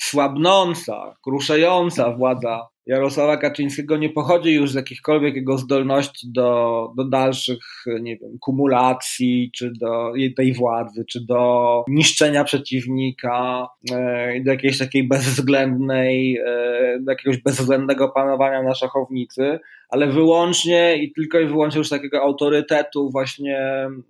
słabnąca, 0.00 1.16
kruszająca 1.24 2.10
władza 2.10 2.68
Jarosława 2.86 3.36
Kaczyńskiego 3.36 3.96
nie 3.96 4.10
pochodzi 4.10 4.54
już 4.54 4.70
z 4.70 4.74
jakichkolwiek 4.74 5.36
jego 5.36 5.58
zdolności 5.58 6.32
do, 6.32 6.88
do 6.96 7.04
dalszych, 7.04 7.84
nie 8.00 8.16
wiem, 8.16 8.38
kumulacji, 8.40 9.50
czy 9.54 9.72
do 9.80 10.12
tej 10.36 10.52
władzy, 10.54 11.04
czy 11.10 11.20
do 11.24 11.84
niszczenia 11.88 12.44
przeciwnika, 12.44 13.68
e, 13.92 14.40
do 14.40 14.50
jakiejś 14.50 14.78
takiej 14.78 15.08
bezwzględnej, 15.08 16.36
e, 16.36 16.98
do 17.00 17.12
jakiegoś 17.12 17.42
bezwzględnego 17.42 18.08
panowania 18.08 18.62
na 18.62 18.74
szachownicy, 18.74 19.58
ale 19.88 20.06
wyłącznie 20.06 20.96
i 20.96 21.12
tylko 21.12 21.40
i 21.40 21.46
wyłącznie 21.46 21.78
już 21.78 21.88
takiego 21.88 22.22
autorytetu 22.22 23.10
właśnie 23.10 23.58
mm, 23.58 24.02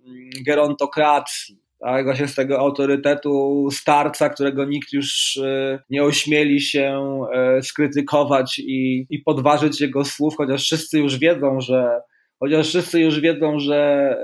gerontokracji 0.45 1.66
tak, 1.79 2.05
właśnie 2.05 2.27
z 2.27 2.35
tego 2.35 2.59
autorytetu 2.59 3.67
starca, 3.71 4.29
którego 4.29 4.65
nikt 4.65 4.93
już 4.93 5.37
e, 5.37 5.79
nie 5.89 6.03
ośmieli 6.03 6.61
się 6.61 7.01
e, 7.33 7.61
skrytykować 7.61 8.59
i, 8.59 9.07
i 9.09 9.19
podważyć 9.19 9.81
jego 9.81 10.05
słów, 10.05 10.37
chociaż 10.37 10.63
wszyscy 10.63 10.99
już 10.99 11.17
wiedzą, 11.17 11.61
że 11.61 12.01
chociaż 12.39 12.67
wszyscy 12.67 12.99
już 12.99 13.19
wiedzą, 13.19 13.59
że, 13.59 14.15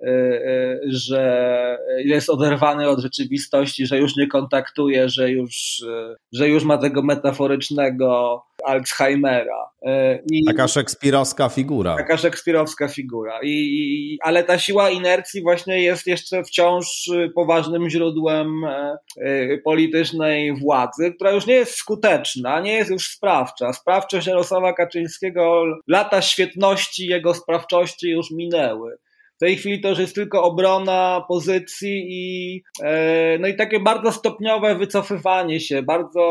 e, 0.00 0.80
że 0.86 1.78
jest 2.04 2.30
oderwany 2.30 2.88
od 2.88 3.00
rzeczywistości, 3.00 3.86
że 3.86 3.98
już 3.98 4.16
nie 4.16 4.26
kontaktuje, 4.26 5.08
że 5.08 5.30
już, 5.30 5.84
że 6.32 6.48
już 6.48 6.64
ma 6.64 6.78
tego 6.78 7.02
metaforycznego 7.02 8.42
Alzheimera. 8.66 9.70
E, 9.86 10.18
I 10.30 10.44
taka 10.44 10.68
szekspirowska 10.68 11.48
figura. 11.48 11.96
Taka 11.96 12.16
szekspirowska 12.16 12.88
figura. 12.88 13.40
I, 13.42 13.48
i, 13.48 14.18
ale 14.22 14.44
ta 14.44 14.58
siła 14.58 14.90
inercji 14.90 15.42
właśnie 15.42 15.82
jest 15.82 16.06
jeszcze 16.06 16.44
wciąż 16.44 17.10
poważnym 17.34 17.90
źródłem 17.90 18.64
e, 18.64 18.96
e, 19.20 19.58
politycznej 19.58 20.56
władzy, 20.56 21.12
która 21.14 21.30
już 21.30 21.46
nie 21.46 21.54
jest 21.54 21.74
skuteczna, 21.74 22.60
nie 22.60 22.72
jest 22.72 22.90
już 22.90 23.06
sprawcza. 23.06 23.72
Sprawczość 23.72 24.26
Jarosława 24.26 24.72
Kaczyńskiego, 24.72 25.64
lata 25.88 26.22
świetności 26.22 27.06
jego 27.06 27.34
sprawczości 27.34 28.10
już 28.10 28.30
minęły 28.30 28.96
tej 29.42 29.56
chwili 29.56 29.80
to 29.80 29.88
już 29.88 29.98
jest 29.98 30.14
tylko 30.14 30.42
obrona 30.42 31.24
pozycji 31.28 32.06
i, 32.08 32.62
e, 32.82 33.38
no 33.38 33.48
i 33.48 33.56
takie 33.56 33.80
bardzo 33.80 34.12
stopniowe 34.12 34.74
wycofywanie 34.74 35.60
się, 35.60 35.82
bardzo 35.82 36.22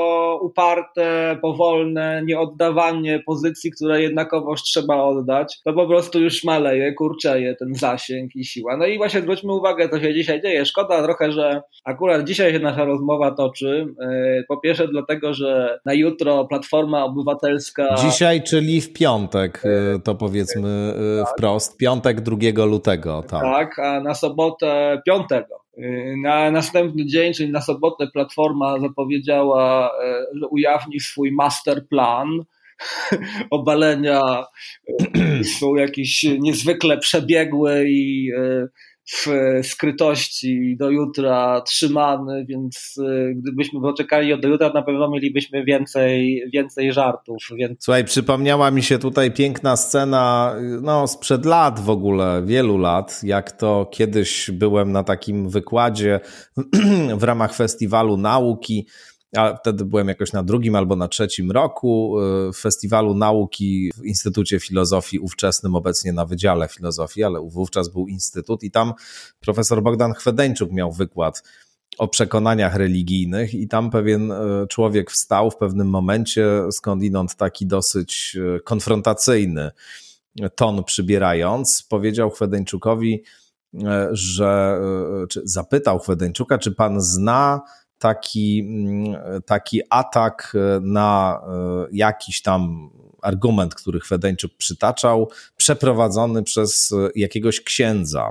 uparte, 0.42 1.38
powolne, 1.42 2.22
nieoddawanie 2.26 3.24
pozycji, 3.26 3.72
które 3.72 4.02
jednakowoż 4.02 4.64
trzeba 4.64 5.04
oddać. 5.04 5.60
To 5.66 5.74
po 5.74 5.88
prostu 5.88 6.20
już 6.20 6.44
maleje, 6.44 6.94
kurczeje 6.94 7.56
ten 7.56 7.76
zasięg 7.76 8.36
i 8.36 8.46
siła. 8.46 8.78
No 8.78 8.86
i 8.86 8.98
właśnie 8.98 9.22
zwróćmy 9.22 9.54
uwagę, 9.54 9.90
co 9.90 10.00
się 10.00 10.14
dzisiaj 10.14 10.42
dzieje. 10.42 10.66
Szkoda 10.66 11.04
trochę, 11.04 11.32
że 11.32 11.62
akurat 11.86 12.24
dzisiaj 12.24 12.54
się 12.54 12.60
nasza 12.60 12.86
rozmowa 12.86 13.32
toczy. 13.32 13.86
E, 14.02 14.44
po 14.48 14.58
pierwsze 14.58 14.88
dlatego, 14.88 15.34
że 15.34 15.80
na 15.86 15.94
jutro 15.94 16.46
Platforma 16.46 17.04
Obywatelska... 17.04 17.96
Dzisiaj, 17.96 18.44
czyli 18.44 18.82
w 18.82 18.94
piątek, 18.94 19.64
e, 19.66 20.00
to 20.00 20.16
powiedzmy 20.16 20.94
wprost, 21.34 21.78
piątek 21.78 22.22
2 22.22 22.66
lutego 22.66 23.01
tak. 23.02 23.42
tak, 23.42 23.80
a 23.80 24.00
na 24.00 24.14
sobotę 24.14 25.02
piątego. 25.06 25.62
Y, 25.78 26.16
na 26.24 26.52
następny 26.52 27.06
dzień, 27.06 27.34
czyli 27.34 27.52
na 27.52 27.62
sobotę, 27.62 28.08
Platforma 28.14 28.80
zapowiedziała, 28.80 29.92
e, 30.04 30.26
że 30.40 30.48
ujawni 30.48 31.00
swój 31.00 31.32
master 31.32 31.88
plan 31.88 32.28
obalenia 33.50 34.22
są 35.60 35.76
jakiś 35.76 36.24
niezwykle 36.40 36.98
przebiegły 36.98 37.86
i 37.90 38.32
e, 38.38 38.68
w 39.06 39.28
skrytości 39.64 40.76
do 40.80 40.90
jutra 40.90 41.62
trzymany, 41.62 42.46
więc 42.46 42.98
y, 42.98 43.34
gdybyśmy 43.36 43.82
poczekali 43.82 44.42
do 44.42 44.48
jutra, 44.48 44.70
na 44.74 44.82
pewno 44.82 45.10
mielibyśmy 45.10 45.64
więcej, 45.64 46.44
więcej 46.54 46.94
żartów. 46.94 47.38
Więc... 47.56 47.84
Słuchaj, 47.84 48.06
przypomniała 48.06 48.72
mi 48.72 48.84
się 48.84 49.00
tutaj 49.00 49.32
piękna 49.32 49.76
scena 49.76 50.56
no, 50.82 51.08
sprzed 51.08 51.46
lat 51.46 51.80
w 51.80 51.90
ogóle, 51.90 52.44
wielu 52.46 52.78
lat, 52.78 53.22
jak 53.24 53.52
to 53.52 53.88
kiedyś 53.92 54.52
byłem 54.52 54.92
na 54.92 55.04
takim 55.04 55.50
wykładzie 55.50 56.20
w 57.18 57.24
ramach 57.24 57.54
festiwalu 57.54 58.18
nauki 58.18 58.88
a 59.38 59.56
wtedy 59.56 59.86
byłem 59.86 60.08
jakoś 60.08 60.34
na 60.34 60.44
drugim 60.44 60.76
albo 60.76 60.96
na 60.96 61.08
trzecim 61.08 61.52
roku 61.52 62.16
w 62.54 62.58
y, 62.58 62.62
Festiwalu 62.62 63.14
Nauki 63.14 63.92
w 63.98 64.06
Instytucie 64.06 64.60
Filozofii 64.60 65.20
ówczesnym, 65.20 65.76
obecnie 65.76 66.14
na 66.14 66.26
Wydziale 66.26 66.68
Filozofii, 66.68 67.24
ale 67.24 67.40
wówczas 67.50 67.90
był 67.90 68.08
Instytut 68.08 68.64
i 68.64 68.72
tam 68.72 68.94
profesor 69.40 69.84
Bogdan 69.84 70.14
Chwedeńczuk 70.14 70.72
miał 70.72 70.92
wykład 70.92 71.44
o 71.98 72.08
przekonaniach 72.08 72.76
religijnych 72.76 73.54
i 73.54 73.68
tam 73.68 73.90
pewien 73.90 74.32
y, 74.32 74.36
człowiek 74.70 75.12
wstał 75.12 75.52
w 75.52 75.58
pewnym 75.58 75.90
momencie, 75.90 76.48
skądinąd 76.72 77.36
taki 77.36 77.66
dosyć 77.66 78.38
y, 78.58 78.60
konfrontacyjny 78.64 79.72
ton 80.56 80.84
przybierając, 80.84 81.84
powiedział 81.90 82.30
Chwedeńczukowi, 82.30 83.24
że 84.12 84.82
zapytał 85.44 86.00
Chwedeńczuka, 86.00 86.58
czy 86.58 86.72
pan 86.72 87.02
zna 87.02 87.62
taki, 88.02 88.60
mm, 88.60 89.44
taki 89.46 89.82
atak 89.90 90.54
e, 90.56 90.80
na 90.80 91.42
e, 91.48 91.88
jakiś 91.92 92.42
tam 92.42 92.90
argument, 93.22 93.76
który 93.76 94.00
Chwedeńczuk 94.00 94.52
przytaczał, 94.58 95.30
przeprowadzony 95.58 96.44
przez 96.44 96.92
e, 96.92 97.10
jakiegoś 97.16 97.62
księdza, 97.62 98.30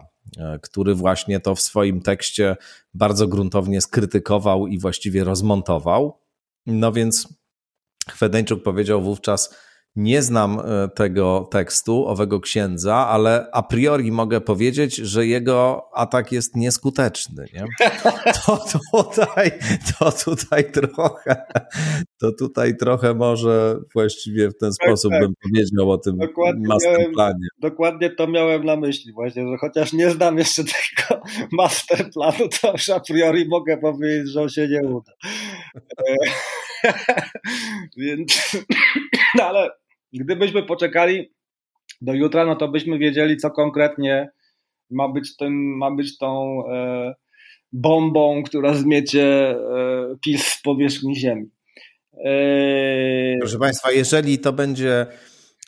który 0.63 0.95
właśnie 0.95 1.41
to 1.41 1.55
w 1.55 1.61
swoim 1.61 2.03
tekście 2.03 2.57
bardzo 2.95 3.29
gruntownie 3.29 3.81
skrytykował 3.81 4.67
i 4.67 4.79
właściwie 4.79 5.25
rozmontował. 5.25 6.19
No 6.67 6.93
więc 6.93 7.29
Chwedeńczuk 8.11 8.63
powiedział 8.63 9.03
wówczas, 9.03 9.55
nie 9.97 10.23
znam 10.23 10.61
e, 10.61 10.89
tego 10.89 11.49
tekstu, 11.51 12.07
owego 12.07 12.41
księdza, 12.41 12.95
ale 12.95 13.47
a 13.53 13.63
priori 13.63 14.13
mogę 14.13 14.41
powiedzieć, 14.41 14.97
że 14.97 15.27
jego 15.27 15.89
atak 15.95 16.33
jest 16.33 16.57
nieskuteczny. 16.57 17.47
Nie? 17.55 17.65
To, 18.47 18.59
tutaj, 18.93 19.53
to 19.99 20.13
tutaj 20.13 20.73
trochę, 20.73 21.37
to 22.21 22.33
tutaj 22.39 22.77
trochę 22.77 23.15
może 23.15 23.77
właściwie 23.95 24.49
w 24.49 24.59
ten 24.59 24.71
tak, 24.81 24.89
sposób 24.89 25.13
tak. 25.13 25.21
bym 25.21 25.35
powiedział 25.43 25.91
o 25.91 25.99
tym 25.99 26.17
dokładnie 26.19 26.69
masterplanie. 26.69 27.15
Miałem, 27.17 27.49
dokładnie 27.59 28.11
to 28.11 28.27
miałem 28.27 28.65
na 28.65 28.77
myśli 28.77 29.13
właśnie, 29.13 29.49
że 29.49 29.57
chociaż 29.57 29.93
nie 29.93 30.11
znam 30.11 30.39
jeszcze 30.39 30.63
tego 30.75 31.23
masterplanu, 31.53 32.49
to 32.61 32.73
już 32.73 32.89
a 32.89 33.01
priori 33.01 33.49
mogę 33.49 33.79
powiedzieć, 33.79 34.29
że 34.33 34.43
on 34.43 34.49
się 34.49 34.69
nie 34.69 34.83
uda. 34.89 35.13
E, 36.09 36.17
więc, 37.97 38.57
no 39.37 39.45
ale 39.45 39.80
Gdybyśmy 40.13 40.63
poczekali 40.63 41.33
do 42.01 42.15
jutra, 42.15 42.47
no 42.47 42.57
to 42.57 42.69
byśmy 42.69 42.99
wiedzieli, 42.99 43.37
co 43.37 43.51
konkretnie 43.51 44.31
ma 44.91 45.09
być, 45.09 45.37
tym, 45.37 45.77
ma 45.77 45.91
być 45.91 46.19
tą 46.19 46.63
e, 46.69 47.15
bombą, 47.73 48.43
która 48.43 48.75
zmiecie 48.75 49.51
e, 49.51 49.57
PiS 50.25 50.47
z 50.47 50.63
powierzchni 50.63 51.17
ziemi. 51.17 51.51
E... 52.25 53.39
Proszę 53.41 53.59
Państwa, 53.59 53.93
jeżeli 53.93 54.39
to 54.39 54.53
będzie 54.53 55.07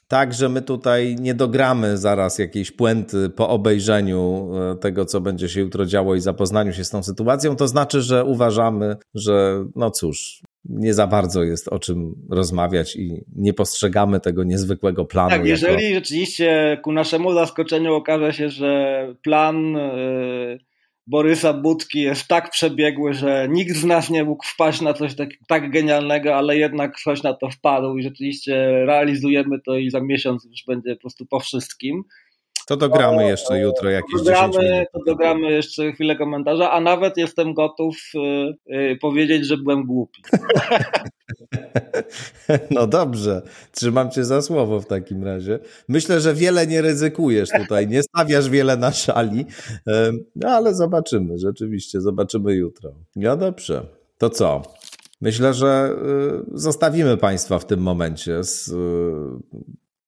tak, 0.09 0.35
że 0.35 0.49
my 0.49 0.63
tutaj 0.63 1.17
nie 1.21 1.35
dogramy 1.35 1.99
zaraz 1.99 2.39
jakiejś 2.39 2.71
puenty 2.71 3.31
po 3.31 3.49
obejrzeniu 3.49 4.51
e, 4.73 4.77
tego, 4.77 5.05
co 5.05 5.21
będzie 5.21 5.49
się 5.49 5.61
jutro 5.61 5.87
działo 5.87 6.15
i 6.15 6.21
zapoznaniu 6.21 6.73
się 6.73 6.85
z 6.85 6.91
tą 6.91 7.03
sytuacją, 7.03 7.57
to 7.57 7.69
znaczy, 7.69 8.03
że 8.03 8.25
uważamy, 8.25 8.97
że 9.15 9.65
no 9.77 9.91
cóż, 9.91 10.43
nie 10.65 10.95
za 10.95 11.07
bardzo 11.07 11.43
jest 11.43 11.69
o 11.69 11.79
czym 11.79 12.15
rozmawiać 12.31 12.97
i 12.97 13.25
nie 13.37 13.55
postrzegamy 13.55 14.21
tego 14.21 14.45
niezwykłego 14.45 15.05
planu. 15.05 15.31
Tak, 15.31 15.47
jeżeli 15.47 15.85
jako... 15.85 15.95
rzeczywiście 15.95 16.79
ku 16.83 16.93
naszemu 16.93 17.35
zaskoczeniu 17.35 17.95
okaże 17.95 18.33
się, 18.33 18.49
że 18.49 19.07
plan 19.23 19.73
yy, 19.73 20.59
Borysa 21.07 21.53
Budki 21.53 22.01
jest 22.01 22.29
tak 22.29 22.51
przebiegły, 22.51 23.15
że 23.15 23.49
nikt 23.51 23.77
z 23.77 23.85
nas 23.85 24.11
nie 24.11 24.25
mógł 24.25 24.45
wpaść 24.47 24.81
na 24.81 24.95
coś 24.95 25.15
tak, 25.15 25.29
tak 25.49 25.71
genialnego, 25.71 26.37
ale 26.37 26.57
jednak 26.57 26.97
ktoś 26.97 27.23
na 27.23 27.35
to 27.35 27.51
wpadł 27.51 27.97
i 27.97 28.03
rzeczywiście 28.03 28.85
realizujemy 28.87 29.61
to 29.61 29.77
i 29.77 29.91
za 29.91 30.01
miesiąc 30.01 30.45
już 30.45 30.65
będzie 30.67 30.95
po 30.95 31.01
prostu 31.01 31.27
po 31.27 31.41
wszystkim 31.41 32.05
to 32.73 32.77
dogramy 32.77 33.29
jeszcze 33.29 33.61
jutro 33.61 33.91
jakieś 33.91 34.23
dogramy, 34.25 34.53
10 34.53 34.65
minut. 34.65 34.89
To 34.93 35.01
dogramy 35.07 35.51
jeszcze 35.51 35.93
chwilę 35.93 36.17
komentarza, 36.17 36.71
a 36.71 36.81
nawet 36.81 37.17
jestem 37.17 37.55
gotów 37.55 37.97
y, 38.69 38.75
y, 38.75 38.99
powiedzieć, 39.01 39.47
że 39.47 39.57
byłem 39.57 39.87
głupi. 39.87 40.23
No 42.71 42.87
dobrze, 42.87 43.43
trzymam 43.73 44.11
cię 44.11 44.25
za 44.25 44.43
słowo 44.43 44.81
w 44.81 44.87
takim 44.87 45.25
razie. 45.25 45.59
Myślę, 45.89 46.21
że 46.21 46.35
wiele 46.35 46.67
nie 46.67 46.83
ryzykujesz 46.83 47.49
tutaj, 47.59 47.89
nie 47.89 48.03
stawiasz 48.03 48.49
wiele 48.49 48.77
na 48.77 48.93
szali, 48.93 49.47
no 50.37 50.49
ale 50.49 50.75
zobaczymy, 50.75 51.39
rzeczywiście, 51.39 52.01
zobaczymy 52.01 52.55
jutro. 52.55 52.93
No 53.17 53.37
dobrze, 53.37 53.87
to 54.19 54.31
co? 54.31 54.63
Myślę, 55.21 55.55
że 55.55 55.97
y, 56.55 56.59
zostawimy 56.59 57.17
Państwa 57.17 57.59
w 57.59 57.67
tym 57.67 57.81
momencie 57.81 58.45
z 58.45 58.75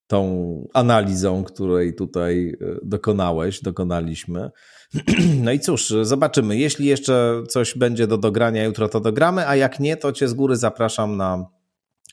tą 0.07 0.68
analizą, 0.74 1.44
której 1.44 1.94
tutaj 1.94 2.57
e, 2.61 2.66
dokonałeś, 2.82 3.61
dokonaliśmy. 3.61 4.50
No 5.44 5.52
i 5.52 5.61
cóż, 5.61 5.94
zobaczymy. 6.02 6.57
Jeśli 6.57 6.86
jeszcze 6.86 7.42
coś 7.48 7.78
będzie 7.78 8.07
do 8.07 8.18
dogrania 8.18 8.64
jutro, 8.64 8.88
to 8.88 9.00
dogramy, 9.00 9.48
a 9.48 9.57
jak 9.57 9.80
nie, 9.80 9.96
to 9.96 10.12
cię 10.12 10.28
z 10.28 10.34
góry 10.34 10.57
zapraszam 10.57 11.16
na 11.16 11.46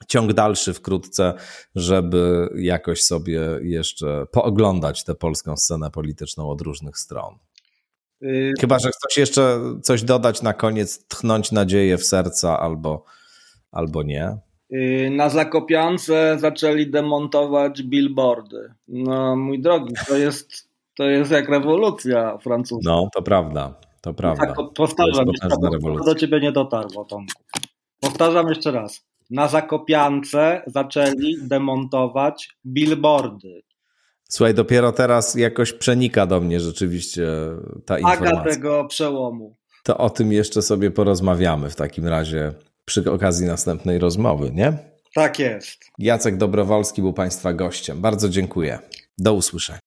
ciąg 0.08 0.34
dalszy 0.34 0.74
wkrótce, 0.74 1.34
żeby 1.76 2.50
jakoś 2.56 3.04
sobie 3.04 3.42
jeszcze 3.62 4.26
pooglądać 4.32 5.04
tę 5.04 5.16
polską 5.16 5.58
scenę 5.58 5.92
polityczną 5.92 6.50
od 6.50 6.62
różnych 6.62 6.98
stron. 6.98 7.36
Y, 8.24 8.52
Chyba, 8.62 8.80
że 8.80 8.89
ktoś 8.89 9.18
jeszcze 9.18 9.60
coś 9.84 10.04
dodać 10.04 10.42
na 10.42 10.54
koniec, 10.54 11.08
tchnąć 11.08 11.52
nadzieję 11.52 11.98
w 11.98 12.06
serca 12.06 12.60
albo, 12.60 13.06
albo 13.72 14.04
nie. 14.04 14.38
Y, 14.74 15.10
na 15.12 15.30
Zakopiance 15.30 16.38
zaczęli 16.40 16.88
demontować 16.88 17.84
billboardy. 17.84 18.74
No, 18.88 19.36
mój 19.36 19.62
drogi, 19.62 19.94
to 20.08 20.18
jest, 20.18 20.70
to 20.98 21.04
jest 21.04 21.32
jak 21.32 21.50
rewolucja 21.50 22.38
francuska. 22.38 22.92
No, 22.92 23.10
to 23.16 23.22
prawda, 23.22 23.74
to 24.02 24.14
prawda. 24.14 24.46
Tak, 24.46 24.56
powtarzam, 24.76 25.26
to, 25.26 25.58
to 25.98 26.04
do 26.06 26.16
ciebie 26.16 26.40
nie 26.40 26.52
dotarło, 26.52 27.06
Tomku. 27.06 27.44
Powtarzam 28.00 28.48
jeszcze 28.48 28.72
raz. 28.72 29.06
Na 29.30 29.48
Zakopiance 29.48 30.62
zaczęli 30.68 31.38
demontować 31.42 32.50
billboardy. 32.66 33.62
Słuchaj, 34.30 34.54
dopiero 34.54 34.92
teraz 34.92 35.36
jakoś 35.36 35.74
przenika 35.74 36.26
do 36.26 36.42
mnie 36.42 36.60
rzeczywiście 36.60 37.28
ta 37.86 38.00
informacja. 38.00 38.40
Aga 38.40 38.44
tego 38.44 38.86
przełomu. 38.86 39.56
To 39.84 39.98
o 39.98 40.10
tym 40.10 40.32
jeszcze 40.32 40.62
sobie 40.62 40.92
porozmawiamy 40.92 41.70
w 41.70 41.76
takim 41.76 42.08
razie 42.08 42.54
przy 42.92 43.12
okazji 43.12 43.46
następnej 43.46 44.00
rozmowy, 44.00 44.52
nie? 44.54 44.74
Tak 45.14 45.39
jest. 45.39 45.86
Jacek 45.98 46.38
Dobrowolski 46.38 47.02
był 47.02 47.14
Państwa 47.14 47.54
gościem. 47.54 48.02
Bardzo 48.02 48.30
dziękuję. 48.30 48.80
Do 49.18 49.34
usłyszenia. 49.34 49.81